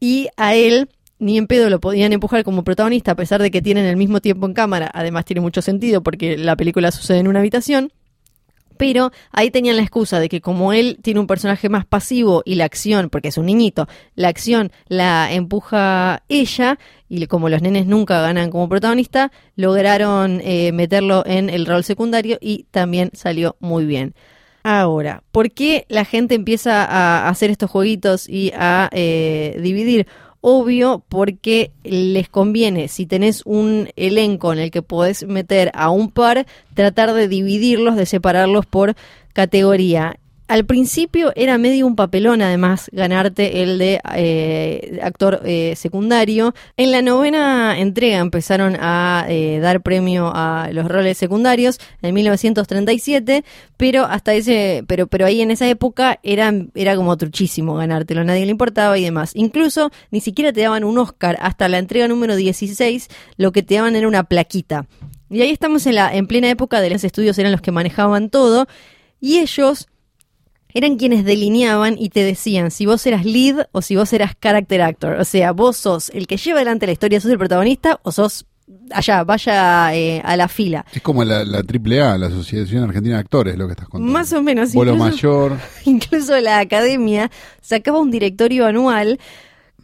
Y 0.00 0.28
a 0.36 0.54
él 0.54 0.88
ni 1.18 1.36
en 1.36 1.48
pedo 1.48 1.68
lo 1.68 1.80
podían 1.80 2.12
empujar 2.12 2.44
como 2.44 2.62
protagonista 2.62 3.12
a 3.12 3.16
pesar 3.16 3.42
de 3.42 3.50
que 3.50 3.62
tienen 3.62 3.84
el 3.84 3.96
mismo 3.96 4.20
tiempo 4.20 4.46
en 4.46 4.54
cámara. 4.54 4.90
Además 4.94 5.24
tiene 5.24 5.40
mucho 5.40 5.62
sentido 5.62 6.02
porque 6.02 6.36
la 6.38 6.56
película 6.56 6.92
sucede 6.92 7.18
en 7.18 7.28
una 7.28 7.40
habitación. 7.40 7.92
Pero 8.78 9.12
ahí 9.32 9.50
tenían 9.50 9.76
la 9.76 9.82
excusa 9.82 10.20
de 10.20 10.28
que 10.28 10.40
como 10.40 10.72
él 10.72 10.98
tiene 11.02 11.20
un 11.20 11.26
personaje 11.26 11.68
más 11.68 11.84
pasivo 11.84 12.42
y 12.44 12.54
la 12.54 12.64
acción, 12.64 13.10
porque 13.10 13.28
es 13.28 13.38
un 13.38 13.46
niñito, 13.46 13.88
la 14.14 14.28
acción 14.28 14.72
la 14.86 15.32
empuja 15.32 16.22
ella 16.28 16.78
y 17.08 17.26
como 17.26 17.48
los 17.48 17.60
nenes 17.60 17.86
nunca 17.86 18.20
ganan 18.20 18.50
como 18.50 18.68
protagonista, 18.68 19.32
lograron 19.56 20.40
eh, 20.42 20.72
meterlo 20.72 21.24
en 21.26 21.50
el 21.50 21.66
rol 21.66 21.84
secundario 21.84 22.38
y 22.40 22.64
también 22.70 23.10
salió 23.12 23.56
muy 23.60 23.84
bien. 23.84 24.14
Ahora, 24.62 25.22
¿por 25.32 25.50
qué 25.50 25.86
la 25.88 26.04
gente 26.04 26.34
empieza 26.34 26.84
a 26.84 27.28
hacer 27.28 27.50
estos 27.50 27.70
jueguitos 27.70 28.28
y 28.28 28.52
a 28.54 28.90
eh, 28.92 29.58
dividir? 29.62 30.06
Obvio, 30.40 31.02
porque 31.08 31.72
les 31.82 32.28
conviene, 32.28 32.86
si 32.86 33.06
tenés 33.06 33.42
un 33.44 33.88
elenco 33.96 34.52
en 34.52 34.60
el 34.60 34.70
que 34.70 34.82
podés 34.82 35.26
meter 35.26 35.72
a 35.74 35.90
un 35.90 36.10
par, 36.10 36.46
tratar 36.74 37.12
de 37.12 37.26
dividirlos, 37.26 37.96
de 37.96 38.06
separarlos 38.06 38.64
por 38.64 38.94
categoría. 39.32 40.18
Al 40.48 40.64
principio 40.64 41.30
era 41.36 41.58
medio 41.58 41.86
un 41.86 41.94
papelón, 41.94 42.40
además, 42.40 42.88
ganarte 42.90 43.62
el 43.62 43.76
de 43.76 44.00
eh, 44.14 44.98
actor 45.02 45.42
eh, 45.44 45.74
secundario. 45.76 46.54
En 46.78 46.90
la 46.90 47.02
novena 47.02 47.78
entrega 47.78 48.16
empezaron 48.16 48.74
a 48.80 49.26
eh, 49.28 49.58
dar 49.60 49.82
premio 49.82 50.32
a 50.34 50.70
los 50.72 50.88
roles 50.88 51.18
secundarios 51.18 51.78
en 52.00 52.14
1937, 52.14 53.44
pero 53.76 54.04
hasta 54.04 54.32
ese, 54.32 54.84
pero, 54.88 55.06
pero 55.06 55.26
ahí 55.26 55.42
en 55.42 55.50
esa 55.50 55.68
época 55.68 56.18
era, 56.22 56.50
era 56.74 56.96
como 56.96 57.14
truchísimo 57.18 57.74
ganártelo, 57.74 58.24
nadie 58.24 58.46
le 58.46 58.50
importaba 58.50 58.96
y 58.96 59.04
demás. 59.04 59.32
Incluso 59.34 59.90
ni 60.10 60.22
siquiera 60.22 60.50
te 60.50 60.62
daban 60.62 60.82
un 60.82 60.96
Oscar 60.96 61.36
hasta 61.42 61.68
la 61.68 61.76
entrega 61.76 62.08
número 62.08 62.36
16, 62.36 63.08
lo 63.36 63.52
que 63.52 63.62
te 63.62 63.74
daban 63.74 63.96
era 63.96 64.08
una 64.08 64.24
plaquita. 64.24 64.86
Y 65.28 65.42
ahí 65.42 65.50
estamos 65.50 65.86
en 65.86 65.96
la 65.96 66.10
en 66.14 66.26
plena 66.26 66.48
época 66.48 66.80
de 66.80 66.88
los 66.88 67.04
estudios 67.04 67.38
eran 67.38 67.52
los 67.52 67.60
que 67.60 67.70
manejaban 67.70 68.30
todo 68.30 68.66
y 69.20 69.40
ellos 69.40 69.88
eran 70.78 70.96
quienes 70.96 71.24
delineaban 71.24 71.96
y 71.98 72.08
te 72.08 72.22
decían 72.24 72.70
si 72.70 72.86
vos 72.86 73.06
eras 73.06 73.24
lead 73.24 73.66
o 73.72 73.82
si 73.82 73.96
vos 73.96 74.12
eras 74.12 74.32
character 74.40 74.80
actor. 74.82 75.14
O 75.20 75.24
sea, 75.24 75.52
vos 75.52 75.76
sos 75.76 76.10
el 76.10 76.26
que 76.26 76.36
lleva 76.36 76.58
adelante 76.58 76.86
la 76.86 76.92
historia, 76.92 77.20
sos 77.20 77.30
el 77.30 77.38
protagonista 77.38 78.00
o 78.02 78.12
sos 78.12 78.46
allá, 78.90 79.24
vaya 79.24 79.94
eh, 79.94 80.20
a 80.24 80.36
la 80.36 80.48
fila. 80.48 80.84
Es 80.92 81.02
como 81.02 81.24
la, 81.24 81.44
la 81.44 81.58
AAA, 81.58 82.18
la 82.18 82.26
Asociación 82.26 82.84
Argentina 82.84 83.14
de 83.16 83.20
Actores, 83.20 83.56
lo 83.56 83.66
que 83.66 83.72
estás 83.72 83.88
contando. 83.88 84.12
Más 84.12 84.32
o 84.32 84.42
menos. 84.42 84.72
Bolo 84.72 84.92
incluso- 84.94 85.10
mayor. 85.10 85.58
Incluso 85.84 86.38
la 86.40 86.58
academia 86.58 87.30
sacaba 87.60 87.98
un 87.98 88.10
directorio 88.10 88.66
anual 88.66 89.18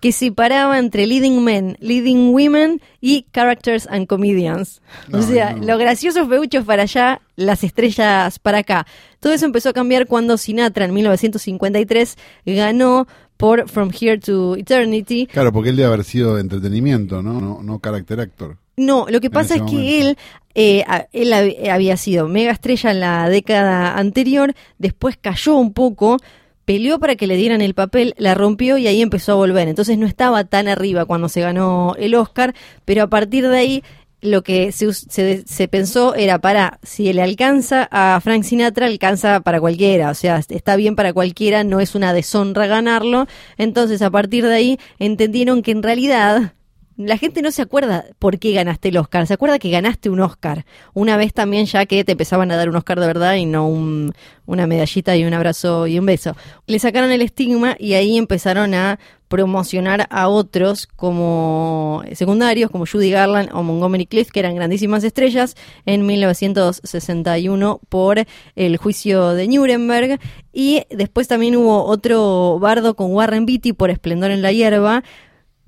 que 0.04 0.12
separaba 0.12 0.78
entre 0.78 1.06
leading 1.06 1.42
men, 1.42 1.78
leading 1.80 2.34
women 2.34 2.82
y 3.00 3.22
characters 3.32 3.86
and 3.90 4.06
comedians. 4.06 4.82
No, 5.08 5.20
o 5.20 5.22
sea, 5.22 5.54
no. 5.54 5.64
los 5.64 5.78
graciosos 5.78 6.28
feuchos 6.28 6.66
para 6.66 6.82
allá, 6.82 7.22
las 7.36 7.64
estrellas 7.64 8.38
para 8.38 8.58
acá. 8.58 8.86
Todo 9.18 9.32
eso 9.32 9.46
empezó 9.46 9.70
a 9.70 9.72
cambiar 9.72 10.06
cuando 10.06 10.36
Sinatra 10.36 10.84
en 10.84 10.92
1953 10.92 12.18
ganó 12.44 13.06
por 13.38 13.66
From 13.66 13.90
Here 13.98 14.18
to 14.18 14.56
Eternity. 14.56 15.26
Claro, 15.26 15.52
porque 15.54 15.70
él 15.70 15.76
debe 15.76 15.88
haber 15.88 16.04
sido 16.04 16.34
de 16.34 16.42
entretenimiento, 16.42 17.22
¿no? 17.22 17.40
No, 17.40 17.62
no 17.62 17.78
character 17.80 18.20
actor. 18.20 18.58
No, 18.76 19.06
lo 19.08 19.22
que 19.22 19.30
pasa 19.30 19.54
es 19.54 19.62
que 19.62 19.72
momento. 19.72 20.08
él, 20.10 20.18
eh, 20.54 20.84
él 21.14 21.32
hab- 21.32 21.70
había 21.70 21.96
sido 21.96 22.28
mega 22.28 22.52
estrella 22.52 22.90
en 22.90 23.00
la 23.00 23.28
década 23.30 23.96
anterior, 23.96 24.52
después 24.78 25.16
cayó 25.18 25.54
un 25.56 25.72
poco, 25.72 26.18
peleó 26.64 26.98
para 26.98 27.16
que 27.16 27.26
le 27.26 27.36
dieran 27.36 27.60
el 27.60 27.74
papel, 27.74 28.14
la 28.16 28.34
rompió 28.34 28.78
y 28.78 28.86
ahí 28.86 29.02
empezó 29.02 29.32
a 29.32 29.36
volver. 29.36 29.68
Entonces 29.68 29.98
no 29.98 30.06
estaba 30.06 30.44
tan 30.44 30.68
arriba 30.68 31.04
cuando 31.04 31.28
se 31.28 31.40
ganó 31.40 31.94
el 31.98 32.14
Oscar, 32.14 32.54
pero 32.84 33.02
a 33.02 33.06
partir 33.08 33.48
de 33.48 33.56
ahí 33.56 33.82
lo 34.20 34.42
que 34.42 34.72
se, 34.72 34.92
se, 34.92 35.44
se 35.46 35.68
pensó 35.68 36.14
era 36.14 36.38
para, 36.38 36.78
si 36.82 37.12
le 37.12 37.22
alcanza 37.22 37.88
a 37.90 38.18
Frank 38.22 38.42
Sinatra, 38.42 38.86
alcanza 38.86 39.40
para 39.40 39.60
cualquiera, 39.60 40.10
o 40.10 40.14
sea, 40.14 40.40
está 40.48 40.76
bien 40.76 40.96
para 40.96 41.12
cualquiera, 41.12 41.62
no 41.62 41.78
es 41.78 41.94
una 41.94 42.14
deshonra 42.14 42.66
ganarlo. 42.66 43.26
Entonces 43.58 44.00
a 44.00 44.10
partir 44.10 44.46
de 44.46 44.54
ahí 44.54 44.78
entendieron 44.98 45.62
que 45.62 45.72
en 45.72 45.82
realidad 45.82 46.54
la 46.96 47.18
gente 47.18 47.42
no 47.42 47.50
se 47.50 47.62
acuerda 47.62 48.04
por 48.18 48.38
qué 48.38 48.52
ganaste 48.52 48.88
el 48.88 48.96
Oscar, 48.98 49.26
se 49.26 49.34
acuerda 49.34 49.58
que 49.58 49.70
ganaste 49.70 50.10
un 50.10 50.20
Oscar. 50.20 50.64
Una 50.92 51.16
vez 51.16 51.32
también 51.32 51.66
ya 51.66 51.86
que 51.86 52.04
te 52.04 52.12
empezaban 52.12 52.50
a 52.52 52.56
dar 52.56 52.68
un 52.68 52.76
Oscar 52.76 53.00
de 53.00 53.06
verdad 53.06 53.34
y 53.34 53.46
no 53.46 53.68
un- 53.68 54.12
una 54.46 54.66
medallita 54.66 55.16
y 55.16 55.24
un 55.24 55.34
abrazo 55.34 55.86
y 55.86 55.98
un 55.98 56.06
beso. 56.06 56.36
Le 56.66 56.78
sacaron 56.78 57.10
el 57.10 57.22
estigma 57.22 57.76
y 57.78 57.94
ahí 57.94 58.16
empezaron 58.16 58.74
a 58.74 58.98
promocionar 59.26 60.06
a 60.10 60.28
otros 60.28 60.86
como 60.86 62.02
secundarios, 62.12 62.70
como 62.70 62.86
Judy 62.86 63.10
Garland 63.10 63.50
o 63.52 63.62
Montgomery 63.64 64.06
Clift, 64.06 64.30
que 64.30 64.38
eran 64.40 64.54
grandísimas 64.54 65.02
estrellas, 65.02 65.56
en 65.86 66.06
1961 66.06 67.80
por 67.88 68.24
el 68.54 68.76
juicio 68.76 69.30
de 69.30 69.48
Nuremberg. 69.48 70.20
Y 70.52 70.82
después 70.90 71.26
también 71.28 71.56
hubo 71.56 71.84
otro 71.84 72.58
bardo 72.60 72.94
con 72.94 73.12
Warren 73.12 73.46
Beatty 73.46 73.72
por 73.72 73.90
Esplendor 73.90 74.30
en 74.30 74.42
la 74.42 74.52
Hierba, 74.52 75.02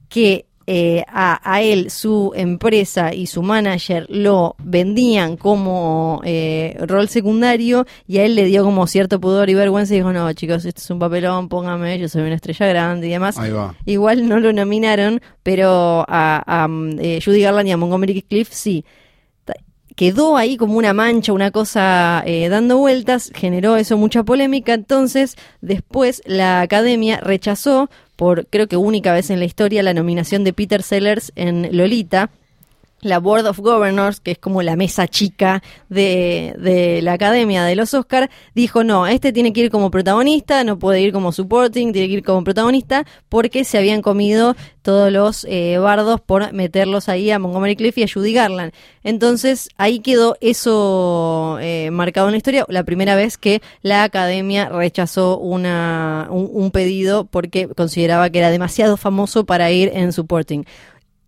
que 0.09 0.46
eh, 0.67 1.05
a, 1.07 1.41
a 1.45 1.63
él, 1.63 1.91
su 1.91 2.33
empresa 2.35 3.15
y 3.15 3.27
su 3.27 3.43
manager 3.43 4.07
lo 4.09 4.57
vendían 4.59 5.37
como 5.37 6.21
eh, 6.25 6.77
rol 6.81 7.09
secundario 7.09 7.87
y 8.07 8.19
a 8.19 8.25
él 8.25 8.35
le 8.35 8.47
dio 8.47 8.65
como 8.65 8.87
cierto 8.87 9.21
pudor 9.21 9.49
y 9.49 9.55
vergüenza 9.55 9.95
y 9.95 9.99
dijo, 9.99 10.13
no 10.13 10.33
chicos, 10.33 10.65
esto 10.65 10.81
es 10.81 10.91
un 10.91 10.99
papelón, 10.99 11.49
póngame, 11.49 11.99
yo 11.99 12.09
soy 12.09 12.23
una 12.23 12.35
estrella 12.35 12.67
grande 12.67 13.07
y 13.07 13.11
demás. 13.11 13.39
Ahí 13.39 13.53
va. 13.53 13.75
Igual 13.85 14.29
no 14.29 14.41
lo 14.41 14.53
nominaron, 14.53 15.21
pero 15.43 16.05
a, 16.09 16.43
a, 16.47 16.69
mm, 16.69 16.99
eh, 17.01 17.21
Judy 17.25 17.43
Garland 17.43 17.69
y 17.69 17.73
a 17.73 17.77
Montgomery 17.77 18.23
Cliff 18.23 18.49
sí. 18.51 18.85
Quedó 19.97 20.37
ahí 20.37 20.59
como 20.59 20.77
una 20.77 20.93
mancha, 20.93 21.33
una 21.33 21.51
cosa 21.51 22.23
eh, 22.27 22.51
dando 22.51 22.77
vueltas, 22.77 23.33
generó 23.35 23.77
eso 23.77 23.97
mucha 23.97 24.25
polémica. 24.25 24.75
Entonces, 24.75 25.37
después 25.63 26.23
la 26.27 26.61
academia 26.61 27.19
rechazó, 27.19 27.89
por 28.15 28.47
creo 28.47 28.69
que 28.69 28.77
única 28.77 29.15
vez 29.15 29.31
en 29.31 29.39
la 29.39 29.47
historia, 29.47 29.83
la 29.83 29.95
nominación 29.95 30.45
de 30.45 30.53
Peter 30.53 30.83
Sellers 30.83 31.33
en 31.35 31.75
Lolita. 31.75 32.31
La 33.03 33.19
Board 33.19 33.47
of 33.47 33.59
Governors, 33.59 34.21
que 34.21 34.33
es 34.33 34.39
como 34.39 34.63
la 34.63 34.75
mesa 34.75 35.07
chica 35.07 35.63
de, 35.89 36.55
de 36.59 37.03
la 37.03 37.13
Academia 37.13 37.65
de 37.65 37.77
los 37.77 37.93
Oscar, 37.95 38.31
dijo 38.55 38.85
no, 38.85 39.07
este 39.07 39.33
tiene 39.33 39.53
que 39.53 39.61
ir 39.61 39.71
como 39.71 39.91
protagonista, 39.91 40.65
no 40.65 40.79
puede 40.79 41.03
ir 41.03 41.13
como 41.13 41.31
supporting, 41.31 41.93
tiene 41.93 42.09
que 42.09 42.15
ir 42.15 42.25
como 42.25 42.43
protagonista, 42.43 43.05
porque 43.29 43.65
se 43.65 43.79
habían 43.79 44.01
comido 44.01 44.57
todos 44.81 45.13
los 45.13 45.45
eh, 45.49 45.79
bardos 45.79 46.21
por 46.21 46.53
meterlos 46.53 47.09
ahí 47.09 47.31
a 47.31 47.39
Montgomery 47.39 47.77
Cliff 47.77 47.99
y 47.99 48.05
a 48.05 48.09
Judy 48.13 48.33
Garland. 48.33 48.73
Entonces 49.03 49.69
ahí 49.77 49.99
quedó 49.99 50.37
eso 50.41 51.59
eh, 51.61 51.91
marcado 51.91 52.29
en 52.29 52.33
la 52.33 52.39
historia, 52.39 52.65
la 52.69 52.85
primera 52.85 53.15
vez 53.15 53.37
que 53.37 53.61
la 53.83 54.05
Academia 54.05 54.69
rechazó 54.69 55.39
una, 55.39 56.29
un, 56.31 56.49
un 56.53 56.71
pedido 56.71 57.25
porque 57.25 57.69
consideraba 57.69 58.31
que 58.31 58.39
era 58.39 58.51
demasiado 58.51 58.97
famoso 58.97 59.45
para 59.45 59.71
ir 59.71 59.91
en 59.93 60.13
supporting. 60.13 60.65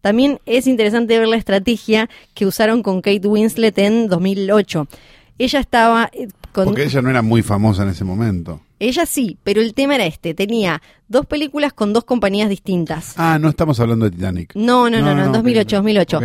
También 0.09 0.41
es 0.47 0.67
interesante 0.67 1.19
ver 1.19 1.29
la 1.29 1.37
estrategia 1.37 2.09
que 2.33 2.47
usaron 2.47 2.83
con 2.83 3.03
Kate 3.03 3.29
Winslet 3.29 3.77
en 3.77 4.09
2008. 4.09 4.89
Ella 5.37 5.61
estaba 5.61 6.09
eh, 6.15 6.29
con... 6.55 6.65
Porque 6.65 6.85
ella 6.85 7.03
no 7.03 7.11
era 7.11 7.21
muy 7.21 7.43
famosa 7.43 7.83
en 7.83 7.91
ese 7.91 8.05
momento. 8.05 8.59
Ella 8.81 9.05
sí, 9.05 9.37
pero 9.45 9.61
el 9.61 9.75
tema 9.75 9.97
era 9.97 10.07
este. 10.07 10.33
Tenía 10.33 10.81
dos 11.09 11.27
películas 11.27 11.75
con 11.75 11.93
dos 11.93 12.05
compañías 12.05 12.49
distintas. 12.49 13.13
Ah, 13.19 13.39
no 13.39 13.51
estamos 13.51 13.79
hablando 13.81 14.07
de 14.07 14.13
Titanic. 14.13 14.55
No, 14.55 14.89
no, 14.89 14.99
no, 15.03 15.15
no, 15.15 15.25
en 15.25 15.29
ok, 15.29 15.35
2008, 15.35 15.77
ok. 15.77 15.83
2008. 15.83 16.17
Ok. 16.17 16.25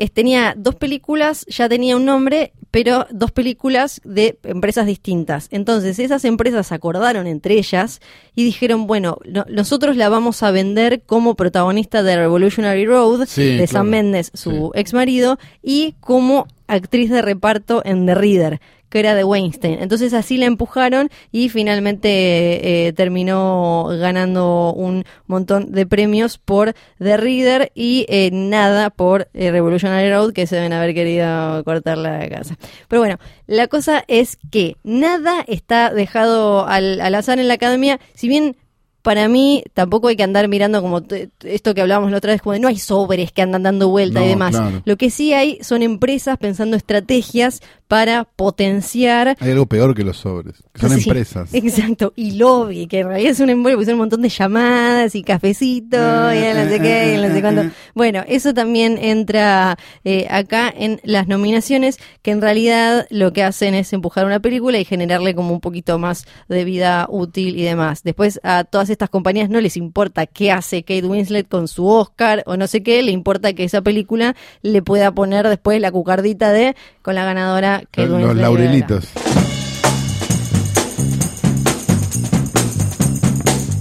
Es- 0.00 0.12
tenía 0.12 0.54
dos 0.56 0.74
películas, 0.76 1.44
ya 1.48 1.68
tenía 1.68 1.94
un 1.96 2.04
nombre, 2.06 2.52
pero 2.70 3.06
dos 3.10 3.32
películas 3.32 4.00
de 4.04 4.38
empresas 4.44 4.86
distintas. 4.86 5.48
Entonces, 5.50 5.98
esas 5.98 6.24
empresas 6.24 6.72
acordaron 6.72 7.26
entre 7.26 7.54
ellas 7.58 8.00
y 8.34 8.44
dijeron, 8.44 8.86
bueno, 8.86 9.18
no- 9.26 9.44
nosotros 9.48 9.96
la 9.96 10.08
vamos 10.08 10.42
a 10.42 10.50
vender 10.52 11.02
como 11.04 11.34
protagonista 11.34 12.02
de 12.02 12.16
Revolutionary 12.16 12.86
Road, 12.86 13.26
Sí, 13.26 13.42
de 13.42 13.56
claro. 13.66 13.72
Sam 13.72 13.88
Mendes, 13.88 14.30
su 14.34 14.70
ex 14.74 14.94
marido, 14.94 15.38
y 15.62 15.94
como 16.00 16.46
actriz 16.66 17.10
de 17.10 17.20
reparto 17.22 17.82
en 17.84 18.06
The 18.06 18.14
Reader, 18.14 18.60
que 18.90 18.98
era 18.98 19.14
de 19.14 19.24
Weinstein. 19.24 19.78
Entonces 19.80 20.12
así 20.12 20.36
la 20.36 20.46
empujaron 20.46 21.08
y 21.32 21.48
finalmente 21.48 22.88
eh, 22.88 22.92
terminó 22.92 23.86
ganando 23.98 24.72
un 24.74 25.04
montón 25.26 25.72
de 25.72 25.86
premios 25.86 26.38
por 26.38 26.74
The 26.98 27.16
Reader 27.16 27.72
y 27.74 28.04
eh, 28.08 28.30
nada 28.32 28.90
por 28.90 29.28
eh, 29.32 29.50
Revolutionary 29.50 30.10
Road, 30.10 30.32
que 30.32 30.46
se 30.46 30.56
deben 30.56 30.72
haber 30.72 30.92
querido 30.92 31.64
cortar 31.64 31.96
la 31.96 32.28
casa. 32.28 32.56
Pero 32.88 33.00
bueno, 33.00 33.18
la 33.46 33.68
cosa 33.68 34.04
es 34.08 34.36
que 34.50 34.76
nada 34.82 35.44
está 35.46 35.94
dejado 35.94 36.66
al 36.66 37.14
azar 37.14 37.38
en 37.38 37.48
la 37.48 37.54
academia, 37.54 38.00
si 38.14 38.28
bien 38.28 38.56
para 39.02 39.28
mí 39.28 39.64
tampoco 39.74 40.08
hay 40.08 40.16
que 40.16 40.22
andar 40.22 40.48
mirando 40.48 40.82
como 40.82 41.02
esto 41.44 41.74
que 41.74 41.80
hablábamos 41.80 42.10
la 42.10 42.18
otra 42.18 42.32
vez, 42.32 42.42
como 42.42 42.52
de 42.52 42.60
no 42.60 42.68
hay 42.68 42.78
sobres 42.78 43.32
que 43.32 43.42
andan 43.42 43.62
dando 43.62 43.88
vuelta 43.88 44.24
y 44.24 44.28
demás. 44.28 44.50
claro. 44.50 44.82
Lo 44.84 44.96
que 44.96 45.10
sí 45.10 45.32
hay 45.32 45.58
son 45.62 45.82
empresas 45.82 46.36
pensando 46.38 46.76
estrategias 46.76 47.60
para 47.88 48.24
potenciar 48.24 49.36
Hay 49.40 49.50
algo 49.50 49.66
peor 49.66 49.94
que 49.96 50.04
los 50.04 50.18
sobres, 50.18 50.62
que 50.72 50.80
son 50.80 50.90
Sí, 50.90 51.08
empresas. 51.08 51.50
Exacto, 51.54 52.12
y 52.14 52.32
lobby, 52.32 52.86
que 52.86 53.00
en 53.00 53.08
realidad 53.08 53.32
es 53.32 53.40
un 53.40 53.50
embolio, 53.50 53.76
porque 53.78 53.86
son 53.86 53.94
un 53.94 54.00
montón 54.00 54.22
de 54.22 54.28
llamadas 54.28 55.14
y 55.14 55.22
cafecito 55.22 55.96
y 55.96 56.38
no 56.54 56.68
sé 56.68 56.78
qué, 56.80 57.14
y 57.16 57.20
no 57.20 57.34
sé 57.34 57.40
cuánto. 57.40 57.74
Bueno, 57.94 58.22
eso 58.28 58.54
también 58.54 58.98
entra 59.00 59.76
eh, 60.04 60.26
acá 60.30 60.72
en 60.76 61.00
las 61.04 61.26
nominaciones, 61.26 61.98
que 62.22 62.30
en 62.30 62.40
realidad 62.40 63.06
lo 63.10 63.32
que 63.32 63.42
hacen 63.42 63.74
es 63.74 63.92
empujar 63.92 64.24
una 64.26 64.40
película 64.40 64.78
y 64.78 64.84
generarle 64.84 65.34
como 65.34 65.52
un 65.52 65.60
poquito 65.60 65.98
más 65.98 66.26
de 66.48 66.64
vida 66.64 67.06
útil 67.10 67.58
y 67.58 67.62
demás. 67.62 68.02
Después 68.04 68.40
a 68.44 68.64
todas 68.64 68.89
estas 68.90 69.10
compañías 69.10 69.48
no 69.50 69.60
les 69.60 69.76
importa 69.76 70.26
qué 70.26 70.52
hace 70.52 70.82
Kate 70.82 71.06
Winslet 71.06 71.48
con 71.48 71.68
su 71.68 71.86
Oscar 71.86 72.42
o 72.46 72.56
no 72.56 72.66
sé 72.66 72.82
qué, 72.82 73.02
le 73.02 73.12
importa 73.12 73.52
que 73.52 73.64
esa 73.64 73.82
película 73.82 74.36
le 74.62 74.82
pueda 74.82 75.12
poner 75.12 75.48
después 75.48 75.80
la 75.80 75.90
cucardita 75.90 76.52
de 76.52 76.76
con 77.02 77.14
la 77.14 77.24
ganadora 77.24 77.82
Kate 77.90 78.08
Los 78.08 78.18
Winslet. 78.18 78.36
laurelitos. 78.36 79.08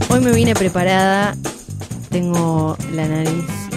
Hoy 0.10 0.22
me 0.22 0.32
vine 0.32 0.54
preparada, 0.56 1.36
tengo 2.10 2.76
la 2.94 3.08
nariz 3.08 3.69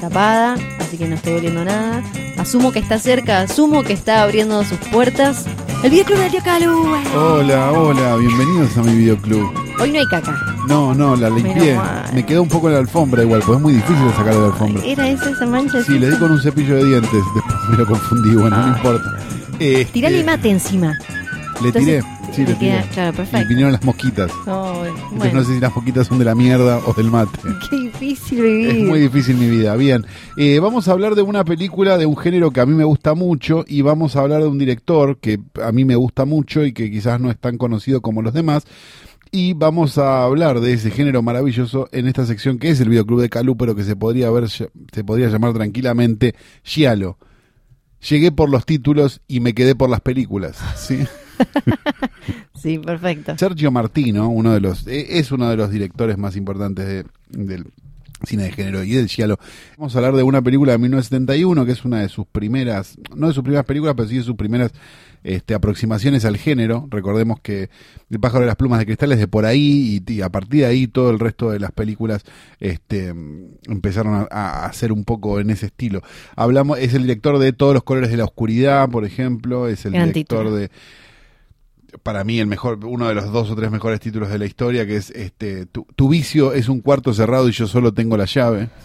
tapada, 0.00 0.56
así 0.78 0.96
que 0.96 1.06
no 1.06 1.14
estoy 1.14 1.34
oliendo 1.34 1.64
nada. 1.64 2.02
Asumo 2.38 2.72
que 2.72 2.78
está 2.78 2.98
cerca, 2.98 3.42
asumo 3.42 3.82
que 3.82 3.92
está 3.92 4.22
abriendo 4.22 4.64
sus 4.64 4.78
puertas. 4.78 5.44
El 5.84 5.90
videoclub 5.90 6.18
de 6.18 6.30
Tío 6.30 6.40
Calu. 6.42 6.94
Hola, 7.14 7.72
hola, 7.72 8.16
bienvenidos 8.16 8.76
a 8.76 8.82
mi 8.82 8.94
videoclub. 8.96 9.52
Hoy 9.78 9.92
no 9.92 9.98
hay 9.98 10.06
caca. 10.06 10.34
No, 10.66 10.94
no, 10.94 11.16
la 11.16 11.30
limpié. 11.30 11.78
Me 12.14 12.24
quedó 12.24 12.42
un 12.42 12.48
poco 12.48 12.68
en 12.68 12.74
la 12.74 12.80
alfombra 12.80 13.22
igual, 13.22 13.42
pues 13.44 13.56
es 13.56 13.62
muy 13.62 13.74
difícil 13.74 14.04
de 14.06 14.10
sacar 14.12 14.34
de 14.34 14.40
la 14.40 14.46
alfombra. 14.46 14.84
¿Era 14.84 15.08
esa 15.08 15.30
esa 15.30 15.46
mancha? 15.46 15.82
Sí, 15.82 15.98
le 15.98 16.10
di 16.10 16.16
con 16.16 16.30
un 16.30 16.40
cepillo 16.40 16.76
de 16.76 16.84
dientes, 16.84 17.10
después 17.34 17.56
me 17.70 17.76
lo 17.76 17.86
confundí, 17.86 18.34
bueno, 18.34 18.56
no 18.56 18.68
importa. 18.76 19.18
Este, 19.58 19.84
Tirale 19.92 20.24
mate 20.24 20.50
encima. 20.50 20.98
Le 21.62 21.72
tiré, 21.72 22.02
sí, 22.32 22.46
le 22.46 22.56
queda- 22.56 23.40
Y 23.42 23.44
vinieron 23.48 23.72
las 23.72 23.84
mosquitas. 23.84 24.30
Oh, 24.46 24.84
Entonces 24.84 25.18
bueno, 25.18 25.34
no 25.40 25.44
sé 25.44 25.54
si 25.54 25.60
las 25.60 25.74
mosquitas 25.74 26.06
son 26.06 26.18
de 26.18 26.24
la 26.24 26.34
mierda 26.34 26.78
o 26.86 26.92
del 26.94 27.10
mate. 27.10 27.38
qué 27.70 27.76
difícil 27.76 28.42
vivir. 28.42 28.68
Es 28.68 28.88
muy 28.88 29.00
difícil 29.00 29.36
mi 29.36 29.48
vida. 29.48 29.74
Bien, 29.76 30.06
Eh, 30.36 30.58
vamos 30.60 30.88
a 30.88 30.92
hablar 30.92 31.14
de 31.14 31.22
una 31.22 31.44
película 31.44 31.98
de 31.98 32.06
un 32.06 32.16
género 32.16 32.50
que 32.50 32.60
a 32.60 32.66
mí 32.66 32.74
me 32.74 32.84
gusta 32.84 33.14
mucho 33.14 33.64
y 33.66 33.82
vamos 33.82 34.16
a 34.16 34.20
hablar 34.20 34.42
de 34.42 34.48
un 34.48 34.58
director 34.58 35.18
que 35.18 35.40
a 35.62 35.72
mí 35.72 35.84
me 35.84 35.96
gusta 35.96 36.24
mucho 36.24 36.64
y 36.64 36.72
que 36.72 36.90
quizás 36.90 37.20
no 37.20 37.30
es 37.30 37.38
tan 37.38 37.58
conocido 37.58 38.00
como 38.00 38.22
los 38.22 38.32
demás. 38.34 38.64
Y 39.32 39.52
vamos 39.54 39.96
a 39.98 40.24
hablar 40.24 40.60
de 40.60 40.72
ese 40.72 40.90
género 40.90 41.22
maravilloso 41.22 41.88
en 41.92 42.08
esta 42.08 42.26
sección 42.26 42.58
que 42.58 42.70
es 42.70 42.80
el 42.80 42.88
videoclub 42.88 43.20
de 43.20 43.28
Calú, 43.28 43.56
pero 43.56 43.76
que 43.76 43.84
se 43.84 43.94
podría 43.94 44.28
ver, 44.30 44.48
se 44.48 44.70
podría 45.06 45.28
llamar 45.28 45.52
tranquilamente 45.52 46.34
Giallo. 46.64 47.16
Llegué 48.08 48.32
por 48.32 48.48
los 48.50 48.64
títulos 48.66 49.20
y 49.28 49.40
me 49.40 49.52
quedé 49.54 49.74
por 49.76 49.88
las 49.90 50.00
películas. 50.00 50.56
¿sí? 50.76 50.98
Sí, 52.54 52.78
perfecto. 52.78 53.36
Sergio 53.38 53.70
Martino, 53.70 54.28
uno 54.28 54.52
de 54.52 54.60
los, 54.60 54.86
eh, 54.86 55.18
es 55.18 55.32
uno 55.32 55.48
de 55.48 55.56
los 55.56 55.70
directores 55.70 56.18
más 56.18 56.36
importantes 56.36 56.86
de- 56.86 57.04
del 57.30 57.64
cine 58.24 58.42
de 58.44 58.52
género 58.52 58.82
y 58.84 58.90
del 58.90 59.08
giallo. 59.08 59.38
Vamos 59.78 59.94
a 59.94 59.98
hablar 59.98 60.14
de 60.14 60.22
una 60.22 60.42
película 60.42 60.72
de 60.72 60.78
1971 60.78 61.64
que 61.64 61.72
es 61.72 61.84
una 61.86 62.00
de 62.00 62.10
sus 62.10 62.26
primeras, 62.26 62.98
no 63.16 63.28
de 63.28 63.32
sus 63.32 63.42
primeras 63.42 63.64
películas, 63.64 63.94
pero 63.96 64.08
sí 64.10 64.18
de 64.18 64.22
sus 64.24 64.36
primeras 64.36 64.72
este, 65.24 65.54
aproximaciones 65.54 66.26
al 66.26 66.36
género. 66.36 66.86
Recordemos 66.90 67.40
que 67.40 67.70
El 68.10 68.20
pájaro 68.20 68.40
de 68.42 68.48
las 68.48 68.56
plumas 68.56 68.78
de 68.78 68.84
cristal 68.84 69.12
es 69.12 69.18
de 69.20 69.26
por 69.28 69.46
ahí 69.46 70.02
y, 70.06 70.12
y 70.12 70.20
a 70.20 70.28
partir 70.28 70.60
de 70.60 70.66
ahí 70.66 70.86
todo 70.86 71.10
el 71.10 71.18
resto 71.18 71.50
de 71.50 71.60
las 71.60 71.72
películas 71.72 72.22
este, 72.58 73.08
empezaron 73.68 74.14
a, 74.14 74.28
a 74.30 74.66
hacer 74.66 74.92
un 74.92 75.04
poco 75.04 75.40
en 75.40 75.48
ese 75.48 75.66
estilo. 75.66 76.02
Hablamos, 76.36 76.78
es 76.78 76.92
el 76.92 77.02
director 77.02 77.38
de 77.38 77.54
Todos 77.54 77.72
los 77.72 77.84
colores 77.84 78.10
de 78.10 78.18
la 78.18 78.24
oscuridad, 78.24 78.90
por 78.90 79.06
ejemplo, 79.06 79.66
es 79.66 79.86
el 79.86 79.94
director 80.12 80.50
de 80.52 80.70
para 82.02 82.24
mí 82.24 82.38
el 82.40 82.46
mejor, 82.46 82.84
uno 82.84 83.08
de 83.08 83.14
los 83.14 83.30
dos 83.32 83.50
o 83.50 83.56
tres 83.56 83.70
mejores 83.70 84.00
títulos 84.00 84.28
de 84.30 84.38
la 84.38 84.46
historia, 84.46 84.86
que 84.86 84.96
es 84.96 85.10
este, 85.10 85.66
tu, 85.66 85.86
tu 85.96 86.08
vicio 86.08 86.52
es 86.52 86.68
un 86.68 86.80
cuarto 86.80 87.12
cerrado 87.14 87.48
y 87.48 87.52
yo 87.52 87.66
solo 87.66 87.92
tengo 87.92 88.16
la 88.16 88.24
llave. 88.26 88.68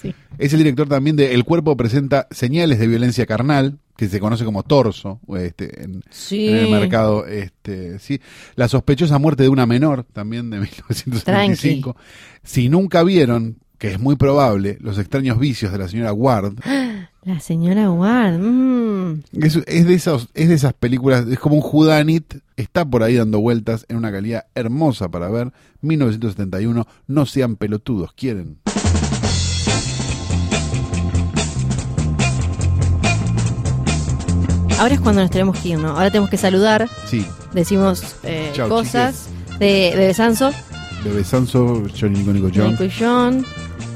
Sí. 0.00 0.12
Es 0.36 0.52
el 0.52 0.58
director 0.58 0.88
también 0.88 1.14
de 1.14 1.32
El 1.32 1.44
cuerpo 1.44 1.76
presenta 1.76 2.26
señales 2.32 2.80
de 2.80 2.88
violencia 2.88 3.24
carnal, 3.24 3.78
que 3.96 4.08
se 4.08 4.18
conoce 4.18 4.44
como 4.44 4.64
torso 4.64 5.20
este, 5.38 5.84
en, 5.84 6.02
Sí. 6.10 6.48
en 6.48 6.56
el 6.56 6.70
mercado. 6.70 7.24
Este, 7.26 8.00
sí. 8.00 8.20
La 8.56 8.66
sospechosa 8.66 9.18
muerte 9.18 9.44
de 9.44 9.48
una 9.48 9.64
menor, 9.64 10.04
también 10.12 10.50
de 10.50 10.56
1975. 10.60 11.96
Si 12.42 12.68
nunca 12.68 13.04
vieron, 13.04 13.58
que 13.78 13.92
es 13.92 14.00
muy 14.00 14.16
probable, 14.16 14.76
Los 14.80 14.98
extraños 14.98 15.38
vicios 15.38 15.70
de 15.70 15.78
la 15.78 15.86
señora 15.86 16.12
Ward, 16.12 16.54
La 17.24 17.38
señora 17.38 17.88
Ward. 17.90 18.38
mm. 18.38 19.22
Es, 19.42 19.56
es 19.66 19.86
de 19.86 19.94
esos, 19.94 20.28
es 20.34 20.48
de 20.48 20.54
esas 20.54 20.72
películas, 20.74 21.26
es 21.28 21.38
como 21.38 21.54
un 21.54 21.60
Judanit, 21.60 22.34
está 22.56 22.84
por 22.84 23.02
ahí 23.04 23.14
dando 23.16 23.40
vueltas 23.40 23.86
en 23.88 23.96
una 23.96 24.10
calidad 24.10 24.46
hermosa 24.54 25.08
para 25.08 25.28
ver. 25.28 25.52
1971, 25.82 26.86
no 27.06 27.26
sean 27.26 27.56
pelotudos, 27.56 28.12
quieren. 28.14 28.58
Ahora 34.78 34.94
es 34.94 35.00
cuando 35.00 35.22
nos 35.22 35.30
tenemos 35.30 35.58
que 35.60 35.68
ir, 35.70 35.78
¿no? 35.78 35.90
Ahora 35.90 36.10
tenemos 36.10 36.28
que 36.28 36.36
saludar, 36.36 36.88
Sí, 37.06 37.24
decimos 37.52 38.16
eh, 38.24 38.50
Chau, 38.52 38.68
cosas 38.68 39.28
de 39.60 39.92
Bebe 39.94 40.12
Sanso, 40.12 40.50
Bebe 41.04 41.22
Sanso, 41.22 41.84
Johnny 41.98 42.18
Nico 42.18 42.32
Nico 42.32 42.50
John. 42.52 42.72
Nico 42.72 42.84
y 42.84 42.90
John. 42.98 43.44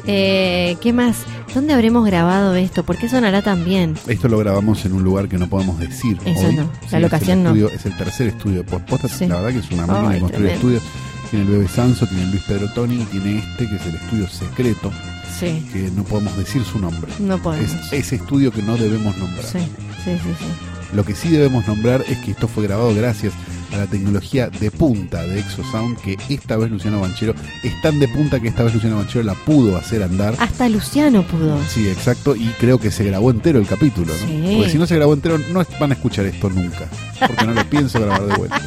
Eh, 0.07 0.77
¿Qué 0.81 0.93
más? 0.93 1.17
¿Dónde 1.55 1.73
habremos 1.73 2.05
grabado 2.07 2.55
esto? 2.55 2.85
¿Por 2.85 2.97
qué 2.97 3.09
sonará 3.09 3.43
tan 3.43 3.65
bien? 3.65 3.97
Esto 4.07 4.29
lo 4.29 4.39
grabamos 4.39 4.85
en 4.85 4.93
un 4.93 5.03
lugar 5.03 5.29
que 5.29 5.39
no 5.39 5.49
podemos 5.49 5.79
decir. 5.79 6.19
Eso 6.25 6.47
hoy. 6.49 6.55
no, 6.57 6.63
la 6.65 6.89
Sí, 6.89 6.97
es 6.97 7.03
locación 7.03 7.39
el 7.39 7.45
no. 7.45 7.51
estudio- 7.51 7.71
Es 7.71 7.87
el 7.87 7.97
tercer 7.97 8.27
estudio 8.29 8.63
de 8.63 8.65
Posta. 8.79 9.09
Sí. 9.09 9.27
La 9.27 9.37
verdad 9.41 9.51
que 9.61 9.67
es 9.67 9.71
una 9.73 9.87
máquina 9.87 10.11
de 10.15 10.21
construir 10.21 10.51
estudios. 10.51 10.83
Tiene 11.31 11.45
el 11.45 11.51
Bebe 11.51 11.69
Sanso, 11.69 12.07
tiene 12.07 12.27
Luis 12.27 12.43
Pedro 12.45 12.69
Toni 12.73 13.01
y 13.03 13.05
tiene 13.07 13.39
este 13.39 13.69
que 13.69 13.75
es 13.77 13.87
el 13.87 13.95
estudio 13.97 14.29
secreto, 14.29 14.93
Sí, 15.41 15.67
que 15.73 15.91
no 15.91 16.05
podemos 16.05 16.37
decir 16.37 16.63
su 16.65 16.79
nombre. 16.79 17.11
no 17.19 17.39
podemos. 17.39 17.69
Es 17.69 17.93
ese 17.93 18.17
estudio 18.17 18.53
que 18.53 18.63
no 18.63 18.77
debemos 18.77 19.17
nombrar. 19.19 19.45
Sí, 19.45 19.59
sí, 20.05 20.13
sí, 20.23 20.35
sí. 20.39 20.47
Lo 20.95 21.05
que 21.05 21.17
sí 21.17 21.31
debemos 21.31 21.67
nombrar 21.67 22.05
es 22.09 22.19
que 22.19 22.31
esto 22.31 22.47
fue 22.47 22.63
grabado 22.65 22.95
gracias 22.95 23.33
a 23.35 23.37
la 23.73 23.87
tecnología 23.87 24.49
de 24.49 24.71
punta 24.71 25.23
de 25.23 25.41
Exosound, 25.41 25.99
que 25.99 26.17
esta 26.29 26.57
vez 26.57 26.71
Luciano 26.71 27.01
Banchero 27.01 27.35
es 27.63 27.81
tan 27.83 27.99
de 27.99 28.09
punta 28.09 28.41
que 28.41 28.49
esta 28.49 28.63
vez 28.63 28.75
Luciano 28.75 28.97
Banchero 28.97 29.25
la 29.25 29.35
pudo 29.35 29.77
hacer 29.77 30.03
andar. 30.03 30.35
Hasta 30.39 30.69
Luciano 30.69 31.23
pudo. 31.23 31.59
Sí, 31.69 31.89
exacto, 31.89 32.35
y 32.37 32.47
creo 32.59 32.79
que 32.79 32.91
se 32.91 33.05
grabó 33.05 33.31
entero 33.31 33.59
el 33.59 33.67
capítulo, 33.67 34.13
¿no? 34.15 34.27
Sí. 34.27 34.55
Porque 34.57 34.71
si 34.71 34.79
no 34.79 34.87
se 34.87 34.97
grabó 34.97 35.15
entero, 35.15 35.39
no 35.53 35.65
van 35.81 35.91
a 35.91 35.95
escuchar 35.95 36.27
esto 36.27 36.49
nunca, 36.51 36.87
porque 37.27 37.45
no 37.47 37.53
lo 37.53 37.65
pienso 37.69 38.01
grabar 38.01 38.27
de 38.27 38.35
vuelta. 38.37 38.61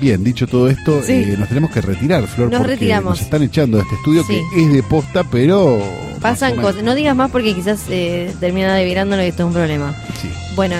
Bien, 0.00 0.24
dicho 0.24 0.46
todo 0.46 0.68
esto, 0.70 1.02
Sí. 1.02 1.12
eh, 1.12 1.36
nos 1.38 1.48
tenemos 1.48 1.70
que 1.70 1.82
retirar, 1.82 2.26
Flor, 2.26 2.50
Nos 2.50 2.60
porque 2.60 2.72
retiramos. 2.74 3.10
nos 3.10 3.20
están 3.20 3.42
echando 3.42 3.76
de 3.76 3.82
este 3.82 3.94
estudio 3.96 4.24
Sí. 4.26 4.40
que 4.54 4.62
es 4.62 4.72
de 4.72 4.82
posta, 4.82 5.24
pero... 5.24 5.78
Pasan 6.22 6.56
cosas. 6.56 6.82
No 6.82 6.94
digas 6.94 7.14
más 7.16 7.30
porque 7.30 7.54
quizás 7.54 7.80
eh, 7.90 8.30
termina 8.40 8.74
devirándolo 8.74 9.22
y 9.22 9.26
esto 9.28 9.42
es 9.42 9.46
un 9.48 9.52
problema. 9.54 9.94
Bueno, 10.60 10.76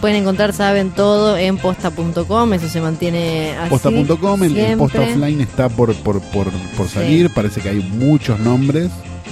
pueden 0.00 0.16
encontrar, 0.16 0.54
saben 0.54 0.92
todo 0.92 1.36
en 1.36 1.58
posta.com, 1.58 2.54
eso 2.54 2.68
se 2.70 2.80
mantiene 2.80 3.54
así. 3.54 3.68
Posta.com, 3.68 4.42
el, 4.44 4.56
el 4.56 4.78
posta 4.78 5.02
offline 5.02 5.42
está 5.42 5.68
por, 5.68 5.94
por, 5.96 6.22
por, 6.22 6.46
por 6.74 6.86
Sí. 6.88 6.94
salir, 6.94 7.28
parece 7.34 7.60
que 7.60 7.68
hay 7.68 7.80
muchos 7.80 8.40
nombres, 8.40 8.88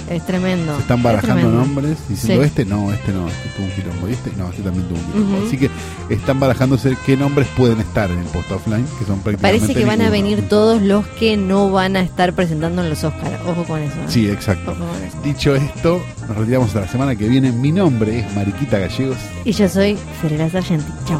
Es 0.09 0.25
tremendo. 0.25 0.75
se 0.75 0.81
están 0.81 0.97
es 0.97 1.03
barajando 1.03 1.49
nombres, 1.51 1.97
diciendo 2.09 2.41
Sí. 2.43 2.47
este 2.47 2.65
no, 2.65 2.91
este 2.91 3.11
no, 3.11 3.27
este 3.27 3.49
tuvo 3.55 3.65
un 3.65 3.71
quilombo, 3.71 4.09
y 4.09 4.13
este 4.13 4.31
no, 4.37 4.49
este 4.49 4.61
también 4.63 4.87
tuvo 4.87 4.97
un 4.99 5.05
quilombo. 5.11 5.47
Así 5.47 5.57
que 5.57 5.69
están 6.09 6.39
barajándose 6.39 6.97
qué 7.05 7.15
nombres 7.15 7.47
pueden 7.55 7.79
estar 7.79 8.09
en 8.09 8.19
el 8.19 8.25
posta 8.25 8.55
offline, 8.55 8.85
que 8.97 9.05
son 9.05 9.19
prácticamente 9.19 9.41
Parece 9.59 9.73
que 9.79 9.85
van 9.85 10.01
a 10.01 10.09
venir 10.09 10.49
todos 10.49 10.81
los 10.81 11.05
que 11.07 11.37
no 11.37 11.69
van 11.71 11.95
a 11.95 12.01
estar 12.01 12.33
presentando 12.33 12.81
en 12.83 12.89
los 12.89 13.03
Oscars. 13.03 13.35
Ojo 13.47 13.63
con 13.65 13.79
eso. 13.81 13.93
¿eh? 13.95 14.05
Sí, 14.07 14.27
exacto. 14.29 14.75
Dicho 15.23 15.55
esto, 15.55 16.01
nos 16.27 16.37
retiramos 16.37 16.69
hasta 16.69 16.81
la 16.81 16.87
semana 16.87 17.15
que 17.15 17.27
viene. 17.27 17.51
Mi 17.51 17.71
nombre 17.71 18.19
es 18.19 18.35
Mariquita 18.35 18.79
Gallegos. 18.79 19.17
Y 19.45 19.51
yo 19.51 19.69
soy 19.69 19.97
Ferreira 20.21 20.49
Sargenti. 20.49 20.91
Chao. 21.05 21.19